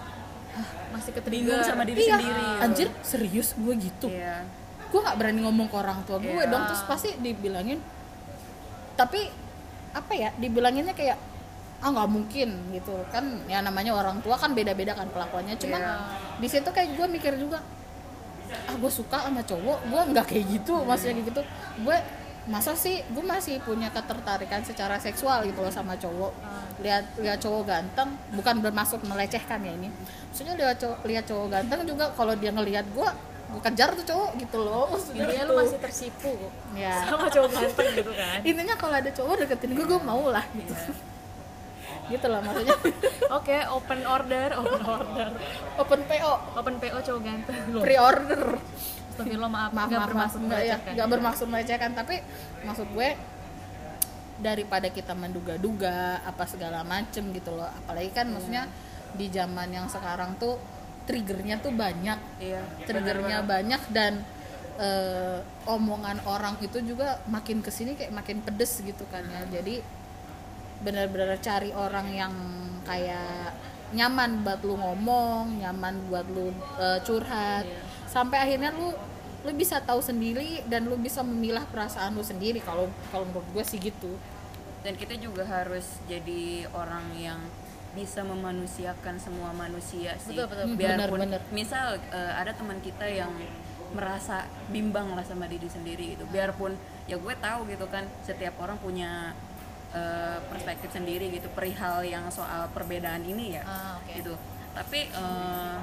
masih 0.93 1.11
ke 1.11 1.21
bingung 1.27 1.59
sama 1.65 1.83
diri 1.83 2.05
iya, 2.05 2.15
sendiri 2.15 2.37
gitu. 2.37 2.63
anjir 2.63 2.89
serius 3.01 3.49
gue 3.57 3.75
gitu 3.81 4.07
Iya. 4.13 4.45
gue 4.93 5.01
nggak 5.01 5.17
berani 5.17 5.41
ngomong 5.43 5.67
ke 5.67 5.77
orang 5.79 5.99
tua 6.05 6.21
gue 6.21 6.31
Iya. 6.31 6.51
dong 6.53 6.63
terus 6.69 6.83
pasti 6.85 7.17
dibilangin 7.17 7.81
tapi 8.95 9.31
apa 9.95 10.13
ya 10.13 10.29
dibilanginnya 10.37 10.93
kayak 10.93 11.17
ah 11.85 11.89
nggak 11.93 12.11
mungkin 12.11 12.49
gitu. 12.75 12.95
Kan 13.15 13.47
ya 13.47 13.63
namanya 13.63 13.95
orang 13.95 14.19
tua 14.21 14.35
kan 14.35 14.53
beda-beda 14.53 14.93
kan 14.97 15.07
pelakuannya 15.09 15.55
cuma 15.57 15.79
Iya. 15.79 15.95
di 16.43 16.49
situ 16.51 16.69
kayak 16.69 16.99
gue 16.99 17.07
mikir 17.07 17.39
juga 17.39 17.63
ah 18.69 18.77
gue 18.77 18.91
suka 18.93 19.25
sama 19.25 19.41
cowok 19.43 19.79
gue 19.89 20.01
nggak 20.13 20.27
kayak 20.29 20.45
gitu 20.61 20.75
maksudnya 20.85 21.15
kayak 21.21 21.29
gitu. 21.31 21.43
Gue 21.87 21.97
masa 22.45 22.77
sih 22.77 23.01
gue 23.01 23.25
masih 23.25 23.57
punya 23.65 23.89
ketertarikan 23.89 24.61
secara 24.61 25.01
seksual 25.01 25.47
gitu 25.49 25.65
loh 25.65 25.73
sama 25.73 25.97
cowok. 25.97 26.33
Lihat 26.83 27.21
lihat 27.23 27.39
cowok 27.41 27.63
ganteng 27.65 28.17
bukan 28.35 28.61
bermaksud 28.65 29.01
melecehkan 29.07 29.63
ya 29.63 29.73
ini. 29.77 29.89
Maksudnya 30.33 30.55
lihat 30.59 30.77
cowok 30.81 30.99
lihat 31.07 31.25
cowok 31.29 31.47
ganteng 31.53 31.81
juga 31.87 32.11
kalau 32.17 32.35
dia 32.35 32.51
ngelihat 32.51 32.85
gue 32.91 33.09
gue 33.55 33.63
kejar 33.71 33.95
tuh 33.95 34.07
cowok 34.11 34.31
gitu 34.43 34.59
loh 34.59 34.91
maksudnya 34.91 35.23
intinya 35.31 35.45
gitu. 35.47 35.55
lu 35.55 35.61
masih 35.63 35.79
tersipu 35.79 36.33
ya 36.75 36.95
sama 37.07 37.27
cowok 37.31 37.51
ganteng 37.55 37.89
gitu 37.95 38.13
kan. 38.13 38.39
Intinya 38.43 38.75
kalau 38.75 38.95
ada 38.99 39.11
cowok 39.15 39.35
deketin 39.47 39.71
gue 39.79 39.87
gue 39.87 40.01
mau 40.03 40.27
lah 40.27 40.45
gitu. 40.59 40.75
Gitu 42.11 42.27
lah 42.27 42.41
maksudnya. 42.43 42.77
Oke 43.31 43.57
open 43.71 44.01
order 44.03 44.49
open 44.59 44.83
order. 44.83 45.29
Open 45.79 46.01
PO 46.11 46.33
open 46.59 46.75
PO 46.83 46.99
cowok 46.99 47.21
ganteng. 47.23 47.57
Loh. 47.71 47.83
Pre 47.87 47.97
order 47.97 48.43
Astagfirullah 49.15 49.53
maaf. 49.55 49.71
Maaf 49.71 49.87
nggak 49.87 50.03
maaf, 50.03 50.11
bermaksud 50.11 50.41
enggak 50.43 50.63
ya 50.67 50.77
nggak 50.83 51.09
bermaksud 51.15 51.47
melecehkan 51.47 51.91
tapi 51.95 52.19
maksud 52.67 52.91
gue 52.91 53.09
daripada 54.35 54.91
kita 54.91 55.15
menduga-duga 55.15 56.19
apa 56.27 56.43
segala 56.51 56.83
macem 56.83 57.31
gitu 57.31 57.55
loh. 57.55 57.71
Apalagi 57.71 58.11
kan 58.11 58.27
maksudnya 58.35 58.67
di 59.15 59.31
zaman 59.31 59.71
yang 59.71 59.87
sekarang 59.87 60.35
tuh 60.43 60.59
triggernya 61.05 61.61
tuh 61.61 61.73
banyak. 61.73 62.19
Iya. 62.41 62.63
triggernya 62.89 63.45
banyak 63.45 63.83
dan 63.93 64.25
eh, 64.81 65.39
omongan 65.69 66.19
orang 66.27 66.59
itu 66.61 66.83
juga 66.83 67.23
makin 67.31 67.63
ke 67.63 67.71
sini 67.71 67.95
kayak 67.95 68.13
makin 68.13 68.43
pedes 68.43 68.83
gitu 68.83 69.05
kan 69.09 69.23
ya. 69.25 69.61
Jadi 69.61 69.81
benar-benar 70.85 71.41
cari 71.41 71.71
orang 71.73 72.07
yang 72.13 72.35
kayak 72.85 73.55
nyaman 73.95 74.43
buat 74.43 74.61
lu 74.67 74.75
ngomong 74.75 75.63
nyaman 75.63 75.95
buat 76.11 76.27
lu 76.29 76.51
eh, 76.81 76.99
curhat. 77.07 77.65
Sampai 78.11 78.43
akhirnya 78.43 78.75
lu 78.75 78.93
lu 79.45 79.53
bisa 79.53 79.77
tahu 79.85 80.01
sendiri 80.01 80.65
dan 80.73 80.89
lu 80.89 80.97
bisa 80.97 81.21
memilah 81.21 81.69
perasaan 81.69 82.17
lu 82.17 82.25
sendiri. 82.25 82.65
Kalau 82.65 82.89
kalau 83.13 83.29
menurut 83.29 83.49
gue 83.53 83.65
sih 83.65 83.79
gitu. 83.79 84.17
Dan 84.85 85.01
kita 85.01 85.17
juga 85.17 85.49
harus 85.49 85.85
jadi 86.05 86.69
orang 86.77 87.09
yang 87.17 87.41
bisa 87.95 88.21
memanusiakan 88.23 89.15
semua 89.17 89.51
manusia 89.53 90.13
sih 90.17 90.35
Betul, 90.35 90.51
betul. 90.51 90.67
biarpun 90.75 90.99
Bener, 91.17 91.39
bener. 91.39 91.41
misal 91.51 91.87
eh, 92.09 92.33
ada 92.35 92.51
teman 92.51 92.79
kita 92.79 93.07
yang 93.07 93.31
merasa 93.91 94.43
bimbang 94.69 95.15
lah 95.15 95.23
sama 95.23 95.47
diri 95.47 95.67
sendiri 95.67 96.13
gitu 96.13 96.27
biarpun 96.27 96.75
ya 97.05 97.15
gue 97.15 97.35
tahu 97.37 97.61
gitu 97.67 97.87
kan 97.87 98.03
setiap 98.21 98.59
orang 98.59 98.75
punya 98.77 99.31
eh, 99.91 100.39
perspektif 100.45 100.91
sendiri 100.91 101.31
gitu 101.31 101.47
perihal 101.49 102.03
yang 102.03 102.27
soal 102.29 102.67
perbedaan 102.69 103.23
ini 103.23 103.55
ya 103.55 103.63
Ah, 103.63 103.95
oke. 103.97 104.11
gitu 104.13 104.35
tapi 104.73 105.07
eh, 105.07 105.77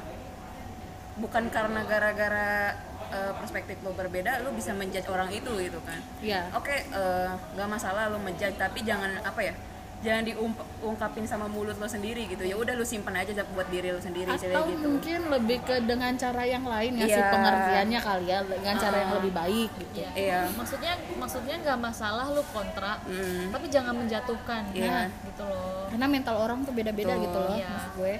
bukan 1.13 1.47
karena 1.47 1.83
gara-gara 1.83 2.75
eh, 3.09 3.33
perspektif 3.33 3.79
lo 3.79 3.91
berbeda 3.93 4.41
lo 4.41 4.51
bisa 4.51 4.71
menjudge 4.71 5.07
orang 5.07 5.27
itu 5.29 5.51
gitu 5.61 5.79
kan 5.81 5.99
ya 6.19 6.51
oke 6.51 6.67
eh, 6.71 7.29
nggak 7.55 7.69
masalah 7.69 8.07
lo 8.07 8.17
menjudge 8.17 8.55
tapi 8.55 8.83
jangan 8.83 9.19
apa 9.21 9.41
ya 9.41 9.55
jangan 10.01 10.25
diungkapin 10.25 11.23
sama 11.23 11.45
mulut 11.45 11.77
lo 11.77 11.85
sendiri 11.85 12.25
gitu 12.25 12.41
ya 12.41 12.57
udah 12.57 12.73
lo 12.73 12.81
simpen 12.81 13.13
aja 13.13 13.31
buat 13.47 13.69
diri 13.69 13.89
lo 13.89 13.97
sendiri 13.97 14.25
atau 14.27 14.41
cewek 14.41 14.57
gitu 14.67 14.87
mungkin 14.89 15.19
lebih 15.29 15.57
ke 15.61 15.75
dengan 15.81 16.09
cara 16.15 16.41
yang 16.41 16.65
lain 16.65 16.97
ngasih 16.97 17.21
Iya. 17.21 17.29
pengertiannya 17.29 17.99
kali 18.01 18.25
ya 18.25 18.39
dengan 18.41 18.75
cara 18.75 18.95
yang 18.97 19.11
lebih 19.15 19.31
baik 19.31 19.69
gitu 19.77 19.93
Iya. 19.95 20.09
Iya. 20.13 20.39
Maksudnya 20.51 20.93
maksudnya 21.15 21.55
nggak 21.61 21.79
masalah 21.79 22.25
lu 22.27 22.41
kontra, 22.49 22.97
Mm. 23.05 23.53
tapi 23.53 23.65
jangan 23.67 23.93
menjatuhkan. 23.93 24.61
Iya. 24.73 24.89
Nah, 24.89 25.07
gitu 25.23 25.43
loh. 25.45 25.85
karena 25.87 26.05
mental 26.07 26.35
orang 26.39 26.59
tuh 26.61 26.73
beda-beda 26.73 27.13
gitu 27.13 27.37
loh 27.37 27.53
Iya. 27.53 27.67
maksud 27.69 27.91
gue 27.95 28.13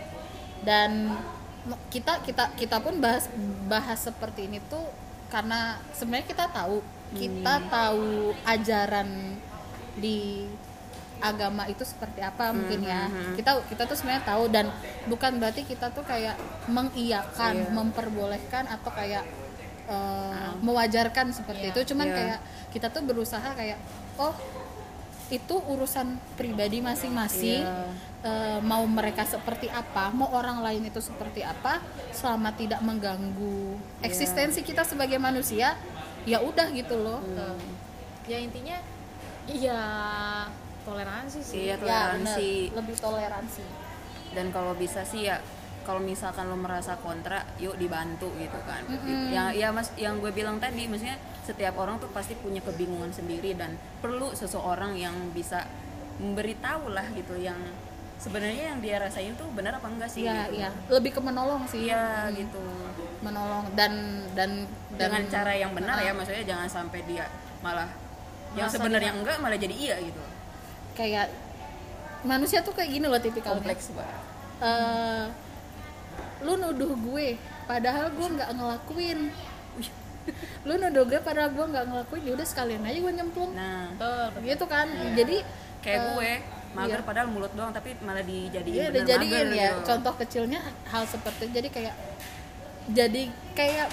dan 0.61 0.91
kita 1.89 2.21
kita 2.21 2.53
kita 2.53 2.77
pun 2.77 2.97
bahas 2.97 3.25
bahas 3.65 3.97
seperti 3.97 4.45
ini 4.45 4.61
tuh 4.65 4.85
karena 5.29 5.81
sebenarnya 5.91 6.27
kita 6.27 6.45
tahu 6.47 6.77
kita 7.11 7.53
Hmm. 7.57 7.69
tahu 7.69 8.07
ajaran 8.43 9.09
di 9.93 10.45
agama 11.21 11.63
itu 11.65 11.81
seperti 11.81 12.19
apa 12.19 12.49
mungkin 12.49 12.81
ya 12.81 13.05
hmm, 13.05 13.37
kita 13.37 13.51
kita 13.69 13.83
tuh 13.85 13.95
sebenarnya 13.95 14.25
tahu 14.25 14.43
dan 14.49 14.65
bukan 15.05 15.37
berarti 15.37 15.61
kita 15.63 15.89
tuh 15.89 16.01
kayak 16.03 16.35
mengiyakan 16.67 17.53
Iya. 17.55 17.69
memperbolehkan 17.71 18.65
atau 18.67 18.91
kayak 18.91 19.23
eh, 19.85 20.51
mewajarkan 20.59 21.29
seperti 21.29 21.69
Iya. 21.69 21.73
itu 21.73 21.93
cuman 21.93 22.07
Iya. 22.07 22.15
kayak 22.15 22.39
kita 22.71 22.87
tuh 22.89 23.01
berusaha 23.01 23.49
kayak 23.53 23.77
oh 24.17 24.33
itu 25.31 25.55
urusan 25.63 26.19
pribadi 26.35 26.81
masing-masing 26.81 27.63
Iya. 27.63 28.09
Eh, 28.21 28.59
mau 28.61 28.85
mereka 28.85 29.25
seperti 29.25 29.65
apa 29.65 30.09
mau 30.11 30.29
orang 30.29 30.61
lain 30.61 30.85
itu 30.85 31.01
seperti 31.01 31.41
apa 31.41 31.81
selama 32.11 32.53
tidak 32.53 32.77
mengganggu 32.81 33.77
Iya. 33.97 34.05
eksistensi 34.05 34.61
kita 34.61 34.81
sebagai 34.81 35.17
manusia 35.17 35.73
ya 36.21 36.37
udah 36.37 36.69
gitu 36.69 36.97
loh 36.97 37.17
Tuh. 37.19 37.57
Ya 38.29 38.37
intinya 38.37 38.77
iya 39.49 39.81
toleransi 40.83 41.39
sih. 41.39 41.57
Iya, 41.63 41.75
ya 41.75 41.75
bener. 41.75 41.85
toleransi 41.85 42.49
lebih 42.73 42.95
toleransi 42.97 43.63
dan 44.31 44.45
kalau 44.49 44.73
bisa 44.73 45.03
sih 45.03 45.27
ya 45.27 45.37
kalau 45.81 45.99
misalkan 45.99 46.45
lo 46.45 46.55
merasa 46.55 46.95
kontra 46.95 47.41
yuk 47.57 47.73
dibantu 47.75 48.29
gitu 48.35 48.59
kan 48.63 48.85
Mm-mm. 48.85 49.27
yang 49.29 49.49
ya 49.51 49.69
mas 49.69 49.89
yang 49.95 50.17
gue 50.17 50.29
bilang 50.29 50.55
tadi 50.55 50.85
maksudnya 50.85 51.17
setiap 51.41 51.73
orang 51.75 51.97
tuh 51.97 52.07
pasti 52.07 52.33
punya 52.33 52.61
kebingungan 52.61 53.09
sendiri 53.09 53.51
dan 53.53 53.73
perlu 53.97 54.31
seseorang 54.31 54.93
yang 54.93 55.11
bisa 55.31 55.65
memberitahu 56.17 56.91
lah 56.91 57.03
gitu 57.11 57.33
yang 57.35 57.57
sebenarnya 58.15 58.71
yang 58.71 58.79
dia 58.79 59.01
rasain 59.01 59.33
tuh 59.33 59.49
benar 59.51 59.73
apa 59.75 59.89
enggak 59.89 60.05
sih 60.07 60.21
Iya, 60.21 60.45
gitu. 60.45 60.53
iya. 60.61 60.69
Lebih 60.87 61.11
ke 61.11 61.21
menolong 61.21 61.65
sih. 61.65 61.89
Iya, 61.89 62.29
gitu 62.31 62.61
Menolong 63.19 63.73
dan 63.73 63.93
dan 64.33 64.69
dan 64.93 65.09
dengan 65.09 65.23
cara 65.27 65.53
yang 65.53 65.73
benar 65.73 65.97
Ah. 65.97 66.05
ya 66.05 66.13
maksudnya 66.13 66.45
jangan 66.45 66.69
sampai 66.69 67.01
dia 67.03 67.25
malah 67.59 67.89
yang 68.53 68.69
sebenarnya 68.69 69.11
enggak 69.11 69.37
malah 69.37 69.57
jadi 69.57 69.73
iya 69.73 69.95
gitu 69.99 70.21
kayak 70.93 71.27
manusia 72.21 72.61
tuh 72.61 72.71
kayak 72.71 72.91
gini 72.91 73.05
loh 73.05 73.17
tipikalnya. 73.17 73.57
kompleks 73.59 73.89
banget 73.91 74.19
Eh, 74.61 75.25
lu 76.45 76.53
nuduh 76.53 76.93
gue 76.93 77.33
padahal 77.65 78.13
gue 78.13 78.27
nggak 78.29 78.49
ngelakuin. 78.53 79.19
lu 80.69 80.73
nuduh 80.77 81.03
gue 81.09 81.17
padahal 81.17 81.49
gue 81.49 81.65
nggak 81.65 81.85
ngelakuin 81.89 82.23
ya 82.29 82.31
udah 82.37 82.45
sekalian 82.45 82.85
aja 82.85 82.97
gue 83.01 83.13
nyemplung. 83.13 83.57
nah 83.57 83.89
Betul. 83.97 84.45
Gitu 84.45 84.65
kan. 84.69 84.85
Jadi 85.17 85.37
kayak 85.81 85.97
eh, 85.97 86.05
gue 86.13 86.31
mager 86.71 87.01
iya. 87.01 87.07
padahal 87.09 87.27
mulut 87.27 87.49
doang 87.51 87.73
tapi 87.73 87.97
malah 87.99 88.21
dijadiin 88.21 88.69
Iya, 88.69 88.87
dijadiin 88.93 89.49
mager 89.49 89.57
ya. 89.57 89.69
gitu. 89.73 89.81
Contoh 89.89 90.13
kecilnya 90.21 90.59
hal 90.87 91.03
seperti 91.09 91.49
jadi 91.49 91.69
kayak 91.73 91.95
jadi 92.93 93.23
kayak 93.57 93.87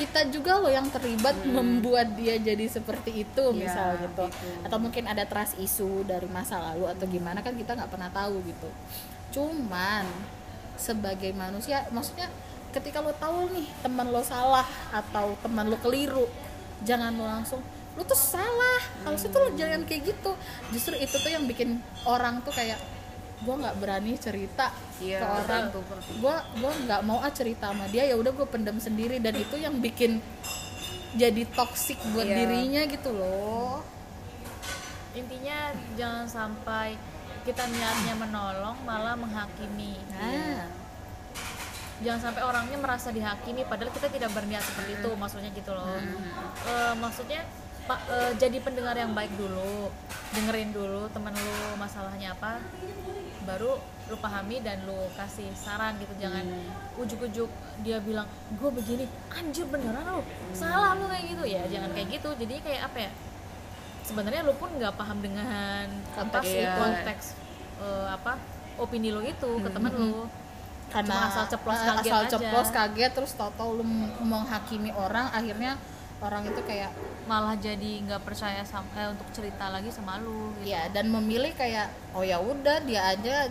kita 0.00 0.32
juga 0.32 0.56
loh 0.56 0.72
yang 0.72 0.88
terlibat 0.88 1.36
membuat 1.44 2.16
dia 2.16 2.40
jadi 2.40 2.64
seperti 2.64 3.28
itu 3.28 3.42
Hmm. 3.52 3.60
Iya, 3.60 3.68
misal 3.68 3.88
gitu. 4.00 4.24
gitu. 4.32 4.64
atau 4.64 4.78
mungkin 4.80 5.04
ada 5.04 5.28
trust 5.28 5.60
isu 5.60 6.08
dari 6.08 6.24
masa 6.32 6.56
lalu 6.72 6.88
atau 6.88 7.04
gimana 7.04 7.44
kan 7.44 7.52
kita 7.52 7.76
nggak 7.76 7.92
pernah 7.92 8.08
tahu 8.08 8.40
gitu 8.48 8.68
cuman 9.30 10.08
sebagai 10.74 11.30
manusia 11.36 11.84
maksudnya 11.92 12.32
ketika 12.72 13.04
lo 13.04 13.12
tahu 13.12 13.52
nih 13.52 13.66
teman 13.84 14.08
lo 14.08 14.24
salah 14.24 14.64
atau 14.88 15.36
teman 15.44 15.68
lo 15.68 15.76
keliru 15.76 16.24
jangan 16.80 17.12
lo 17.12 17.28
langsung 17.28 17.60
lo 17.98 18.02
tuh 18.06 18.16
salah 18.16 18.80
harusnya 19.04 19.28
tuh 19.28 19.40
lo 19.44 19.48
jangan 19.52 19.84
kayak 19.84 20.16
gitu 20.16 20.32
justru 20.72 20.96
itu 20.96 21.12
tuh 21.12 21.28
yang 21.28 21.44
bikin 21.44 21.82
orang 22.08 22.40
tuh 22.40 22.54
kayak 22.54 22.80
gue 23.40 23.54
nggak 23.56 23.76
berani 23.76 24.12
cerita 24.16 24.68
Iya, 25.00 25.16
ke 25.16 25.26
orang. 25.26 25.64
gue 26.12 26.34
gue 26.60 26.72
nggak 26.84 27.00
mau 27.02 27.18
ah 27.18 27.32
cerita 27.32 27.72
sama 27.72 27.88
dia 27.88 28.04
ya 28.04 28.14
udah 28.14 28.30
gue 28.30 28.44
pendam 28.44 28.76
sendiri. 28.76 29.16
Dan 29.16 29.34
itu 29.34 29.56
yang 29.56 29.76
bikin 29.76 30.20
jadi 31.12 31.42
toksik 31.48 31.96
buat 32.12 32.22
Iya. 32.22 32.36
dirinya 32.38 32.82
gitu 32.84 33.10
loh. 33.10 33.80
Intinya 35.10 35.58
jangan 35.94 36.26
sampai 36.26 36.94
kita 37.42 37.64
niatnya 37.66 38.14
menolong 38.14 38.76
malah 38.84 39.16
menghakimi. 39.16 39.96
nah. 40.12 40.68
Jangan 42.00 42.32
sampai 42.32 42.42
orangnya 42.42 42.80
merasa 42.80 43.08
dihakimi 43.08 43.64
padahal 43.64 43.92
kita 43.92 44.08
tidak 44.08 44.32
berniat 44.32 44.64
seperti 44.64 44.96
itu 44.96 45.10
maksudnya 45.16 45.50
gitu 45.50 45.72
loh. 45.72 45.84
Eh, 46.64 46.94
maksudnya 46.96 47.44
pa- 47.90 48.06
eh, 48.06 48.32
jadi 48.38 48.62
pendengar 48.62 48.94
yang 48.94 49.10
baik 49.10 49.34
dulu 49.34 49.90
dengerin 50.30 50.70
dulu 50.70 51.10
temen 51.10 51.34
lu 51.34 51.54
masalahnya 51.74 52.30
apa 52.30 52.62
baru 53.42 53.74
lu 54.06 54.16
pahami 54.18 54.62
dan 54.62 54.78
lu 54.86 55.10
kasih 55.14 55.50
saran 55.54 55.98
gitu. 55.98 56.14
Jangan 56.22 56.46
ujuk-ujuk 56.94 57.50
dia 57.82 57.98
bilang 57.98 58.26
gue 58.54 58.70
begini 58.70 59.10
anjir 59.30 59.66
beneran 59.66 60.06
lu 60.06 60.22
salah 60.54 60.94
lu 60.94 61.10
kayak 61.10 61.34
gitu. 61.34 61.42
Ya 61.46 61.62
jangan 61.66 61.90
kayak 61.90 62.14
gitu. 62.14 62.30
Jadi 62.38 62.54
kayak 62.62 62.82
apa 62.86 62.98
ya 63.06 63.10
sebenarnya 64.06 64.42
lu 64.46 64.54
pun 64.54 64.70
nggak 64.70 64.94
paham 64.94 65.18
dengan 65.18 65.86
Konteks 66.14 66.46
apa 66.46 66.62
itu. 66.62 66.78
konteks 66.78 67.24
eh, 67.82 68.06
apa 68.08 68.32
opini 68.78 69.10
lu 69.10 69.22
itu 69.22 69.50
ke 69.58 69.68
temen 69.68 69.90
lu. 69.90 70.30
Karena 70.90 71.14
Cuma 71.14 71.26
asal 71.30 71.44
ceplos 71.46 71.78
kaget 71.78 72.10
asal 72.10 72.22
aja. 72.22 72.30
ceplos 72.34 72.68
kaget 72.70 73.10
terus 73.14 73.32
tau-tau 73.34 73.78
lu 73.78 73.84
menghakimi 74.22 74.90
orang 74.90 75.26
akhirnya 75.30 75.74
orang 76.20 76.44
itu 76.44 76.60
kayak 76.68 76.92
malah 77.24 77.56
jadi 77.56 78.04
nggak 78.04 78.22
percaya 78.26 78.60
sama 78.66 78.88
eh, 78.96 79.08
untuk 79.08 79.28
cerita 79.32 79.72
lagi 79.72 79.88
sama 79.88 80.20
lu 80.20 80.52
gitu. 80.60 80.74
ya 80.74 80.90
dan 80.92 81.08
memilih 81.08 81.54
kayak 81.56 81.88
oh 82.12 82.20
ya 82.20 82.36
udah 82.36 82.84
dia 82.84 83.16
aja 83.16 83.48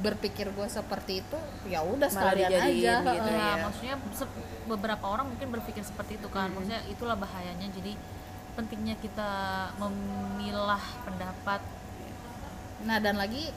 berpikir 0.00 0.48
gue 0.52 0.68
seperti 0.68 1.20
itu 1.20 1.38
ya 1.68 1.84
udah 1.84 2.08
sekalian 2.08 2.48
aja 2.48 3.04
gitu. 3.04 3.20
Nah, 3.20 3.60
ya. 3.60 3.64
maksudnya 3.68 3.96
beberapa 4.64 5.04
orang 5.04 5.28
mungkin 5.28 5.52
berpikir 5.52 5.84
seperti 5.84 6.16
itu 6.16 6.28
kan. 6.32 6.48
Maksudnya 6.56 6.80
itulah 6.88 7.20
bahayanya. 7.20 7.68
Jadi 7.68 7.92
pentingnya 8.56 8.96
kita 8.96 9.30
memilah 9.76 10.80
pendapat. 11.04 11.60
Nah 12.88 12.96
dan 12.96 13.20
lagi 13.20 13.52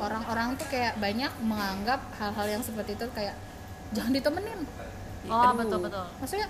orang-orang 0.00 0.56
tuh 0.56 0.66
kayak 0.72 0.96
banyak 0.98 1.30
menganggap 1.44 2.00
hal-hal 2.18 2.58
yang 2.58 2.62
seperti 2.64 2.96
itu 2.96 3.06
kayak 3.12 3.36
jangan 3.92 4.12
ditemenin. 4.16 4.60
Oh, 5.28 5.52
Aduh. 5.52 5.64
betul 5.64 5.78
betul. 5.84 6.04
Maksudnya 6.20 6.48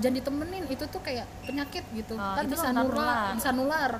jangan 0.00 0.16
ditemenin 0.20 0.64
itu 0.68 0.84
tuh 0.88 1.00
kayak 1.00 1.26
penyakit 1.44 1.84
gitu. 1.96 2.14
Ah, 2.16 2.36
kan 2.36 2.44
bisa 2.48 2.68
nular, 2.72 3.32
bisa 3.36 3.50
nular. 3.52 3.92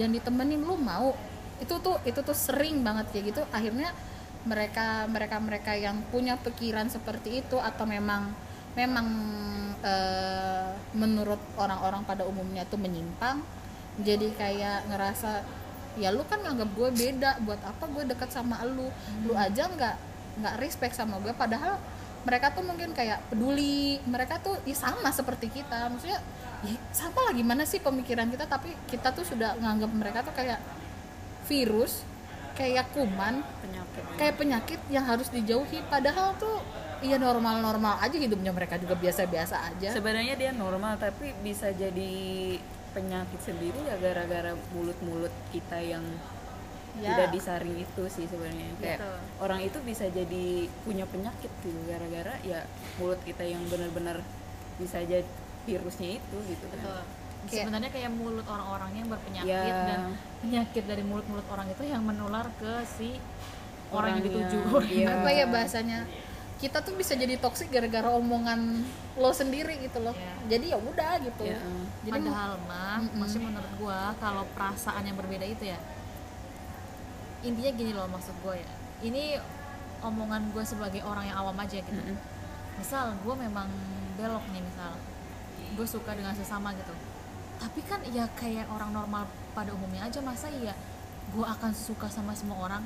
Jangan 0.00 0.12
ditemenin 0.16 0.60
lu 0.64 0.76
mau. 0.80 1.12
Itu 1.60 1.78
tuh 1.78 2.00
itu 2.08 2.20
tuh 2.24 2.34
sering 2.34 2.80
banget 2.80 3.08
kayak 3.12 3.24
gitu. 3.34 3.42
Akhirnya 3.52 3.92
mereka 4.42 5.06
mereka 5.06 5.36
mereka 5.38 5.72
yang 5.78 6.02
punya 6.10 6.34
pikiran 6.40 6.90
seperti 6.90 7.44
itu 7.46 7.56
atau 7.62 7.86
memang 7.86 8.34
memang 8.74 9.06
eh, 9.84 10.68
menurut 10.96 11.38
orang-orang 11.60 12.02
pada 12.02 12.26
umumnya 12.26 12.66
tuh 12.66 12.80
menyimpang 12.80 13.44
jadi 14.00 14.32
kayak 14.34 14.88
ngerasa 14.88 15.44
ya 16.00 16.08
lu 16.08 16.24
kan 16.24 16.40
nganggap 16.40 16.72
gue 16.72 16.88
beda 16.88 17.30
buat 17.44 17.60
apa 17.60 17.84
gue 17.92 18.08
dekat 18.08 18.32
sama 18.32 18.64
lu 18.64 18.88
lu 19.28 19.36
aja 19.36 19.68
nggak 19.68 19.96
nggak 20.40 20.54
respect 20.56 20.96
sama 20.96 21.20
gue 21.20 21.32
padahal 21.36 21.76
mereka 22.22 22.54
tuh 22.54 22.62
mungkin 22.62 22.94
kayak 22.94 23.18
peduli. 23.30 23.98
Mereka 24.06 24.42
tuh 24.42 24.58
ya 24.62 24.76
sama 24.76 25.10
seperti 25.10 25.50
kita. 25.50 25.90
Maksudnya 25.90 26.20
ya 26.62 26.74
sama 26.94 27.18
lah 27.26 27.32
gimana 27.34 27.66
sih 27.66 27.82
pemikiran 27.82 28.30
kita 28.30 28.46
tapi 28.46 28.70
kita 28.86 29.10
tuh 29.10 29.26
sudah 29.26 29.58
nganggap 29.58 29.90
mereka 29.90 30.18
tuh 30.22 30.34
kayak 30.34 30.62
virus 31.50 32.06
kayak 32.52 32.86
kuman 32.94 33.42
penyakit. 33.64 34.02
kayak 34.20 34.34
penyakit 34.38 34.80
yang 34.92 35.04
harus 35.08 35.28
dijauhi. 35.32 35.82
Padahal 35.90 36.38
tuh 36.38 36.62
iya 37.02 37.18
normal-normal 37.18 37.98
aja 37.98 38.14
hidupnya 38.14 38.54
mereka 38.54 38.78
juga 38.78 38.94
biasa-biasa 38.94 39.74
aja. 39.74 39.90
Sebenarnya 39.90 40.38
dia 40.38 40.54
normal 40.54 40.96
tapi 41.02 41.34
bisa 41.42 41.74
jadi 41.74 42.56
penyakit 42.92 43.40
sendiri 43.40 43.80
ya 43.88 43.96
gara-gara 43.98 44.52
mulut-mulut 44.76 45.32
kita 45.50 45.80
yang 45.80 46.04
Ya. 46.94 47.16
tidak 47.16 47.32
disaring 47.32 47.72
itu 47.74 48.02
sih 48.06 48.28
sebenarnya 48.28 48.68
kayak 48.76 49.00
orang 49.38 49.60
itu 49.60 49.80
bisa 49.80 50.04
jadi 50.06 50.46
punya 50.82 51.08
penyakit 51.08 51.48
gitu 51.58 51.80
gara-gara 51.82 52.36
ya 52.42 52.68
mulut 52.96 53.16
kita 53.22 53.40
yang 53.42 53.64
benar-benar 53.64 54.20
bisa 54.76 55.00
jadi 55.00 55.24
virusnya 55.62 56.16
itu 56.16 56.36
gitu 56.46 56.64
kan 56.68 56.78
Betul. 56.78 57.00
Kayak- 57.42 57.64
Sebenarnya 57.64 57.90
kayak 57.90 58.10
mulut 58.12 58.44
orang-orang 58.44 58.92
yang 58.94 59.08
berpenyakit 59.08 59.48
Ya. 59.48 59.88
dan 59.88 60.00
penyakit 60.38 60.84
dari 60.84 61.00
mulut-mulut 61.00 61.48
orang 61.48 61.66
itu 61.66 61.82
yang 61.82 62.02
menular 62.02 62.46
ke 62.54 62.72
si 62.86 63.16
orang, 63.88 64.14
yang 64.14 64.22
Orang 64.22 64.22
dituju. 64.22 64.58
yang- 64.60 64.86
Iya. 64.86 65.08
apa 65.16 65.28
ya 65.32 65.44
bahasanya 65.48 65.98
kita 66.58 66.78
tuh 66.78 66.94
bisa 66.94 67.16
jadi 67.16 67.34
toksik 67.36 67.68
gara-gara 67.68 68.12
omongan 68.12 68.84
lo 69.16 69.32
sendiri 69.32 69.80
gitu 69.80 69.98
loh 69.98 70.12
Iya. 70.12 70.32
jadi 70.50 70.64
ya 70.68 70.78
udah 70.78 71.12
gitu 71.20 71.42
Iya. 71.42 71.58
jadi 72.04 72.20
Padahal 72.20 72.52
mah, 72.62 73.00
Mm-mm. 73.00 73.18
masih 73.18 73.40
menurut 73.40 73.72
gua 73.76 74.12
kalau 74.14 74.44
perasaan 74.52 75.02
yang 75.02 75.16
berbeda 75.16 75.42
itu 75.42 75.66
ya 75.66 75.80
intinya 77.42 77.72
gini 77.74 77.92
loh 77.94 78.06
maksud 78.08 78.34
gue 78.42 78.54
ya. 78.58 78.72
Ini 79.02 79.38
omongan 80.02 80.50
gue 80.50 80.64
sebagai 80.66 81.02
orang 81.06 81.30
yang 81.30 81.38
awam 81.38 81.58
aja 81.58 81.78
gitu. 81.78 81.94
Mm-mm. 81.94 82.18
Misal 82.78 83.14
gue 83.22 83.34
memang 83.34 83.68
belok 84.18 84.44
nih 84.50 84.62
misal, 84.62 84.92
gue 85.78 85.86
suka 85.86 86.14
dengan 86.14 86.34
sesama 86.34 86.74
gitu. 86.74 86.94
Tapi 87.62 87.80
kan 87.86 88.02
ya 88.10 88.26
kayak 88.34 88.66
orang 88.70 88.90
normal 88.90 89.30
pada 89.54 89.70
umumnya 89.70 90.06
aja 90.06 90.18
masa 90.18 90.50
iya 90.50 90.74
gue 91.30 91.46
akan 91.46 91.70
suka 91.70 92.10
sama 92.10 92.34
semua 92.34 92.58
orang. 92.66 92.82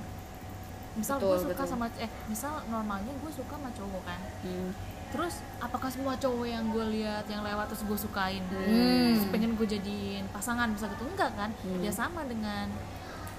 Misal 0.96 1.20
gue 1.20 1.36
suka 1.40 1.64
betul. 1.64 1.72
sama 1.72 1.86
eh 1.96 2.10
misal 2.28 2.60
normalnya 2.68 3.12
gue 3.12 3.32
suka 3.32 3.56
sama 3.56 3.72
cowok 3.72 4.02
kan. 4.04 4.20
Hmm. 4.44 4.70
Terus 5.06 5.40
apakah 5.62 5.88
semua 5.88 6.18
cowok 6.18 6.44
yang 6.44 6.68
gue 6.68 6.84
lihat 7.00 7.24
yang 7.32 7.40
lewat 7.40 7.72
terus 7.72 7.84
gue 7.88 7.98
sukain? 8.00 8.44
Hmm. 8.52 9.16
Terus 9.16 9.24
pengen 9.32 9.56
gue 9.56 9.68
jadiin 9.68 10.24
pasangan 10.32 10.68
bisa 10.76 10.88
gitu 10.92 11.04
enggak 11.08 11.32
kan? 11.36 11.50
Hmm. 11.64 11.80
Ya 11.80 11.92
sama 11.92 12.24
dengan 12.28 12.68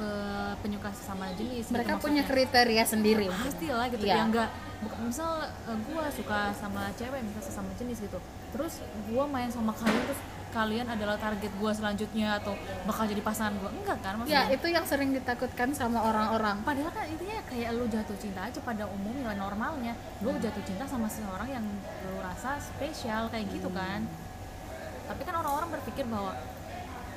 eh, 0.01 0.53
penyuka 0.61 0.89
sesama 0.93 1.29
jenis. 1.33 1.69
mereka 1.73 1.97
gitu 1.97 2.03
punya 2.09 2.23
kriteria 2.25 2.83
sendiri 2.85 3.27
pasti 3.29 3.67
lah 3.69 3.87
gitu. 3.89 4.05
Ya 4.05 4.23
enggak 4.23 4.49
bukan 4.77 5.09
misal 5.09 5.41
gue 5.65 6.05
suka 6.13 6.53
sama 6.53 6.85
cewek 6.93 7.21
misal 7.25 7.41
sesama 7.41 7.69
jenis 7.81 7.97
gitu. 8.01 8.19
Terus 8.53 8.81
gue 9.09 9.23
main 9.29 9.49
sama 9.49 9.73
kalian 9.73 10.03
terus 10.05 10.21
kalian 10.57 10.87
adalah 10.87 11.19
target 11.19 11.51
gue 11.51 11.71
selanjutnya 11.75 12.39
atau 12.39 12.55
bakal 12.87 13.03
jadi 13.05 13.19
pasangan 13.19 13.53
gue 13.59 13.69
enggak 13.83 13.99
kan 13.99 14.13
ya 14.15 14.17
maksudnya? 14.17 14.43
itu 14.55 14.67
yang 14.71 14.85
sering 14.87 15.11
ditakutkan 15.11 15.69
sama 15.75 15.99
orang-orang 16.01 16.63
Padahal 16.63 16.89
kan 16.95 17.05
intinya 17.05 17.37
kayak 17.51 17.69
lu 17.75 17.85
jatuh 17.91 18.17
cinta 18.17 18.47
aja 18.47 18.59
pada 18.63 18.87
umumnya 18.87 19.35
normalnya 19.35 19.93
lu 20.23 20.33
jatuh 20.39 20.63
cinta 20.63 20.87
sama 20.87 21.11
seseorang 21.11 21.51
yang 21.51 21.65
lu 22.07 22.17
rasa 22.23 22.57
spesial 22.63 23.27
kayak 23.29 23.45
gitu 23.51 23.69
kan 23.75 24.07
tapi 25.07 25.21
kan 25.23 25.35
orang-orang 25.39 25.69
berpikir 25.79 26.03
bahwa 26.07 26.35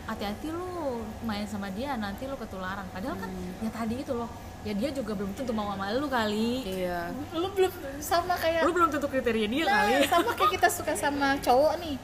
hati-hati 0.09 0.53
lu 0.53 1.03
main 1.24 1.44
sama 1.44 1.68
dia 1.72 1.96
nanti 1.96 2.24
lu 2.24 2.36
ketularan. 2.36 2.86
Padahal 2.92 3.16
kan 3.18 3.30
ya 3.61 3.70
tadi 3.72 4.01
itu 4.01 4.12
loh 4.16 4.30
ya 4.61 4.76
dia 4.76 4.92
juga 4.92 5.16
belum 5.16 5.32
tentu 5.32 5.53
mau 5.57 5.72
sama 5.72 5.92
lu 5.96 6.09
kali. 6.09 6.64
Iya. 6.64 7.12
Lu 7.32 7.48
belum 7.53 7.72
sama 8.01 8.36
kayak 8.36 8.68
lu 8.68 8.72
belum 8.76 8.88
tentu 8.92 9.09
kriteria 9.09 9.48
dia 9.48 9.64
nah, 9.64 9.88
kali. 9.88 10.05
sama 10.09 10.30
kayak 10.36 10.53
kita 10.61 10.68
suka 10.80 10.92
sama 10.96 11.36
cowok 11.40 11.74
nih. 11.80 11.96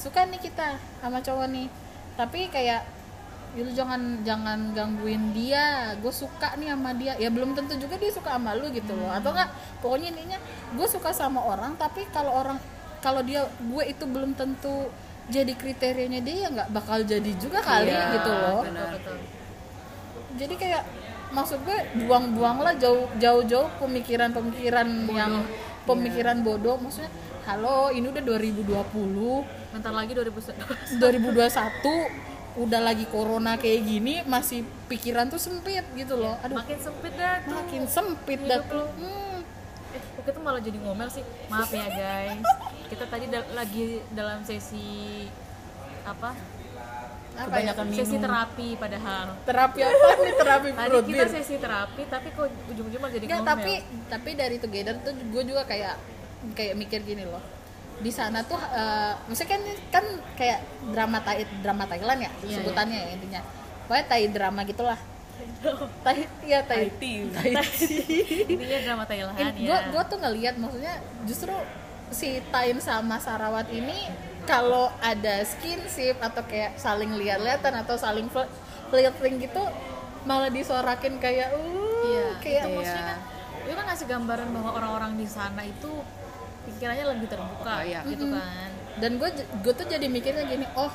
Suka 0.00 0.24
nih 0.24 0.40
kita 0.40 0.80
sama 1.04 1.18
cowok 1.20 1.46
nih. 1.52 1.66
Tapi 2.16 2.40
kayak 2.48 2.82
ya 3.50 3.60
lu 3.66 3.72
jangan 3.76 4.24
jangan 4.24 4.72
gangguin 4.72 5.36
dia. 5.36 5.92
Gue 6.00 6.12
suka 6.12 6.56
nih 6.56 6.72
sama 6.72 6.96
dia. 6.96 7.12
Ya 7.20 7.28
belum 7.28 7.52
tentu 7.52 7.76
juga 7.76 8.00
dia 8.00 8.08
suka 8.08 8.40
sama 8.40 8.56
lu 8.56 8.72
gitu 8.72 8.96
loh. 8.96 9.12
Atau 9.12 9.36
enggak 9.36 9.52
pokoknya 9.84 10.16
intinya 10.16 10.38
gue 10.72 10.86
suka 10.88 11.12
sama 11.12 11.44
orang 11.44 11.76
tapi 11.76 12.08
kalau 12.08 12.32
orang 12.32 12.56
kalau 13.00 13.24
dia 13.24 13.44
gue 13.44 13.84
itu 13.88 14.04
belum 14.04 14.36
tentu 14.36 14.88
jadi 15.30 15.52
kriterianya 15.54 16.20
dia 16.20 16.36
ya 16.36 16.48
nggak 16.50 16.68
bakal 16.70 16.98
jadi 17.00 17.30
juga 17.34 17.62
kali 17.62 17.88
Iya, 17.88 18.18
gitu 18.18 18.30
loh. 18.30 18.60
benar. 18.66 18.98
jadi 20.34 20.54
kayak 20.54 20.82
maksud 21.30 21.62
gue 21.62 21.78
buang-buang 22.02 22.58
lah 22.58 22.74
jauh 22.74 23.06
jauh-jauh 23.16 23.70
pemikiran-pemikiran 23.78 24.86
yang 25.08 25.46
pemikiran 25.82 26.42
bodoh. 26.42 26.74
Maksudnya 26.76 27.10
halo 27.46 27.90
ini 27.90 28.06
udah 28.06 28.22
2020 28.22 28.66
bentar 29.70 29.90
lagi 29.90 30.12
2000 30.12 30.98
2021 30.98 32.30
udah 32.58 32.80
lagi 32.82 33.06
corona 33.06 33.54
kayak 33.54 33.80
gini 33.80 34.26
masih 34.26 34.66
pikiran 34.90 35.30
tuh 35.30 35.38
sempit 35.38 35.86
gitu 35.94 36.18
loh. 36.18 36.34
Aduh. 36.42 36.58
Makin 36.58 36.78
sempit 36.78 37.14
dah 37.14 37.38
tuh. 37.40 37.54
Makin 37.54 37.82
sempit 37.86 38.40
dah 38.42 38.60
tuh. 38.66 38.86
Hmm. 38.90 39.39
Kok 40.20 40.26
kita 40.26 40.38
malah 40.38 40.60
jadi 40.60 40.78
ngomel 40.78 41.08
sih. 41.08 41.24
Maaf 41.46 41.70
ya 41.70 41.86
guys. 41.86 42.44
Kita 42.86 43.04
tadi 43.06 43.26
da- 43.26 43.50
lagi 43.50 43.84
dalam 44.10 44.40
sesi 44.40 45.24
apa? 46.02 46.36
Apa 47.32 47.56
ya? 47.56 47.72
Kebanyakan 47.72 47.86
sesi 47.90 48.14
minum. 48.14 48.22
terapi 48.22 48.68
padahal. 48.76 49.26
Terapi 49.42 49.78
apa? 49.80 50.06
Nih 50.18 50.34
terapi 50.36 50.68
tadi 50.70 50.88
perut 50.90 51.04
kita 51.06 51.16
Bir? 51.16 51.28
sesi 51.30 51.54
terapi 51.56 52.02
tapi 52.04 52.28
kok 52.30 52.46
ujung-ujung 52.68 53.00
malah 53.00 53.14
jadi 53.14 53.24
Nggak, 53.24 53.38
ngomel. 53.38 53.52
tapi 53.54 53.72
tapi 54.06 54.30
dari 54.34 54.56
together 54.56 54.94
tuh 55.00 55.12
gue 55.14 55.42
juga 55.46 55.62
kayak 55.64 55.94
kayak 56.52 56.74
mikir 56.74 57.00
gini 57.00 57.24
loh. 57.24 57.40
Di 57.96 58.08
sana 58.08 58.40
tuh 58.42 58.58
eh, 58.58 59.12
maksudnya 59.24 59.50
kan 59.50 59.62
kan 59.90 60.04
kayak 60.34 60.58
drama 60.90 61.18
Thai 61.20 61.44
drama 61.60 61.84
Thailand 61.84 62.20
ya 62.20 62.30
Iya, 62.42 62.56
sebutannya 62.58 62.98
ya 62.98 63.08
intinya. 63.12 63.40
Pokoknya 63.84 64.04
Thai 64.06 64.24
drama 64.28 64.60
gitulah 64.62 64.98
Thai 66.04 66.18
ya 66.42 66.60
Thai 66.62 66.88
Thai 66.90 67.14
Thai 67.28 67.52
intinya 68.46 68.78
drama 68.80 69.04
Thailand 69.04 69.36
gue 69.36 69.66
ya. 69.66 69.78
gue 69.86 70.02
tuh 70.04 70.18
ngelihat 70.18 70.54
maksudnya 70.56 70.94
justru 71.22 71.52
si 72.10 72.40
Tain 72.48 72.78
sama 72.78 73.16
Sarawat 73.16 73.68
ini 73.68 74.08
kalau 74.42 74.88
ada 74.98 75.44
skinship 75.44 76.16
atau 76.18 76.42
kayak 76.42 76.74
saling 76.74 77.12
lihat-lihatan 77.14 77.76
atau 77.76 77.94
saling 77.94 78.26
flirt- 78.26 78.50
flirting 78.88 79.38
gitu 79.38 79.62
malah 80.20 80.48
disorakin 80.48 81.16
kayak 81.16 81.52
uh 81.52 82.02
iya 82.02 82.26
kayak 82.38 82.60
itu 82.60 82.66
Iya. 82.66 82.76
maksudnya 82.76 83.04
kan 83.06 83.18
itu 83.60 83.74
kan 83.74 83.84
ngasih 83.86 84.06
gambaran 84.08 84.48
bahwa 84.50 84.70
orang-orang 84.74 85.12
di 85.14 85.26
sana 85.26 85.62
itu 85.62 85.92
pikirannya 86.62 87.04
lebih 87.10 87.28
terbuka 87.28 87.72
Oh, 87.74 87.80
iya. 87.82 88.00
gitu 88.02 88.26
kan. 88.28 88.70
Dan 88.98 89.16
gue 89.16 89.28
gue 89.32 89.72
tuh 89.72 89.86
jadi 89.86 90.06
mikirnya 90.06 90.44
gini 90.44 90.66
oh 90.74 90.92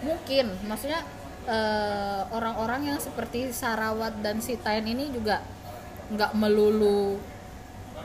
mungkin. 0.00 0.52
Maksudnya 0.62 1.00
eh, 1.48 2.22
orang-orang 2.34 2.94
yang 2.94 2.98
seperti 3.00 3.52
Sarawat 3.52 4.20
dan 4.20 4.40
si 4.44 4.56
Tain 4.60 4.84
ini 4.84 5.08
juga 5.12 5.40
nggak 6.10 6.32
melulu 6.34 7.16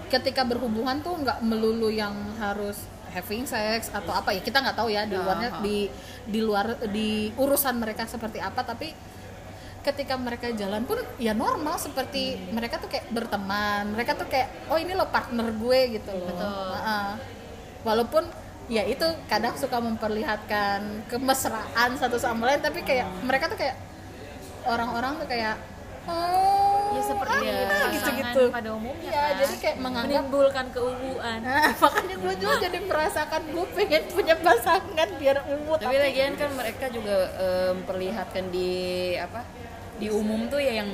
ketika 0.07 0.45
berhubungan 0.45 1.01
tuh 1.01 1.17
nggak 1.17 1.41
melulu 1.41 1.89
yang 1.89 2.13
harus 2.37 2.85
having 3.09 3.47
sex 3.47 3.89
atau 3.89 4.11
apa 4.11 4.35
ya 4.35 4.41
kita 4.43 4.61
nggak 4.61 4.77
tahu 4.77 4.91
ya 4.91 5.07
di 5.07 5.15
luarnya 5.15 5.49
di 5.63 5.87
di 6.27 6.39
luar 6.43 6.77
di 6.91 7.31
urusan 7.39 7.79
mereka 7.79 8.05
seperti 8.05 8.43
apa 8.43 8.61
tapi 8.61 8.91
ketika 9.85 10.17
mereka 10.17 10.49
jalan 10.51 10.81
pun 10.83 10.97
ya 11.21 11.31
normal 11.37 11.77
seperti 11.77 12.37
mereka 12.49 12.81
tuh 12.81 12.89
kayak 12.89 13.05
berteman 13.13 13.93
mereka 13.93 14.17
tuh 14.17 14.25
kayak 14.25 14.69
oh 14.69 14.77
ini 14.81 14.97
lo 14.97 15.05
partner 15.13 15.53
gue 15.53 15.79
gitu 16.01 16.09
loh 16.09 16.25
Betul. 16.25 16.69
Heeh. 16.73 17.09
walaupun 17.85 18.23
ya 18.65 18.81
itu 18.81 19.05
kadang 19.29 19.53
suka 19.53 19.77
memperlihatkan 19.77 21.05
kemesraan 21.05 21.89
satu 22.01 22.17
sama 22.17 22.49
lain 22.49 22.61
tapi 22.65 22.81
kayak 22.81 23.05
mereka 23.21 23.45
tuh 23.45 23.57
kayak 23.61 23.77
orang-orang 24.65 25.21
tuh 25.21 25.27
kayak 25.29 25.55
oh 26.09 26.97
ya 26.97 27.01
seperti 27.01 27.45
ah, 27.45 27.53
pasangan 27.65 27.91
gitu-gitu. 27.93 28.43
pada 28.49 28.69
umumnya 28.73 29.11
ya 29.11 29.21
kan. 29.21 29.37
jadi 29.43 29.55
kayak 29.61 29.77
menganggap 29.81 30.21
menimbulkan 30.21 30.65
keuuan 30.73 31.39
Nah, 31.43 31.69
makanya 31.83 32.15
gue 32.17 32.33
juga 32.41 32.55
jadi 32.61 32.79
merasakan 32.81 33.41
gue 33.51 33.65
pengen 33.75 34.03
punya 34.09 34.35
pasangan 34.39 35.09
biar 35.17 35.37
umum 35.45 35.75
tapi 35.77 35.97
lagian 36.01 36.33
kan 36.33 36.49
mereka 36.57 36.85
juga 36.89 37.15
eh, 37.37 37.69
memperlihatkan 37.77 38.43
di 38.49 38.69
apa 39.17 39.41
di 40.01 40.07
umum 40.09 40.49
tuh 40.49 40.59
ya 40.59 40.81
yang 40.81 40.89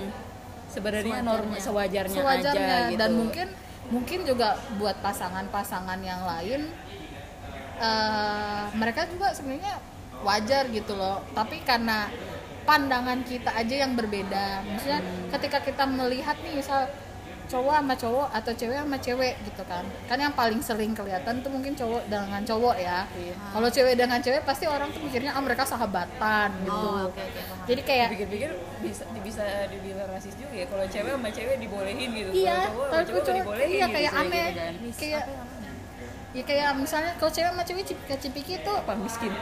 sebenarnya 0.71 1.19
norma 1.23 1.59
sewajarnya, 1.59 2.15
sewajarnya. 2.15 2.67
aja 2.67 2.89
gitu. 2.91 2.99
dan 2.99 3.11
mungkin 3.11 3.47
mungkin 3.91 4.19
juga 4.23 4.55
buat 4.79 4.95
pasangan-pasangan 5.03 5.99
yang 5.99 6.23
lain 6.23 6.71
eh, 7.81 8.63
mereka 8.73 9.01
juga 9.05 9.33
sebenarnya 9.33 9.81
wajar 10.21 10.69
gitu 10.69 10.93
loh 10.93 11.25
tapi 11.31 11.59
karena 11.61 12.05
pandangan 12.61 13.25
kita 13.25 13.49
aja 13.51 13.75
yang 13.79 13.93
berbeda 13.93 14.61
maksudnya 14.63 15.01
Hmm. 15.01 15.33
ketika 15.33 15.57
kita 15.59 15.83
melihat 15.83 16.37
nih 16.39 16.55
misal 16.55 16.85
cowok 17.47 17.73
sama 17.75 17.95
cowok 17.97 18.27
atau 18.31 18.51
cewek 18.53 18.77
sama 18.79 18.95
cewek 18.97 19.35
gitu 19.43 19.63
kan 19.65 19.83
kan 20.07 20.15
yang 20.15 20.31
paling 20.31 20.63
sering 20.63 20.93
kelihatan 20.93 21.41
tuh 21.41 21.51
mungkin 21.51 21.75
cowok 21.75 22.07
dengan 22.07 22.39
cowok 22.41 22.75
ya 22.79 23.03
Iya. 23.11 23.35
kalau 23.51 23.67
cewek 23.67 23.95
dengan 23.97 24.19
cewek 24.19 24.45
pasti 24.45 24.65
orang 24.65 24.87
tuh 24.87 25.01
mikirnya 25.01 25.35
ah 25.35 25.41
mereka 25.41 25.65
sahabatan 25.65 26.47
gitu 26.61 26.71
oh 26.71 27.09
oke 27.09 27.17
oke 27.17 27.39
paham. 27.41 27.65
jadi 27.67 27.81
kayak 27.83 28.07
pikir-pikir 28.15 28.51
bisa 28.79 29.03
bisa 29.19 29.43
dibilang 29.67 30.07
rasis 30.07 30.31
juga 30.39 30.53
ya 30.53 30.65
kalau 30.65 30.85
cewek 30.87 31.11
sama 31.11 31.29
cewek 31.29 31.55
dibolehin 31.59 32.09
gitu 32.13 32.29
iya 32.31 32.57
kalau 32.71 33.03
cowok 33.03 33.03
cowok 33.03 33.21
cowok 33.25 33.37
dibolehin 33.41 33.67
iya 33.67 33.75
gitu, 33.81 33.89
kayak 33.91 34.11
kayak 34.11 34.21
aneh 34.23 34.47
gitu 34.47 34.61
kan. 34.61 34.73
kayak 34.95 35.23
ya 36.31 36.43
kayak 36.47 36.69
misalnya 36.79 37.11
kalau 37.19 37.31
cewek 37.31 37.51
sama 37.51 37.63
cewek 37.67 37.83
cipika 37.83 38.15
cipiki 38.15 38.53
itu 38.63 38.71
apa? 38.71 38.93
Miskin. 38.95 39.33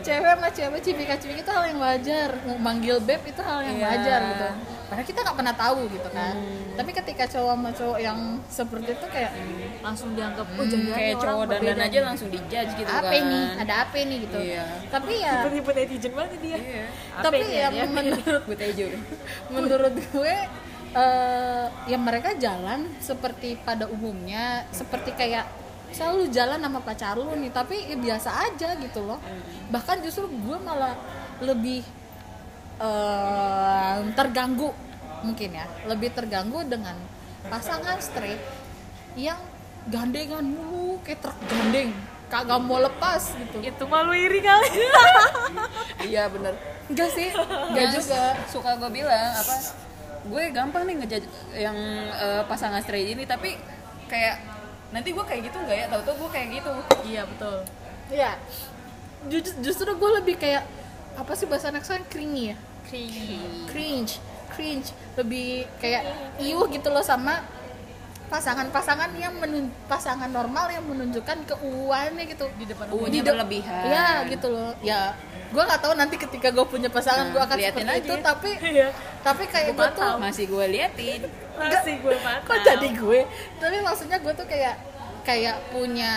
Cewek 0.00 0.28
sama 0.32 0.48
cewek 0.48 0.80
cipika 0.80 1.14
cipiki 1.20 1.40
itu 1.44 1.52
hal 1.52 1.64
yang 1.68 1.80
wajar. 1.80 2.30
Manggil 2.60 2.96
beb 3.04 3.20
itu 3.28 3.40
hal 3.44 3.60
yang 3.64 3.76
Iya. 3.76 3.86
wajar 3.92 4.20
gitu. 4.32 4.46
Padahal 4.86 5.06
kita 5.06 5.18
nggak 5.26 5.36
pernah 5.36 5.54
tahu 5.56 5.78
gitu 5.90 6.08
kan. 6.14 6.34
Hmm. 6.36 6.64
tapi 6.76 6.92
ketika 6.92 7.24
cowok 7.24 7.56
sama 7.56 7.70
cowok 7.72 7.98
yang 8.04 8.18
seperti 8.52 8.92
itu 8.92 9.06
kayak 9.08 9.32
langsung 9.80 10.12
dianggap 10.12 10.44
oh 10.44 10.64
jangan 10.68 10.92
kayak 10.92 11.16
cowok 11.16 11.44
dandan 11.48 11.78
aja 11.88 11.98
langsung 12.04 12.28
dijudge 12.28 12.72
gitu 12.76 12.90
apa 12.92 13.08
kan. 13.08 13.16
ini? 13.16 13.40
Ada 13.64 13.74
apa 13.80 13.96
nih 13.96 14.18
gitu. 14.28 14.38
Iya. 14.44 14.64
tapi 14.92 15.12
ya 15.24 15.32
tipe 15.48 15.70
netizen 15.72 16.12
banget 16.12 16.40
dia. 16.44 16.58
Iya. 16.60 16.84
Tapi 17.24 17.42
ya 17.48 17.68
ya? 17.72 17.84
menurut 17.88 18.44
menurut 19.48 19.94
gue 19.96 20.36
eh, 20.96 21.66
ya 21.92 21.98
mereka 22.00 22.32
jalan 22.40 22.88
seperti 23.04 23.60
pada 23.60 23.84
umumnya 23.84 24.64
seperti 24.72 25.12
kayak 25.12 25.44
selalu 25.92 26.28
jalan 26.34 26.58
sama 26.58 26.80
pacar 26.82 27.14
lu 27.14 27.30
nih 27.38 27.52
tapi 27.52 27.76
ya 27.86 27.96
biasa 27.96 28.30
aja 28.48 28.74
gitu 28.80 29.04
loh. 29.04 29.20
Bahkan 29.70 30.02
justru 30.02 30.26
gue 30.26 30.58
malah 30.64 30.96
lebih 31.44 31.84
eh, 32.80 33.96
terganggu 34.16 34.72
mungkin 35.24 35.50
ya 35.52 35.66
lebih 35.88 36.12
terganggu 36.12 36.64
dengan 36.68 36.96
pasangan 37.48 38.00
straight 38.00 38.40
yang 39.16 39.38
gandengan 39.88 40.44
mulu 40.44 40.98
kayak 41.06 41.22
truk 41.24 41.38
gandeng 41.46 41.94
kagak 42.26 42.58
mau 42.58 42.82
lepas 42.82 43.38
gitu. 43.38 43.62
Itu 43.62 43.84
malu 43.86 44.10
iri 44.10 44.42
kali. 44.42 44.70
Iya 46.10 46.26
bener. 46.26 46.58
Enggak 46.90 47.10
sih 47.14 47.30
enggak 47.30 47.78
Yang 47.78 47.92
juga. 48.02 48.22
Suka 48.50 48.70
gue 48.82 48.90
bilang 48.90 49.32
apa 49.38 49.85
gue 50.26 50.42
gampang 50.50 50.82
nih 50.84 50.94
ngejudge 50.98 51.26
yang 51.54 51.76
eh, 52.12 52.42
pasangan 52.44 52.80
straight 52.80 53.08
ini 53.08 53.22
tapi 53.22 53.54
kayak 54.06 54.38
nanti 54.88 55.10
gue 55.10 55.20
kayak 55.20 55.42
gitu 55.44 55.58
nggak 55.58 55.76
ya 55.76 55.86
tau 55.88 56.02
tau 56.02 56.14
gue 56.16 56.30
kayak 56.30 56.48
gitu 56.54 56.72
iya 57.04 57.22
betul 57.24 57.62
Iya. 58.06 58.38
Ju- 59.26 59.58
justru 59.58 59.90
gue 59.90 60.10
lebih 60.16 60.38
kayak 60.38 60.62
apa 61.14 61.32
sih 61.34 61.42
bahasa 61.44 61.74
anak 61.74 61.82
saya 61.82 62.06
cringy 62.06 62.54
ya? 62.54 62.56
Cringe, 63.66 64.22
cringe. 64.48 64.88
Lebih 65.18 65.66
kayak 65.82 66.06
iuh 66.38 66.70
gitu 66.70 66.86
loh 66.86 67.02
sama 67.02 67.42
pasangan-pasangan 68.26 69.10
yang 69.14 69.34
menun 69.34 69.70
pasangan 69.86 70.26
normal 70.28 70.66
yang 70.68 70.82
menunjukkan 70.82 71.46
keuangannya 71.46 72.24
gitu 72.26 72.44
di 72.54 72.64
depan 72.64 72.86
Unya 72.88 73.08
Di 73.08 73.18
de- 73.18 73.26
berlebihan. 73.28 73.84
Iya 73.84 74.08
gitu 74.28 74.46
loh. 74.48 74.74
Ya, 74.80 75.14
gue 75.46 75.62
nggak 75.62 75.78
tahu 75.78 75.94
nanti 75.94 76.16
ketika 76.16 76.50
gue 76.50 76.64
punya 76.64 76.88
pasangan 76.88 77.28
Nah, 77.28 77.32
gue 77.32 77.42
akan 77.42 77.56
liatin 77.56 77.74
seperti 77.80 77.94
aja. 77.94 78.02
itu, 78.02 78.14
tapi 78.20 78.50
Iya. 78.74 78.88
tapi 79.20 79.42
kayak 79.44 79.70
gue 79.72 79.88
tuh 79.92 80.10
masih 80.16 80.44
gue 80.46 80.64
liatin 80.68 81.20
masih 81.56 81.94
gue 81.98 82.14
pantau 82.16 82.46
kok 82.46 82.58
jadi 82.62 82.88
gue 82.92 83.20
tapi 83.56 83.76
maksudnya 83.80 84.18
gue 84.18 84.32
tuh 84.32 84.44
kayak 84.44 84.74
kayak 85.22 85.56
punya 85.70 86.12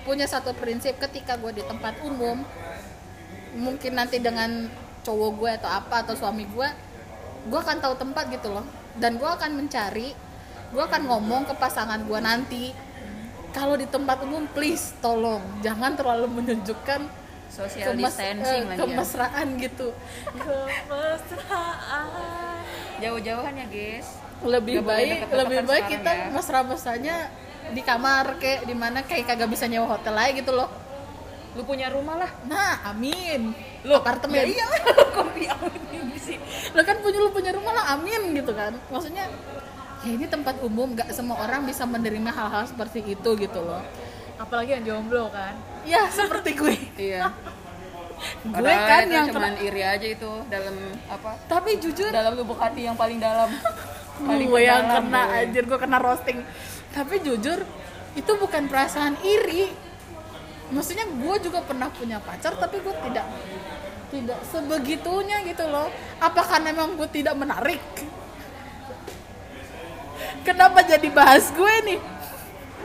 punya 0.00 0.24
satu 0.24 0.52
prinsip 0.52 0.96
ketika 0.98 1.36
gue 1.36 1.52
di 1.52 1.62
tempat 1.62 2.00
umum 2.00 2.40
mungkin 3.52 3.92
nanti 3.92 4.16
dengan 4.18 4.70
cowok 5.00 5.30
gue 5.34 5.50
atau 5.54 5.70
apa 5.70 6.00
atau 6.00 6.14
suami 6.14 6.46
gue 6.46 6.68
gue 7.42 7.58
akan 7.58 7.76
tahu 7.78 7.94
tempat 7.98 8.28
gitu 8.30 8.48
loh 8.50 8.64
dan 8.94 9.16
gue 9.16 9.26
akan 9.26 9.58
mencari 9.58 10.12
gue 10.70 10.82
akan 10.82 11.02
ngomong 11.10 11.42
ke 11.50 11.54
pasangan 11.58 12.00
gue 12.06 12.20
nanti. 12.22 12.64
Kalau 13.50 13.74
di 13.74 13.86
tempat 13.90 14.22
umum 14.22 14.46
please 14.54 14.94
tolong. 15.02 15.42
Jangan 15.60 15.98
terlalu 15.98 16.30
menunjukkan 16.30 17.00
social 17.50 17.98
kemes- 17.98 18.14
distancing 18.14 18.62
eh, 18.62 18.68
lagi 18.70 18.78
ya. 18.78 18.86
kemesraan 18.86 19.46
gitu. 19.58 19.88
Kemesraan. 20.38 22.06
Jauh-jauhan 23.02 23.54
ya 23.58 23.66
guys. 23.66 24.08
Lebih 24.40 24.80
boleh 24.80 24.88
baik 24.88 25.10
deket-deketan 25.10 25.40
lebih 25.42 25.58
baik 25.68 25.84
kita 25.90 26.10
ya. 26.16 26.24
mesra-mesranya 26.32 27.16
di 27.76 27.82
kamar 27.84 28.40
kayak 28.40 28.64
di 28.64 28.72
mana 28.72 29.04
kayak 29.04 29.28
kagak 29.28 29.50
bisa 29.52 29.68
nyewa 29.68 29.98
hotel 29.98 30.14
aja 30.16 30.32
gitu 30.32 30.54
loh. 30.54 30.70
Lu 31.58 31.66
punya 31.66 31.90
rumah 31.90 32.14
lah. 32.22 32.30
Nah 32.46 32.94
amin. 32.94 33.50
Lu, 33.82 33.92
apartemen. 33.98 34.46
Ya 34.46 34.46
iya. 34.46 34.66
Kok 35.18 35.34
diamin 35.36 36.14
sih. 36.16 36.38
Lo 36.72 36.86
kan 36.86 37.02
punya 37.02 37.18
lu 37.18 37.34
punya 37.34 37.50
rumah 37.50 37.74
lah 37.74 37.98
amin 37.98 38.30
gitu 38.38 38.54
kan. 38.54 38.78
Maksudnya 38.94 39.26
ya 40.00 40.10
ini 40.16 40.26
tempat 40.26 40.64
umum 40.64 40.96
gak 40.96 41.12
semua 41.12 41.44
orang 41.44 41.68
bisa 41.68 41.84
menerima 41.84 42.30
hal-hal 42.32 42.64
seperti 42.64 43.04
itu 43.04 43.30
gitu 43.36 43.60
loh. 43.60 43.84
Apalagi 44.40 44.80
yang 44.80 44.84
jomblo 44.84 45.28
kan. 45.28 45.52
Ya 45.84 46.08
seperti 46.18 46.56
gue. 46.56 46.76
Iya. 46.96 47.28
Gue 48.44 48.72
kan 48.72 49.08
itu 49.08 49.16
yang 49.16 49.28
cuman 49.32 49.54
iri 49.60 49.82
aja 49.84 50.06
itu 50.08 50.32
dalam 50.48 50.76
apa? 51.08 51.36
Tapi 51.48 51.80
jujur 51.80 52.12
dalam 52.12 52.36
lubuk 52.36 52.56
hati 52.60 52.88
yang 52.88 52.96
paling 52.96 53.20
dalam. 53.20 53.52
Paling 54.20 54.52
gue 54.52 54.62
yang 54.68 54.84
kena 54.84 55.22
gue. 55.24 55.38
anjir 55.40 55.64
gue 55.64 55.78
kena 55.80 55.96
roasting. 55.96 56.44
Tapi 56.92 57.24
jujur 57.24 57.64
itu 58.12 58.32
bukan 58.36 58.68
perasaan 58.68 59.16
iri. 59.24 59.72
Maksudnya 60.68 61.08
gue 61.08 61.34
juga 61.40 61.64
pernah 61.64 61.88
punya 61.88 62.20
pacar 62.20 62.52
tapi 62.60 62.84
gue 62.84 62.94
tidak 63.08 63.24
tidak 64.12 64.40
sebegitunya 64.44 65.40
gitu 65.48 65.64
loh. 65.72 65.88
Apakah 66.20 66.60
memang 66.60 67.00
gue 67.00 67.08
tidak 67.08 67.32
menarik 67.32 67.80
kenapa 70.42 70.82
jadi 70.82 71.08
bahas 71.10 71.48
gue 71.50 71.74
nih? 71.86 72.00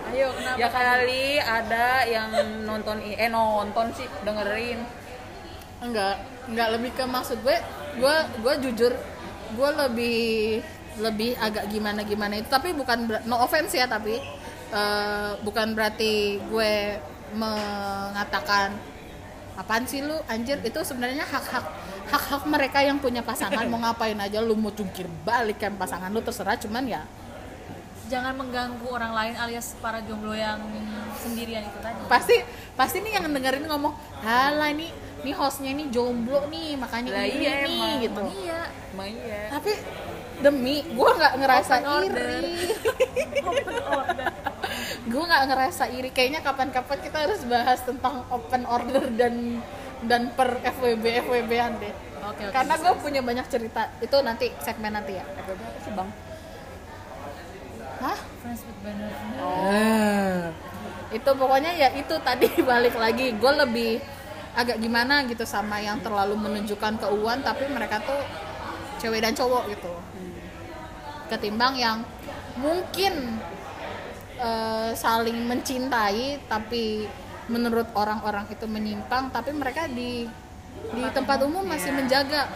Ayo 0.06 0.28
kenapa? 0.32 0.58
Ya 0.58 0.68
kali 0.70 1.26
ada 1.40 1.88
yang 2.06 2.30
nonton 2.64 2.98
i- 3.02 3.18
eh 3.18 3.28
nonton 3.28 3.90
sih 3.94 4.08
dengerin. 4.22 4.80
Enggak 5.82 6.16
enggak 6.46 6.68
lebih 6.78 6.92
ke 6.94 7.04
maksud 7.04 7.42
gue 7.42 7.58
gue 7.98 8.16
gue 8.40 8.54
jujur 8.70 8.94
gue 9.56 9.70
lebih 9.86 10.20
lebih 11.02 11.36
agak 11.38 11.68
gimana 11.68 12.02
gimana 12.02 12.34
itu. 12.38 12.48
Tapi 12.48 12.72
bukan 12.72 13.10
ber- 13.10 13.24
no 13.26 13.42
offense 13.42 13.76
ya 13.76 13.86
tapi 13.86 14.16
eh, 14.72 15.32
bukan 15.42 15.76
berarti 15.76 16.40
gue 16.40 16.74
mengatakan 17.36 18.72
apaan 19.56 19.84
sih 19.84 20.04
lu 20.04 20.16
anjir? 20.28 20.60
Itu 20.64 20.84
sebenarnya 20.84 21.26
hak 21.26 21.46
hak 21.50 21.66
hak 22.06 22.24
hak 22.32 22.44
mereka 22.46 22.80
yang 22.80 23.02
punya 23.02 23.26
pasangan 23.26 23.66
mau 23.68 23.82
ngapain 23.82 24.16
aja 24.20 24.40
lu 24.40 24.54
mau 24.56 24.72
cungkir 24.72 25.10
balik 25.26 25.60
kan 25.60 25.74
pasangan 25.76 26.14
lu 26.14 26.22
terserah. 26.22 26.56
Cuman 26.56 26.86
ya 26.88 27.02
jangan 28.06 28.34
mengganggu 28.38 28.86
orang 28.86 29.12
lain 29.14 29.34
alias 29.36 29.74
para 29.82 30.00
jomblo 30.06 30.34
yang 30.34 30.62
sendirian 31.18 31.66
itu 31.66 31.80
tadi. 31.82 31.98
Pasti 32.06 32.36
pasti 32.76 32.98
nih 33.02 33.18
yang 33.18 33.26
dengerin 33.30 33.66
ngomong 33.66 33.94
halah 34.22 34.70
ini 34.70 34.92
nih 35.26 35.34
hostnya 35.34 35.74
ini 35.74 35.90
jomblo 35.90 36.46
nih 36.48 36.78
makanya 36.78 37.10
Lah 37.18 37.26
ini 37.26 37.42
iya, 37.42 37.54
nih 37.66 37.74
emang. 37.74 38.04
gitu. 38.04 38.22
Iya. 38.46 38.62
Emang 38.94 39.08
iya. 39.10 39.42
Tapi 39.50 39.72
demi 40.36 40.76
gue 40.86 41.10
nggak 41.18 41.34
ngerasa 41.42 41.74
Open 41.82 41.90
order. 41.90 42.28
iri. 42.30 42.56
Open 43.50 43.76
order. 43.90 44.28
Gue 45.06 45.24
nggak 45.26 45.44
ngerasa 45.50 45.84
iri. 45.90 46.10
Kayaknya 46.12 46.42
kapan-kapan 46.42 46.98
kita 47.02 47.18
harus 47.26 47.42
bahas 47.48 47.80
tentang 47.82 48.26
open 48.30 48.64
order 48.68 49.10
dan 49.18 49.64
dan 50.06 50.30
per 50.36 50.62
FWB 50.62 51.06
FWB-an 51.26 51.74
deh. 51.82 51.94
Oke, 52.26 52.42
oke. 52.42 52.54
karena 52.54 52.74
gue 52.78 52.94
punya 53.02 53.22
banyak 53.22 53.46
cerita. 53.50 53.90
Itu 53.98 54.22
nanti 54.22 54.50
segmen 54.62 54.94
nanti 54.94 55.18
ya. 55.18 55.26
FWB 55.26 55.62
apa 55.64 55.80
sih 55.82 55.94
bang 55.94 56.10
hah? 58.02 58.18
Friends 58.44 58.62
with 58.68 58.80
benefit. 58.84 60.54
itu 61.14 61.32
pokoknya 61.32 61.72
ya 61.72 61.90
itu 61.96 62.16
tadi 62.20 62.50
balik 62.70 62.96
lagi. 62.98 63.36
Gue 63.38 63.54
lebih 63.56 63.92
agak 64.56 64.80
gimana 64.80 65.24
gitu 65.28 65.44
sama 65.44 65.84
yang 65.84 66.00
terlalu 66.00 66.40
menunjukkan 66.40 67.00
keuuan 67.00 67.44
tapi 67.44 67.68
mereka 67.68 68.00
tuh 68.04 68.20
cewek 69.00 69.24
dan 69.24 69.36
cowok 69.36 69.72
gitu. 69.72 69.94
Ketimbang 71.32 71.76
yang 71.76 72.04
mungkin 72.60 73.40
eh, 74.40 74.92
saling 74.96 75.48
mencintai 75.48 76.48
tapi 76.48 77.08
menurut 77.46 77.86
orang-orang 77.94 78.50
itu 78.50 78.66
menyimpang 78.66 79.30
tapi 79.30 79.54
mereka 79.54 79.86
di 79.86 80.26
di 80.92 81.04
tempat 81.16 81.40
umum 81.44 81.64
masih 81.64 81.96
menjaga. 81.96 82.48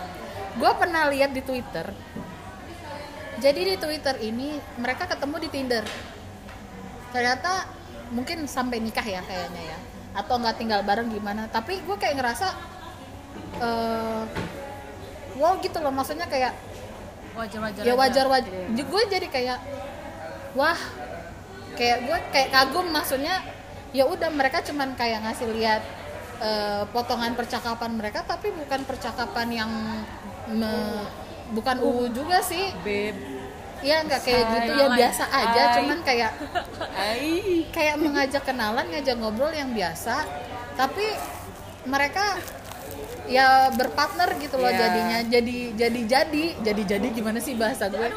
Gue 0.60 0.72
pernah 0.76 1.08
lihat 1.08 1.32
di 1.32 1.40
twitter 1.40 1.94
jadi 3.40 3.62
di 3.74 3.76
twitter 3.80 4.16
ini 4.20 4.60
mereka 4.78 5.08
ketemu 5.08 5.36
di 5.40 5.50
tinder. 5.50 5.84
Ternyata 7.16 7.66
mungkin 8.14 8.46
sampai 8.46 8.84
nikah 8.84 9.04
ya 9.06 9.24
kayaknya 9.24 9.76
ya. 9.76 9.78
Atau 10.14 10.38
nggak 10.38 10.60
tinggal 10.60 10.84
bareng 10.84 11.10
gimana. 11.10 11.48
Tapi 11.48 11.80
gue 11.82 11.96
kayak 11.98 12.20
ngerasa 12.20 12.48
eh 13.60 14.24
wow 15.40 15.56
gitu 15.64 15.80
loh. 15.80 15.92
Maksudnya 15.96 16.28
kayak 16.28 16.54
Wajar-wajar. 17.34 17.88
ya 17.88 17.94
aja. 17.96 17.96
wajar 17.96 18.26
wajar 18.28 18.52
gue 18.76 19.02
jadi 19.08 19.28
kayak 19.32 19.60
wah 20.60 20.80
kayak 21.80 21.98
gue 22.06 22.18
kayak 22.36 22.50
kagum. 22.52 22.92
Maksudnya 22.92 23.40
ya 23.96 24.06
udah 24.06 24.30
mereka 24.30 24.62
cuman 24.62 24.94
kayak 24.94 25.26
ngasih 25.26 25.50
lihat 25.56 25.82
eh, 26.44 26.84
potongan 26.92 27.34
percakapan 27.34 27.96
mereka 27.96 28.22
tapi 28.28 28.52
bukan 28.54 28.86
percakapan 28.86 29.48
yang 29.50 29.72
me- 30.50 31.19
bukan 31.52 31.78
uu 31.82 32.06
juga 32.10 32.40
sih. 32.42 32.72
Beb. 32.82 33.16
Ya 33.80 34.04
nggak 34.04 34.22
kayak 34.22 34.44
Say. 34.44 34.54
gitu. 34.60 34.72
Ya 34.76 34.88
biasa 34.92 35.24
aja 35.24 35.62
Hai. 35.64 35.76
cuman 35.80 36.00
kayak 36.04 36.32
Ai 37.00 37.36
kayak 37.72 37.96
mengajak 37.96 38.44
kenalan 38.44 38.86
ngajak 38.92 39.16
ngobrol 39.16 39.52
yang 39.56 39.72
biasa. 39.72 40.28
Tapi 40.76 41.06
mereka 41.88 42.36
ya 43.30 43.72
berpartner 43.72 44.36
gitu 44.38 44.60
loh 44.60 44.68
Iya. 44.68 44.80
jadinya. 44.84 45.18
Jadi 45.24 45.58
jadi 45.74 46.02
jadi 46.06 46.44
jadi 46.60 46.82
jadi 46.98 47.08
gimana 47.10 47.40
sih 47.40 47.56
bahasa 47.56 47.88
gue? 47.88 48.10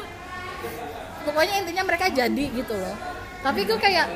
Pokoknya 1.23 1.63
intinya 1.63 1.83
mereka 1.87 2.11
jadi 2.11 2.43
gitu 2.51 2.75
loh. 2.75 2.95
Tapi 3.39 3.63
gue 3.63 3.79
kayak 3.79 4.07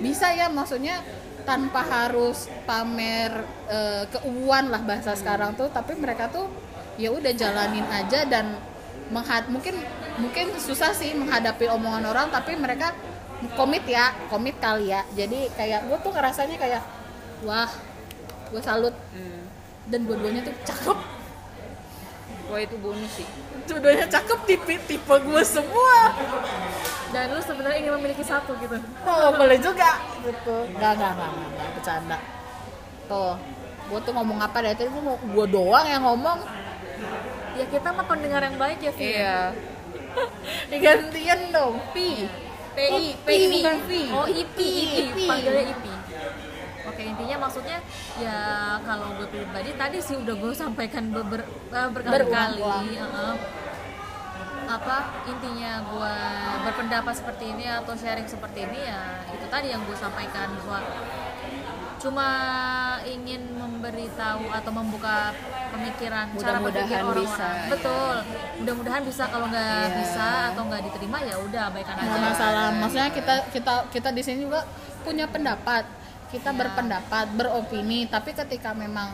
bisa 0.00 0.30
ya 0.32 0.48
maksudnya 0.48 1.02
tanpa 1.44 1.80
harus 1.80 2.48
pamer 2.64 3.32
eh, 3.68 4.04
keuuan 4.12 4.68
lah 4.68 4.84
bahasa 4.84 5.16
sekarang 5.16 5.56
tuh 5.56 5.72
tapi 5.72 5.96
mereka 5.96 6.28
tuh 6.28 6.44
ya 6.98 7.14
udah 7.14 7.32
jalanin 7.32 7.86
aja 7.86 8.26
dan 8.26 8.58
menghad 9.08 9.46
mungkin 9.48 9.78
mungkin 10.18 10.50
susah 10.58 10.90
sih 10.92 11.14
menghadapi 11.14 11.70
omongan 11.70 12.04
orang 12.10 12.26
tapi 12.28 12.58
mereka 12.58 12.92
komit 13.54 13.86
ya 13.86 14.10
komit 14.26 14.58
kali 14.58 14.90
ya. 14.90 15.06
Jadi 15.14 15.46
kayak 15.54 15.86
gue 15.86 15.98
tuh 16.02 16.10
ngerasanya 16.10 16.58
kayak 16.58 16.82
wah 17.46 17.70
gue 18.50 18.62
salut. 18.62 18.94
Hmm. 19.14 19.46
dan 19.88 20.04
dua-duanya 20.04 20.44
tuh 20.44 20.52
cakep. 20.68 20.98
Wah 22.52 22.60
itu 22.60 22.76
bonus 22.76 23.08
sih. 23.16 23.24
Dua-duanya 23.64 24.04
cakep 24.04 24.38
tipe 24.44 24.74
tipe 24.84 25.14
gue 25.16 25.42
semua. 25.48 26.12
Dan 27.08 27.32
lu 27.32 27.40
sebenarnya 27.40 27.80
ingin 27.80 27.96
memiliki 27.96 28.20
satu 28.20 28.52
gitu. 28.60 28.76
oh 29.08 29.28
boleh 29.32 29.56
juga. 29.56 29.96
Gitu. 30.20 30.56
Nggak 30.76 30.92
nggak 30.92 31.12
nggak 31.16 31.30
nggak, 31.32 31.68
bercanda. 31.72 32.18
Tuh 33.08 33.32
gue 33.88 34.00
tuh 34.04 34.12
ngomong 34.12 34.36
apa 34.44 34.60
dari 34.60 34.76
tadi 34.76 34.92
gue 35.08 35.46
doang 35.48 35.86
yang 35.88 36.04
ngomong 36.04 36.36
Ya 37.58 37.64
kita 37.66 37.88
mah 37.90 38.06
pendengar 38.06 38.40
yang 38.44 38.56
baik 38.58 38.78
ya, 38.82 38.92
Vi. 38.94 39.04
Iya 39.18 39.38
digantian 40.72 41.40
dong 41.54 41.78
pi 41.94 42.26
PI, 42.78 42.94
Oh, 42.94 43.00
PI, 43.26 43.46
bukan 43.58 43.76
Pi. 43.90 44.02
Oh, 44.14 44.26
IP, 44.30 44.58
IP, 44.62 44.94
IP. 45.10 45.18
panggilnya 45.26 45.64
IP. 45.74 45.86
Oke, 46.86 47.02
intinya 47.02 47.36
maksudnya 47.42 47.78
ya 48.22 48.38
kalau 48.86 49.18
gue 49.18 49.26
pribadi 49.34 49.74
tadi 49.74 49.98
sih 49.98 50.14
udah 50.14 50.34
gue 50.38 50.52
sampaikan 50.54 51.10
beber, 51.10 51.42
eh, 51.74 51.88
berkali-kali. 51.90 53.02
Apa 54.70 55.26
intinya 55.26 55.82
gue 55.90 56.14
berpendapat 56.70 57.14
seperti 57.18 57.50
ini 57.50 57.66
atau 57.66 57.98
sharing 57.98 58.30
seperti 58.30 58.68
ini 58.68 58.78
ya 58.86 59.26
itu 59.26 59.46
tadi 59.50 59.74
yang 59.74 59.82
gue 59.82 59.96
sampaikan 59.98 60.46
bahwa 60.62 60.78
cuma 61.98 62.28
ingin 63.04 63.42
memberitahu 63.52 64.46
atau 64.48 64.70
membuka 64.70 65.34
pemikiran 65.68 66.30
cara 66.30 66.58
Mudah-mudahan 66.58 66.62
berpikir 66.64 66.96
orang-orang 66.96 67.24
bisa, 67.26 67.46
ya. 67.48 67.66
betul. 67.68 68.14
Mudah-mudahan 68.58 69.02
bisa. 69.02 69.22
Kalau 69.26 69.46
nggak 69.46 69.66
Iya. 69.84 69.96
bisa 69.98 70.26
atau 70.48 70.62
nggak 70.64 70.82
diterima 70.86 71.18
ya 71.20 71.34
udah 71.36 71.62
abaikan 71.68 71.94
aja. 71.94 72.06
nggak 72.06 72.22
masalah. 72.24 72.66
Maksudnya 72.78 73.10
kita 73.10 73.34
kita 73.50 73.74
kita 73.90 74.08
di 74.10 74.22
sini 74.22 74.38
juga 74.42 74.60
punya 75.02 75.26
pendapat. 75.26 75.84
Kita 76.28 76.50
Ya. 76.50 76.56
berpendapat 76.56 77.26
beropini. 77.34 78.06
Tapi 78.06 78.30
ketika 78.32 78.70
memang 78.72 79.10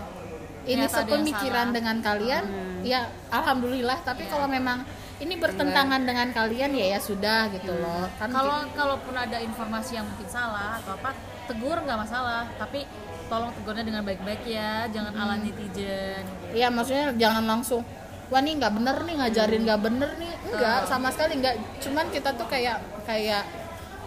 ini 0.64 0.80
yang 0.80 0.88
sepemikiran 0.88 1.70
dengan 1.70 1.96
kalian 2.00 2.44
ya 2.82 3.00
alhamdulillah. 3.30 4.00
Tapi 4.00 4.24
kalau 4.26 4.44
memang 4.46 4.84
ini 5.16 5.36
bertentangan 5.36 6.02
dengan 6.02 6.28
kalian 6.30 6.74
ya 6.74 6.86
ya 6.92 7.00
sudah 7.00 7.48
gitu 7.48 7.72
loh. 7.72 8.08
Kan 8.16 8.28
kalau 8.28 8.66
kalaupun 8.70 9.14
ada 9.14 9.38
informasi 9.38 9.96
yang 9.96 10.04
mungkin 10.04 10.26
salah 10.26 10.76
atau 10.78 10.94
apa 10.94 11.12
tegur 11.44 11.76
nggak 11.76 11.98
masalah 11.98 12.44
tapi 12.56 12.84
tolong 13.24 13.50
tegurnya 13.56 13.84
dengan 13.84 14.02
baik-baik 14.04 14.44
ya 14.44 14.84
jangan 14.88 15.12
ala 15.14 15.34
netizen. 15.40 16.24
Iya 16.52 16.68
maksudnya 16.68 17.12
jangan 17.16 17.44
langsung 17.44 17.82
wah 18.28 18.40
nih 18.40 18.56
nggak 18.56 18.72
bener 18.72 18.96
nih 19.04 19.14
ngajarin 19.20 19.62
nggak 19.64 19.80
bener 19.80 20.10
nih. 20.16 20.32
Enggak 20.52 20.78
sama 20.86 21.08
sekali 21.08 21.40
nggak. 21.40 21.54
Cuman 21.80 22.06
kita 22.08 22.36
tuh 22.36 22.46
kayak 22.46 22.78
kayak 23.04 23.44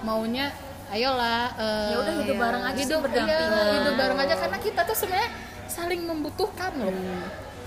maunya 0.06 0.54
ayolah 0.88 1.52
eh, 1.58 1.90
Ya 1.92 1.98
udah 2.00 2.14
hidup 2.22 2.36
iya, 2.38 2.42
bareng 2.42 2.64
aja 2.64 2.80
hidup 2.80 3.00
berdampingan. 3.04 3.52
iya, 3.52 3.74
hidup 3.82 3.94
bareng 3.98 4.20
aja 4.24 4.36
karena 4.38 4.58
kita 4.62 4.82
tuh 4.86 4.96
sebenarnya 4.96 5.30
saling 5.68 6.02
membutuhkan 6.06 6.72
loh. 6.78 6.94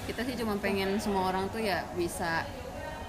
Kita 0.07 0.21
sih 0.25 0.35
cuma 0.35 0.55
pengen 0.59 0.97
semua 0.99 1.29
orang 1.29 1.51
tuh 1.53 1.61
ya 1.61 1.85
bisa 1.95 2.47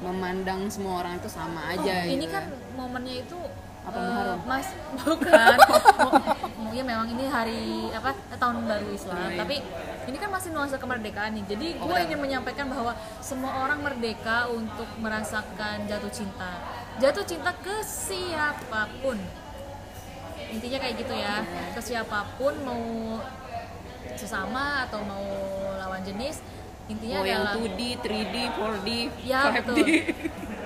memandang 0.01 0.65
semua 0.67 1.05
orang 1.05 1.21
itu 1.21 1.29
sama 1.29 1.61
aja 1.69 1.93
Oh, 2.03 2.09
ini 2.09 2.25
gitu. 2.25 2.33
kan 2.33 2.49
momennya 2.73 3.21
itu 3.21 3.37
Apa, 3.91 3.99
Muharram? 4.01 4.39
mas 4.45 4.67
bukan 4.97 5.57
Mau- 6.57 6.73
ya 6.77 6.83
memang 6.83 7.07
ini 7.09 7.25
hari 7.25 7.61
apa 7.91 8.09
tahun 8.33 8.63
baru 8.63 8.87
Islam 8.89 9.17
Oh, 9.17 9.27
iya. 9.27 9.37
tapi 9.37 9.55
ini 10.01 10.17
kan 10.17 10.29
masih 10.29 10.49
nuansa 10.49 10.77
kemerdekaan 10.77 11.31
nih 11.33 11.43
jadi 11.45 11.67
Oh, 11.75 11.85
gue 11.85 11.93
benar. 11.93 12.07
ingin 12.07 12.19
menyampaikan 12.21 12.65
bahwa 12.65 12.91
semua 13.19 13.51
orang 13.59 13.79
merdeka 13.81 14.47
untuk 14.49 14.87
merasakan 14.97 15.83
jatuh 15.83 16.07
cinta 16.09 16.51
jatuh 16.97 17.25
cinta 17.25 17.51
ke 17.53 17.75
siapa 17.81 18.87
pun 18.97 19.19
intinya 20.49 20.79
kayak 20.79 20.95
gitu 20.97 21.13
ya 21.13 21.35
Iya. 21.39 21.71
ke 21.71 21.81
siapa 21.81 22.19
pun 22.35 22.55
mau 22.61 22.83
sesama 24.13 24.83
atau 24.83 24.99
mau 25.01 25.23
lawan 25.75 25.99
jenis 26.01 26.39
intinya 26.87 27.19
mau 27.19 27.25
yang 27.25 27.41
adalah 27.41 27.55
2D, 27.57 27.81
3D, 27.97 28.35
4D, 28.49 28.89
Ya, 29.23 29.41
5D. 29.45 29.55
betul. 29.57 29.77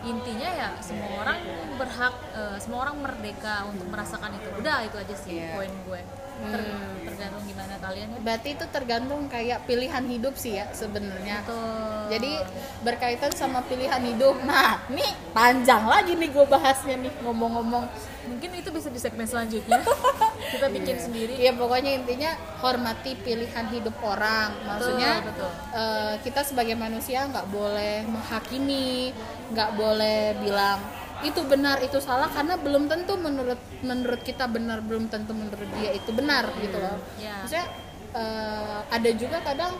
intinya 0.00 0.48
ya 0.48 0.68
semua 0.78 1.10
orang 1.18 1.38
berhak 1.74 2.14
eh, 2.32 2.56
semua 2.58 2.78
orang 2.84 2.96
merdeka 2.98 3.66
untuk 3.66 3.86
merasakan 3.86 4.30
itu. 4.34 4.48
Udah 4.54 4.78
itu 4.82 4.96
aja 4.96 5.14
sih 5.16 5.34
Iya. 5.36 5.54
poin 5.54 5.72
gue. 5.84 6.00
Ter- 6.38 6.70
tergantung 7.02 7.42
gimana 7.44 7.74
kalian 7.78 8.08
ya. 8.08 8.18
Berarti 8.22 8.48
itu 8.54 8.64
tergantung 8.68 9.26
kayak 9.26 9.66
pilihan 9.66 10.04
hidup 10.06 10.34
sih 10.34 10.54
ya 10.54 10.70
sebenarnya. 10.70 11.42
Betul. 11.42 11.66
jadi 12.08 12.32
berkaitan 12.80 13.32
sama 13.32 13.60
pilihan 13.60 14.00
hidup. 14.00 14.38
Nah 14.42 14.80
nih 14.88 15.04
panjang 15.30 15.82
lagi 15.84 16.14
nih 16.14 16.30
gue 16.30 16.46
bahasnya 16.46 16.96
nih 16.96 17.12
ngomong-ngomong. 17.20 17.84
Mungkin 18.28 18.50
itu 18.54 18.68
bisa 18.70 18.86
di 18.86 18.96
segmen 18.96 19.24
selanjutnya. 19.24 19.82
Kita 20.52 20.68
bikin 20.68 20.96
sendiri. 20.96 21.34
Ya 21.34 21.52
pokoknya 21.52 21.90
intinya 21.92 22.30
hormati 22.58 23.12
pilihan 23.18 23.66
hidup 23.68 23.98
orang. 23.98 24.52
Maksudnya 24.62 25.20
betul. 25.22 25.50
eh, 25.74 26.14
kita 26.22 26.40
sebagai 26.42 26.72
manusia 26.74 27.24
nggak 27.24 27.48
boleh 27.48 28.04
menghakimi 28.04 29.12
nggak 29.52 29.70
boleh 29.74 30.36
bilang 30.40 30.78
itu 31.18 31.40
benar 31.44 31.82
itu 31.82 31.98
salah 31.98 32.30
karena 32.30 32.54
belum 32.54 32.86
tentu 32.86 33.18
menurut 33.18 33.58
menurut 33.82 34.22
kita 34.22 34.46
benar 34.46 34.78
belum 34.86 35.10
tentu 35.10 35.34
menurut 35.34 35.66
dia 35.74 35.90
itu 35.90 36.10
benar 36.14 36.46
gitu 36.62 36.78
loh. 36.78 36.94
Ya. 37.18 37.42
maksudnya 37.42 37.66
eh, 38.14 38.78
ada 38.86 39.10
juga 39.18 39.42
kadang 39.42 39.74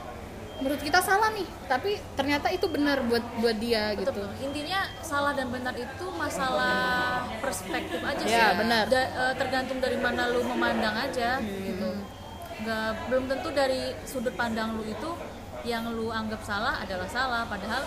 menurut 0.59 0.83
kita 0.83 0.99
salah 0.99 1.31
nih 1.31 1.47
tapi 1.71 1.95
ternyata 2.19 2.51
itu 2.51 2.67
benar 2.67 2.99
buat 3.07 3.23
buat 3.39 3.55
dia 3.63 3.95
Betul, 3.95 4.27
gitu. 4.27 4.51
intinya 4.51 4.83
salah 4.99 5.31
dan 5.31 5.55
benar 5.55 5.71
itu 5.79 6.07
masalah 6.19 7.23
perspektif 7.39 8.03
aja 8.03 8.25
sih. 8.27 8.35
Ya, 8.35 8.59
benar. 8.59 8.91
Da- 8.91 9.07
eh, 9.31 9.35
tergantung 9.39 9.79
dari 9.79 9.95
mana 9.95 10.27
lu 10.35 10.43
memandang 10.43 10.99
aja 10.99 11.39
gitu. 11.39 12.03
Nggak 12.67 12.89
belum 13.07 13.25
tentu 13.31 13.49
dari 13.55 13.95
sudut 14.03 14.35
pandang 14.35 14.75
lu 14.75 14.83
itu 14.83 15.11
yang 15.67 15.91
lu 15.91 16.11
anggap 16.13 16.43
salah 16.45 16.79
adalah 16.83 17.09
salah. 17.09 17.43
Padahal 17.49 17.83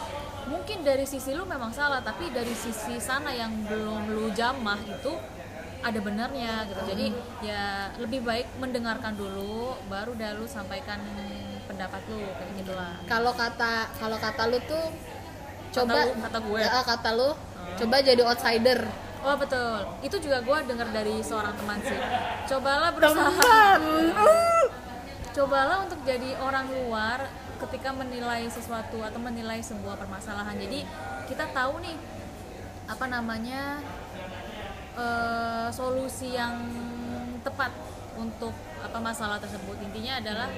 mungkin 0.49 0.83
dari 0.83 1.05
sisi 1.07 1.31
lu 1.31 1.47
memang 1.47 1.71
salah 1.71 2.01
tapi 2.03 2.27
dari 2.33 2.51
sisi 2.51 2.97
sana 2.99 3.31
yang 3.31 3.51
belum 3.67 4.11
lu 4.11 4.27
jamah 4.33 4.79
itu 4.83 5.13
ada 5.81 5.99
benarnya 6.01 6.67
gitu. 6.69 6.81
Jadi 6.89 7.05
ya 7.45 7.89
lebih 7.97 8.21
baik 8.25 8.47
mendengarkan 8.59 9.15
dulu 9.15 9.77
baru 9.87 10.13
dah 10.17 10.35
lu 10.37 10.45
sampaikan 10.45 10.99
pendapat 11.65 12.01
lu 12.11 12.19
kayak 12.21 12.51
gitulah. 12.61 12.93
Kalau 13.07 13.31
kata 13.33 13.87
kalau 13.97 14.17
kata 14.19 14.43
lu 14.51 14.59
tuh 14.67 14.85
coba 15.71 16.05
lu- 16.05 16.17
kata 16.19 16.37
gue. 16.43 16.59
Ya, 16.59 16.81
kata 16.83 17.09
lu 17.15 17.29
coba 17.79 17.95
jadi 18.03 18.21
outsider. 18.27 18.79
Oh 19.21 19.37
betul. 19.37 19.85
Itu 20.01 20.17
juga 20.17 20.41
gue 20.41 20.57
dengar 20.65 20.89
dari 20.89 21.21
seorang 21.21 21.53
teman 21.53 21.77
sih. 21.85 21.99
Cobalah 22.49 22.89
berusaha. 22.89 23.31
Teman 23.77 23.81
cobalah 25.31 25.87
untuk 25.87 25.99
jadi 26.03 26.35
orang 26.43 26.67
luar 26.67 27.23
ketika 27.67 27.89
menilai 27.93 28.47
sesuatu 28.49 28.99
atau 29.01 29.19
menilai 29.21 29.61
sebuah 29.61 29.95
permasalahan. 29.99 30.57
Jadi 30.57 30.85
kita 31.29 31.49
tahu 31.53 31.81
nih 31.81 31.97
apa 32.89 33.05
namanya 33.07 33.79
eh, 34.97 35.67
solusi 35.71 36.33
yang 36.35 36.57
tepat 37.45 37.71
untuk 38.17 38.53
apa 38.81 38.97
masalah 38.97 39.37
tersebut. 39.37 39.77
Intinya 39.81 40.19
adalah 40.19 40.49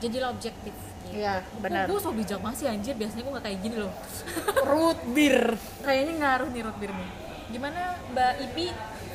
jadilah 0.00 0.32
objektif. 0.32 0.72
Iya, 1.10 1.42
benar. 1.58 1.90
gue 1.90 1.98
so 1.98 2.14
bijak 2.14 2.38
masih 2.38 2.70
anjir? 2.70 2.94
Biasanya 2.94 3.22
gue 3.26 3.32
gak 3.34 3.46
kayak 3.50 3.58
gini 3.66 3.76
loh. 3.82 3.92
Root 4.70 5.00
beer. 5.10 5.58
Kayaknya 5.82 6.14
ngaruh 6.22 6.48
nih 6.54 6.62
root 6.62 6.78
beer 6.78 6.92
nih 6.94 7.10
gimana 7.50 7.98
mbak 8.14 8.32
Ipi 8.50 8.70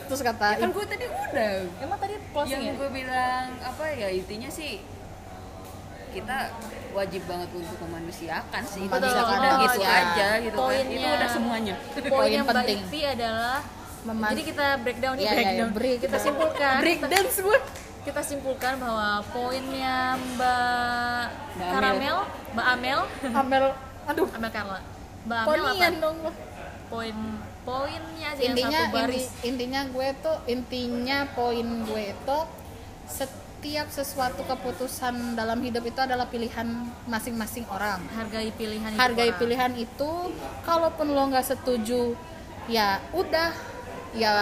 terus 0.05 0.21
kata 0.21 0.61
kan 0.61 0.69
gue 0.69 0.85
tadi 0.85 1.05
udah. 1.09 1.51
Emang 1.81 1.97
tadi 1.97 2.15
closing 2.29 2.61
yang 2.61 2.77
ya? 2.77 2.79
gue 2.83 2.89
bilang 2.93 3.47
apa 3.63 3.85
ya 3.89 4.07
intinya 4.13 4.49
sih 4.51 4.77
kita 6.15 6.37
wajib 6.91 7.21
banget 7.25 7.49
untuk 7.51 7.77
memanusiakan 7.81 8.61
sih 8.63 8.81
itu 8.81 8.89
Betul, 8.89 9.11
udah 9.11 9.25
betul. 9.27 9.55
gitu 9.61 9.79
Ya. 9.81 9.91
aja 9.93 10.27
gitu 10.39 10.55
kan 10.55 10.71
itu 10.71 10.87
Poinnya- 10.87 11.13
udah 11.13 11.29
semuanya 11.29 11.73
poin 12.07 12.31
yang 12.31 12.47
penting. 12.47 12.79
Adalah 12.87 13.57
Meman- 14.01 14.31
jadi 14.31 14.41
kita 14.45 14.67
breakdown 14.79 15.15
iya, 15.17 15.31
breakdown 15.33 15.57
iya, 15.67 15.75
break. 15.75 15.97
kita 15.99 16.17
simpulkan 16.17 16.73
break 16.77 16.99
dance 17.03 17.37
gue 17.37 17.59
kita 18.05 18.21
simpulkan 18.21 18.73
bahwa 18.77 19.09
poinnya 19.29 19.97
Mbak 20.13 21.23
Mbak 21.57 21.69
Karamel, 21.73 22.17
Mbak 22.53 22.65
Amel, 22.69 22.99
Amel 23.33 23.65
aduh 24.05 24.27
Amel 24.31 24.51
Carla, 24.51 24.79
Mbak 25.25 25.39
Amel 25.41 25.63
apa? 25.65 25.87
dong. 25.99 26.17
Poin 26.85 27.17
poinnya 27.65 28.27
aja 28.29 28.39
yang 28.39 28.53
intinya 28.53 28.79
satu 28.79 28.93
baris. 28.93 29.25
inti- 29.25 29.41
intinya 29.43 29.81
gue 29.89 30.07
tuh 30.21 30.37
intinya 30.45 31.17
poin 31.33 31.67
gue 31.83 32.03
itu 32.13 32.37
setiap 33.65 33.89
sesuatu 33.89 34.45
keputusan 34.45 35.33
dalam 35.33 35.57
hidup 35.65 35.81
itu 35.89 35.97
adalah 35.97 36.29
pilihan 36.29 36.85
masing-masing 37.09 37.65
orang 37.73 37.97
Hargai 38.13 38.53
pilihan 38.53 38.93
hidup 38.93 39.01
hargai 39.01 39.33
orang. 39.33 39.41
pilihan 39.41 39.73
itu 39.73 40.11
kalaupun 40.61 41.09
lo 41.09 41.25
nggak 41.33 41.49
setuju 41.49 42.13
ya 42.69 43.01
udah 43.09 43.49
ya 44.13 44.33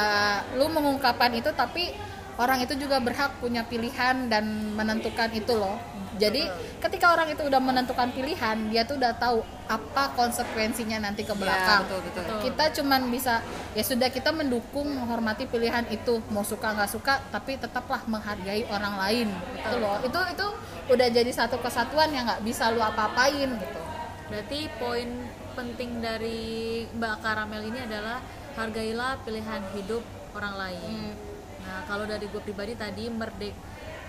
lu 0.60 0.68
mengungkapkan 0.68 1.32
itu 1.40 1.48
tapi 1.56 1.96
orang 2.38 2.66
itu 2.66 2.74
juga 2.78 2.98
berhak 2.98 3.38
punya 3.38 3.62
pilihan 3.68 4.30
dan 4.30 4.74
menentukan 4.74 5.30
itu 5.34 5.54
loh. 5.54 5.78
Jadi 6.14 6.46
ketika 6.78 7.10
orang 7.10 7.34
itu 7.34 7.42
udah 7.42 7.58
menentukan 7.58 8.14
pilihan 8.14 8.70
dia 8.70 8.86
tuh 8.86 9.02
udah 9.02 9.18
tahu 9.18 9.42
apa 9.66 10.14
konsekuensinya 10.14 11.02
nanti 11.02 11.26
ke 11.26 11.34
belakang. 11.34 11.90
betul, 11.90 12.02
betul. 12.06 12.22
Betul. 12.22 12.40
kita 12.46 12.66
cuman 12.82 13.02
bisa 13.10 13.42
ya 13.74 13.82
sudah 13.82 14.14
kita 14.14 14.30
mendukung 14.30 14.86
menghormati 14.94 15.50
pilihan 15.50 15.90
itu. 15.90 16.22
Mau 16.30 16.46
suka 16.46 16.78
nggak 16.78 16.92
suka 16.92 17.18
tapi 17.34 17.58
tetaplah 17.58 18.06
menghargai 18.06 18.70
orang 18.70 18.96
lain. 19.02 19.28
Itu 19.58 19.78
loh. 19.82 19.98
itu 20.06 20.20
itu 20.38 20.48
udah 20.94 21.08
jadi 21.10 21.32
satu 21.34 21.58
kesatuan 21.64 22.14
yang 22.14 22.30
nggak 22.30 22.46
bisa 22.46 22.70
lu 22.70 22.82
apa-apain 22.82 23.50
gitu. 23.50 23.82
Berarti 24.30 24.70
poin 24.78 25.10
penting 25.54 26.02
dari 26.02 26.84
Mbak 26.94 27.16
Karamel 27.22 27.74
ini 27.74 27.80
adalah 27.86 28.22
hargailah 28.54 29.22
pilihan 29.26 29.62
hidup 29.74 30.02
orang 30.38 30.56
lain. 30.58 31.33
Nah, 31.64 31.82
kalau 31.84 32.04
dari 32.04 32.26
gue 32.26 32.40
pribadi 32.40 32.74
tadi 32.74 33.08
merdek 33.08 33.56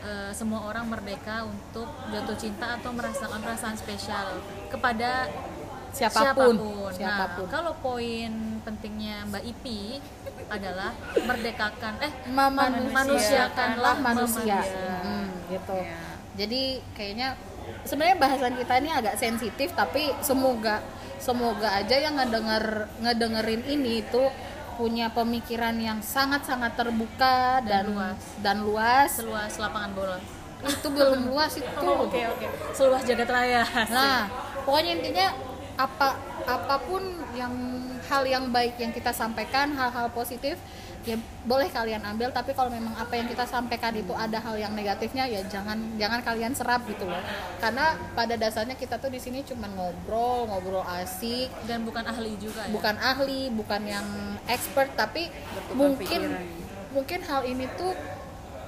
eh, 0.03 0.31
semua 0.31 0.65
orang 0.65 0.87
merdeka 0.87 1.43
untuk 1.45 1.87
jatuh 2.09 2.37
cinta 2.37 2.77
atau 2.77 2.91
merasakan 2.91 3.41
perasaan 3.41 3.75
spesial 3.75 4.37
kepada 4.69 5.31
siapa 5.91 6.35
pun 6.35 6.55
siapa 6.59 6.59
pun. 6.59 6.93
siapa 6.93 7.25
pun, 7.35 7.45
Nah, 7.47 7.53
kalau 7.53 7.73
poin 7.79 8.33
pentingnya 8.61 9.23
Mbak 9.25 9.45
Ipi 9.47 10.03
adalah 10.47 10.91
merdekakan 11.17 11.95
eh 12.01 12.13
memanusiakanlah 12.29 13.97
manusia 13.99 14.59
manusia. 14.61 15.01
Hmm, 15.01 15.27
gitu 15.49 15.79
Iya. 15.79 15.99
jadi 16.35 16.63
kayaknya 16.93 17.29
sebenarnya 17.83 18.17
bahasan 18.19 18.55
kita 18.57 18.75
ini 18.77 18.91
agak 18.91 19.17
sensitif 19.17 19.73
tapi 19.73 20.11
semoga 20.21 20.83
semoga 21.17 21.73
aja 21.73 21.97
yang 21.97 22.19
ngedenger 22.19 22.91
ngedengerin 23.01 23.63
ini 23.65 24.03
itu 24.03 24.23
punya 24.75 25.09
pemikiran 25.09 25.75
yang 25.75 25.99
sangat-sangat 25.99 26.75
terbuka 26.75 27.63
dan 27.63 27.87
Dan 27.87 27.95
luas. 27.95 28.19
dan 28.39 28.57
luas 28.61 29.11
Seluas 29.13 29.53
lapangan 29.57 29.93
bola. 29.93 30.19
itu 30.65 30.89
belum 30.89 31.29
luas 31.29 31.53
itu 31.55 31.69
Oh, 31.81 32.05
Oke 32.05 32.21
oke. 32.25 32.47
Seluas 32.73 33.03
jagat 33.03 33.29
raya. 33.29 33.63
Nah, 33.89 34.27
pokoknya 34.63 34.91
intinya 34.95 35.27
apa 35.75 36.15
apa 36.45 36.77
pun 36.81 37.03
yang 37.35 37.53
hal 38.05 38.23
yang 38.25 38.49
baik 38.49 38.77
yang 38.77 38.91
kita 38.91 39.11
sampaikan, 39.11 39.73
hal-hal 39.73 40.09
positif 40.09 40.57
ya 41.05 41.21
boleh 41.45 41.69
kalian 41.69 42.01
ambil 42.01 42.33
tapi 42.33 42.57
kalau 42.57 42.73
memang 42.73 42.97
apa 42.97 43.13
yang 43.13 43.29
kita 43.29 43.45
sampaikan 43.45 43.93
itu 43.93 44.17
ada 44.17 44.41
hal 44.41 44.57
yang 44.57 44.73
negatifnya 44.73 45.29
ya 45.29 45.45
jangan 45.53 45.77
jangan 46.01 46.25
kalian 46.25 46.57
serap 46.57 46.81
gitu 46.89 47.05
loh. 47.05 47.21
Karena 47.61 47.93
pada 48.17 48.35
dasarnya 48.41 48.73
kita 48.73 48.97
tuh 48.97 49.13
di 49.13 49.21
sini 49.21 49.45
cuma 49.45 49.69
ngobrol, 49.69 50.49
ngobrol 50.49 50.85
asik, 51.05 51.53
dan 51.69 51.85
bukan 51.85 52.09
ahli 52.09 52.41
juga 52.41 52.65
ya. 52.65 52.73
bukan 52.73 52.97
ahli, 52.97 53.53
bukan 53.53 53.83
yang 53.85 54.07
expert 54.49 54.97
tapi 54.97 55.29
Bertukar 55.29 55.77
mungkin 55.77 56.23
pikiran. 56.33 56.93
mungkin 56.97 57.21
hal 57.29 57.43
ini 57.45 57.67
tuh 57.77 57.93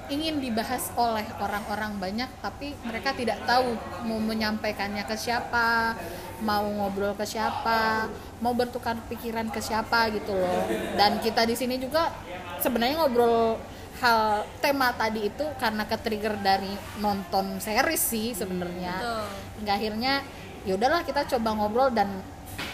ingin 0.07 0.39
dibahas 0.39 0.87
oleh 0.95 1.27
orang-orang 1.35 1.99
banyak 1.99 2.31
tapi 2.39 2.71
mereka 2.87 3.11
tidak 3.11 3.43
tahu 3.43 3.75
mau 4.07 4.21
menyampaikannya 4.21 5.03
ke 5.03 5.15
siapa, 5.19 5.99
mau 6.39 6.63
ngobrol 6.63 7.13
ke 7.13 7.23
siapa, 7.23 8.05
mau 8.37 8.53
bertukar 8.53 8.93
pikiran 9.07 9.49
ke 9.49 9.57
siapa 9.57 10.09
gitu 10.09 10.31
loh. 10.31 10.63
Dan 10.93 11.17
kita 11.17 11.43
di 11.43 11.53
sini 11.53 11.77
juga 11.77 12.13
sebenarnya 12.57 12.99
ngobrol 12.99 13.57
hal 13.97 14.45
tema 14.61 14.93
tadi 14.93 15.25
itu 15.25 15.41
karena 15.57 15.81
ke-trigger 15.83 16.37
dari 16.37 16.69
nonton 16.97 17.57
series 17.57 17.97
sih 17.97 18.29
sebenarnya 18.29 18.93
Betul. 18.93 19.25
hingga 19.57 19.73
akhirnya 19.73 20.13
ya 20.61 20.77
udahlah 20.77 21.01
kita 21.01 21.25
coba 21.25 21.57
ngobrol 21.57 21.89
dan 21.89 22.05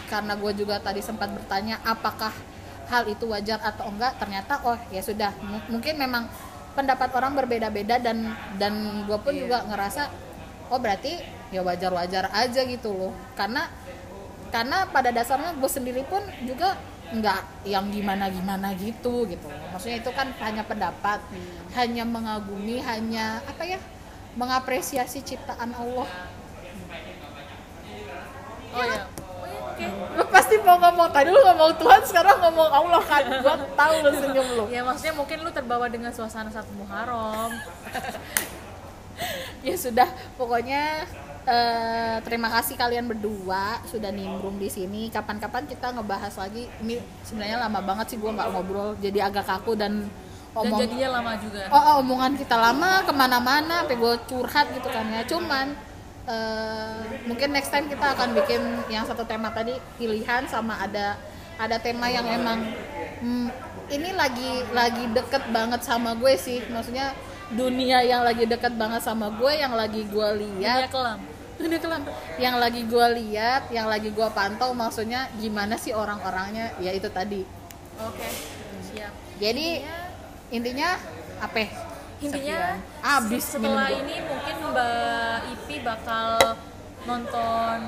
karena 0.04 0.36
gue 0.36 0.52
juga 0.52 0.76
tadi 0.78 1.00
sempat 1.00 1.32
bertanya 1.32 1.80
apakah 1.80 2.28
hal 2.92 3.08
itu 3.08 3.24
wajar 3.24 3.56
atau 3.64 3.88
enggak 3.88 4.20
ternyata 4.20 4.60
oh 4.68 4.76
ya 4.92 5.00
sudah 5.00 5.32
M- 5.40 5.64
mungkin 5.72 5.96
memang 5.96 6.28
pendapat 6.76 7.08
orang 7.16 7.32
berbeda-beda 7.32 7.96
dan 7.96 8.28
dan 8.60 8.74
gue 9.08 9.16
pun 9.16 9.32
Iya. 9.32 9.48
juga 9.48 9.58
ngerasa 9.64 10.12
oh 10.68 10.76
berarti 10.76 11.24
ya 11.54 11.62
wajar-wajar 11.62 12.26
aja 12.34 12.60
gitu 12.66 12.90
loh 12.90 13.12
karena 13.38 13.70
karena 14.50 14.90
pada 14.90 15.14
dasarnya 15.14 15.54
gue 15.54 15.70
sendiri 15.70 16.02
pun 16.06 16.22
juga 16.42 16.74
nggak 17.14 17.70
yang 17.70 17.86
gimana-gimana 17.94 18.74
gitu 18.74 19.22
gitu 19.30 19.46
maksudnya 19.70 20.02
itu 20.02 20.10
kan 20.10 20.34
hanya 20.42 20.66
pendapat 20.66 21.22
hanya 21.78 22.02
mengagumi 22.02 22.82
hanya 22.82 23.38
apa 23.46 23.62
ya 23.62 23.78
mengapresiasi 24.34 25.22
ciptaan 25.22 25.70
Allah 25.78 26.10
Oh 28.74 28.82
ya. 28.82 29.06
Oh 29.06 29.46
ya, 29.46 29.58
oke. 29.70 29.86
lu 30.18 30.24
pasti 30.34 30.58
mau 30.66 30.74
ngomong 30.82 31.06
tadi 31.14 31.30
lu 31.30 31.38
ngomong 31.38 31.78
Tuhan 31.78 32.02
sekarang 32.02 32.42
ngomong 32.42 32.66
Allah 32.74 33.02
kan 33.06 33.22
gua 33.38 33.54
tahu 33.54 33.94
lu 34.02 34.10
senyum 34.18 34.48
lu 34.58 34.64
Ya 34.66 34.82
maksudnya 34.82 35.14
mungkin 35.14 35.46
lu 35.46 35.50
terbawa 35.54 35.86
dengan 35.86 36.10
suasana 36.10 36.50
satu 36.50 36.74
Muharram. 36.74 37.54
ya 39.66 39.74
sudah 39.78 40.10
pokoknya 40.34 41.06
eh, 41.44 42.16
terima 42.24 42.48
kasih 42.48 42.74
kalian 42.76 43.04
berdua 43.08 43.80
sudah 43.88 44.08
nimbrung 44.08 44.56
di 44.56 44.68
sini. 44.72 45.12
Kapan-kapan 45.12 45.68
kita 45.68 45.92
ngebahas 45.92 46.34
lagi. 46.40 46.68
Ini 46.80 47.00
sebenarnya 47.24 47.60
lama 47.60 47.80
banget 47.84 48.16
sih 48.16 48.18
gua 48.20 48.32
nggak 48.32 48.48
ngobrol. 48.52 48.90
Jadi 49.00 49.18
agak 49.20 49.44
kaku 49.44 49.76
dan 49.76 50.08
Dan 50.54 50.70
omong 50.70 50.86
jadinya 50.86 51.08
lama 51.18 51.32
juga. 51.42 51.66
oh, 51.66 51.76
oh, 51.76 51.94
omongan 51.98 52.38
kita 52.38 52.54
lama 52.54 53.02
ke 53.02 53.10
mana-mana 53.10 53.82
sampai 53.82 53.98
gue 53.98 54.14
curhat 54.30 54.70
gitu 54.70 54.86
kan 54.86 55.06
ya. 55.10 55.26
Cuman 55.26 55.66
eh, 56.30 57.02
mungkin 57.26 57.50
next 57.50 57.74
time 57.74 57.90
kita 57.90 58.14
akan 58.14 58.38
bikin 58.38 58.62
yang 58.86 59.02
satu 59.02 59.26
tema 59.26 59.50
tadi 59.50 59.74
pilihan 59.98 60.46
sama 60.46 60.78
ada 60.78 61.18
ada 61.58 61.76
tema 61.82 62.06
yang 62.06 62.22
emang 62.30 62.70
hmm, 63.18 63.48
ini 63.90 64.10
lagi 64.14 64.62
lagi 64.70 65.10
deket 65.10 65.42
banget 65.50 65.82
sama 65.82 66.14
gue 66.14 66.38
sih. 66.38 66.62
Maksudnya 66.70 67.10
dunia 67.52 68.00
yang 68.06 68.22
lagi 68.24 68.46
deket 68.46 68.72
banget 68.78 69.02
sama 69.04 69.28
gue 69.34 69.52
yang 69.52 69.74
lagi 69.74 70.06
gue 70.06 70.28
Dunia 70.38 70.86
lihat 70.86 70.94
kelam. 70.94 71.33
Dunia 71.64 71.80
kelam 71.80 72.04
yang 72.36 72.60
lagi 72.60 72.84
gue 72.84 73.06
lihat 73.24 73.72
yang 73.72 73.88
lagi 73.88 74.12
gue 74.12 74.28
pantau 74.36 74.76
maksudnya 74.76 75.32
gimana 75.40 75.80
sih 75.80 75.96
orang-orangnya 75.96 76.76
ya 76.76 76.92
itu 76.92 77.08
tadi 77.08 77.48
Oke. 77.96 78.28
Siap. 78.92 79.12
jadi 79.40 79.88
intinya 80.52 81.00
apa 81.40 81.56
ya? 81.64 81.68
Intinya 82.22 82.78
Abis 83.02 83.58
setelah 83.58 83.90
ini 83.90 84.16
mungkin 84.24 84.54
Mbak 84.70 85.38
Ipi 85.50 85.76
bakal 85.84 86.38
nonton 87.04 87.78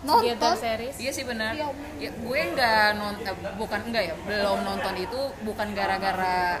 Nonton? 0.00 0.32
Together 0.32 0.56
series. 0.56 0.96
Iya 0.96 1.12
sih 1.12 1.24
benar. 1.28 1.52
Ya 1.52 1.68
Ya, 2.00 2.08
gue 2.08 2.40
nggak 2.56 2.96
nonton, 2.96 3.34
bukan 3.60 3.80
enggak 3.84 4.04
ya, 4.08 4.14
belum 4.24 4.64
nonton 4.64 4.96
itu 4.96 5.20
bukan 5.44 5.76
gara-gara 5.76 6.56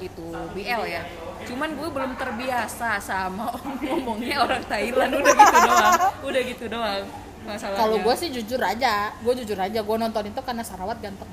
itu 0.00 0.26
BL 0.54 0.82
ya. 0.88 1.02
Cuman 1.44 1.76
gue 1.76 1.88
belum 1.90 2.12
terbiasa 2.16 2.98
sama 2.98 3.52
ngomongnya 3.84 4.42
orang 4.42 4.64
Thailand. 4.66 5.12
Udah 5.20 5.34
gitu 5.34 5.58
doang. 5.60 6.00
Udah 6.24 6.40
gitu 6.42 6.64
doang 6.70 7.04
masalahnya. 7.44 7.80
Kalau 7.80 7.96
gue 8.00 8.14
sih 8.16 8.28
jujur 8.32 8.60
aja 8.60 9.12
gue 9.20 9.32
jujur 9.44 9.58
aja 9.60 9.80
gue 9.84 9.96
nonton 10.00 10.24
itu 10.26 10.40
karena 10.40 10.64
Sarawat 10.64 10.98
ganteng. 10.98 11.28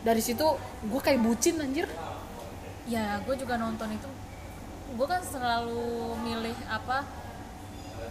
Dari 0.00 0.22
situ 0.22 0.46
gue 0.86 1.00
kayak 1.02 1.20
bucin 1.20 1.58
anjir. 1.60 1.90
Ya 2.86 3.18
gue 3.26 3.34
juga 3.36 3.58
nonton 3.58 3.90
itu. 3.90 4.08
Gue 4.94 5.06
kan 5.06 5.22
selalu 5.22 6.16
milih 6.22 6.56
apa 6.70 7.04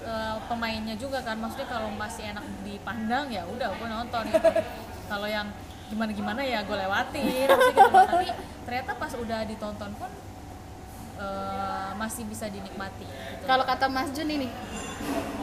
eh, 0.03 0.35
pemainnya 0.51 0.95
juga 0.99 1.23
kan. 1.23 1.39
Maksudnya 1.39 1.67
kalau 1.71 1.89
masih 1.95 2.35
enak 2.35 2.45
dipandang 2.67 3.31
ya 3.31 3.47
udah 3.47 3.73
gue 3.73 3.87
nonton 3.87 4.23
gitu. 4.29 4.49
kalau 5.09 5.25
yang 5.25 5.47
gimana 5.89 6.11
gimana 6.13 6.41
ya 6.45 6.59
gue 6.61 6.77
lewatin 6.77 7.23
gitu 7.25 7.49
loh. 7.49 8.05
tapi 8.13 8.27
ternyata 8.63 8.91
pas 8.95 9.11
udah 9.17 9.39
ditonton 9.49 9.91
pun 9.97 10.11
eh, 11.17 11.89
masih 11.97 12.23
bisa 12.29 12.45
dinikmati 12.47 13.05
gitu. 13.09 13.43
kalau 13.49 13.65
kata 13.65 13.89
Mas 13.89 14.13
Jun 14.13 14.29
ini 14.29 14.47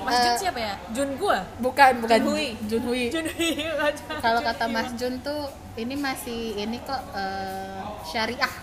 Mas 0.07 0.17
Jun 0.23 0.35
eh, 0.35 0.39
siapa 0.39 0.61
ya? 0.63 0.75
Jun 0.95 1.19
gue 1.19 1.39
bukan 1.59 1.93
bukan. 1.99 2.19
Jun 2.23 2.29
Hui. 2.31 2.49
Jun 2.71 2.83
Hui. 2.87 3.05
Jun 3.15 3.27
aja 3.27 4.05
kalau 4.23 4.41
kata 4.41 4.65
Mas 4.71 4.95
Jun 4.95 5.19
tuh 5.19 5.51
ini 5.75 5.99
masih 5.99 6.55
ini 6.55 6.79
kok 6.87 7.03
eh, 7.13 7.83
syariah. 8.07 8.55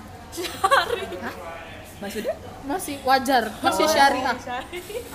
Hah? 1.21 1.35
maksudnya? 1.99 2.35
Masih 2.63 2.95
wajar 3.03 3.51
masih 3.59 3.85
syariah. 3.91 4.35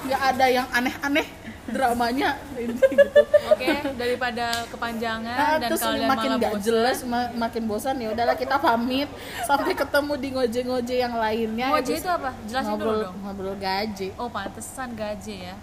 Nggak 0.04 0.22
ada 0.36 0.46
yang 0.52 0.66
aneh-aneh 0.68 1.26
dramanya 1.68 2.30
gitu 2.56 2.80
Oke, 3.48 3.68
daripada 3.94 4.46
kepanjangan 4.66 5.36
Nah, 5.36 5.54
dan 5.56 5.68
terus 5.68 5.80
kalian 5.80 6.08
makin 6.08 6.30
nggak 6.36 6.54
jelas 6.58 6.98
ma- 7.02 7.32
makin 7.32 7.62
bosan 7.64 7.96
ya 7.96 8.08
udahlah 8.10 8.34
kita 8.34 8.56
pamit 8.56 9.08
sampai 9.42 9.72
ketemu 9.72 10.12
di 10.14 10.28
ngoje-ngoje 10.30 10.94
yang 10.96 11.14
lainnya 11.14 11.68
Ngoje 11.70 11.94
itu 11.94 12.08
apa? 12.08 12.30
Jelasin 12.44 12.68
dulu 12.70 12.76
ngobrol 12.80 12.98
dong. 13.02 13.14
ngobrol 13.20 13.56
gaji 13.56 14.08
Oh, 14.14 14.28
pantesan 14.28 14.88
gaje 14.92 15.36
ya. 15.44 15.56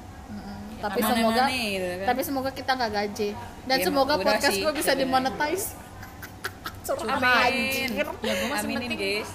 Tapi 0.75 0.99
semoga 1.01 1.43
gitu 1.47 1.87
kan. 1.95 2.05
tapi 2.05 2.21
semoga 2.21 2.49
kita 2.51 2.71
nggak 2.71 2.91
gaji 2.93 3.29
dan 3.63 3.75
Ya, 3.75 3.83
semoga 3.83 4.13
podcast 4.15 4.53
gue 4.53 4.71
bisa 4.71 4.93
sebenarnya. 4.93 5.01
dimonetize 5.01 5.65
Curhat 6.85 7.17
amin 7.17 7.41
anjir. 7.41 8.05
Ya, 8.21 8.33
gue 8.35 8.47
masih 8.47 8.67
aminin 8.69 8.91
guys 8.93 9.29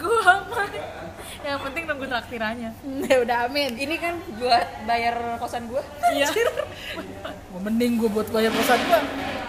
Gua 0.00 0.32
mah. 0.48 0.66
Yang 1.40 1.58
penting 1.62 1.84
nunggu 1.84 2.06
traktirannya. 2.06 2.70
ya 3.10 3.16
udah 3.20 3.36
amin 3.44 3.76
ini 3.76 3.96
kan 3.96 4.16
buat 4.36 4.66
bayar 4.84 5.36
kosan 5.36 5.68
gue 5.68 5.82
Iya. 6.10 6.28
mending 7.60 8.00
gue 8.00 8.08
buat 8.08 8.24
bayar 8.32 8.48
kosan 8.50 8.80
gue 8.80 9.00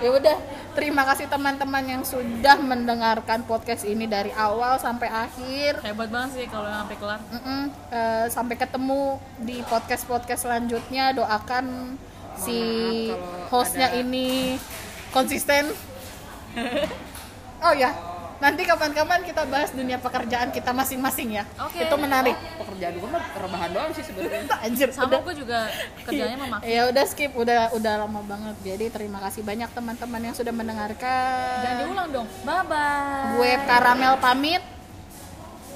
ya 0.01 0.11
udah 0.11 0.35
terima 0.73 1.07
kasih 1.07 1.31
teman-teman 1.31 1.79
yang 1.85 2.03
sudah 2.03 2.59
mendengarkan 2.59 3.47
podcast 3.47 3.87
ini 3.87 4.03
dari 4.03 4.35
awal 4.35 4.75
sampai 4.75 5.07
akhir 5.07 5.79
Hebat 5.79 6.11
banget 6.11 6.29
sih 6.35 6.45
kalau 6.47 6.67
sampai 6.67 6.95
kelar. 6.97 7.19
Mm-mm. 7.31 7.63
Eh, 7.87 8.25
sampai 8.27 8.55
ketemu 8.57 9.15
di 9.39 9.63
podcast 9.63 10.03
podcast 10.03 10.43
selanjutnya 10.43 11.15
doakan 11.15 11.95
si 12.35 12.59
hostnya 13.47 13.87
ada- 13.87 13.99
ini 13.99 14.59
konsisten 15.09 15.71
oh 17.61 17.73
ya 17.73 18.10
nanti 18.41 18.61
kapan-kapan 18.65 19.21
kita 19.21 19.45
bahas 19.45 19.69
dunia 19.69 20.01
pekerjaan 20.01 20.49
kita 20.49 20.73
masing-masing 20.73 21.37
ya. 21.37 21.43
Oke. 21.61 21.85
itu 21.85 21.95
menarik. 21.95 22.33
Pekerjaan 22.57 22.93
gue 22.97 23.09
mah 23.13 23.23
rebahan 23.37 23.69
doang 23.69 23.91
sih 23.93 24.01
sebenarnya. 24.01 24.49
Anjir 24.65 24.89
Sama 24.89 25.13
udah. 25.13 25.19
gue 25.21 25.35
juga 25.45 25.59
kerjanya 26.09 26.37
memakai. 26.41 26.65
ya 26.75 26.81
udah 26.89 27.05
skip. 27.05 27.31
Udah 27.37 27.69
udah 27.77 27.93
lama 28.01 28.21
banget. 28.25 28.55
Jadi 28.65 28.85
terima 28.89 29.21
kasih 29.21 29.45
banyak 29.45 29.69
teman-teman 29.71 30.21
yang 30.25 30.35
sudah 30.35 30.49
mendengarkan. 30.49 31.55
Jangan 31.61 31.77
diulang 31.85 32.09
dong. 32.09 32.27
Bye 32.41 32.63
bye. 32.65 33.37
gue 33.37 33.51
karamel 33.69 34.13
pamit. 34.17 34.63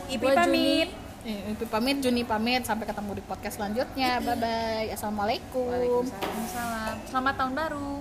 Ipi 0.10 0.28
pamit. 0.34 0.90
Eh, 1.22 1.54
Ipi 1.54 1.66
pamit. 1.70 2.02
Juni 2.02 2.26
pamit. 2.26 2.66
Sampai 2.66 2.90
ketemu 2.90 3.22
di 3.22 3.24
podcast 3.24 3.62
selanjutnya. 3.62 4.18
Bye 4.26 4.38
bye 4.42 4.86
assalamualaikum. 4.90 5.70
Waalaikumsalam. 5.70 6.96
Selamat 7.14 7.34
tahun 7.38 7.54
baru. 7.54 7.94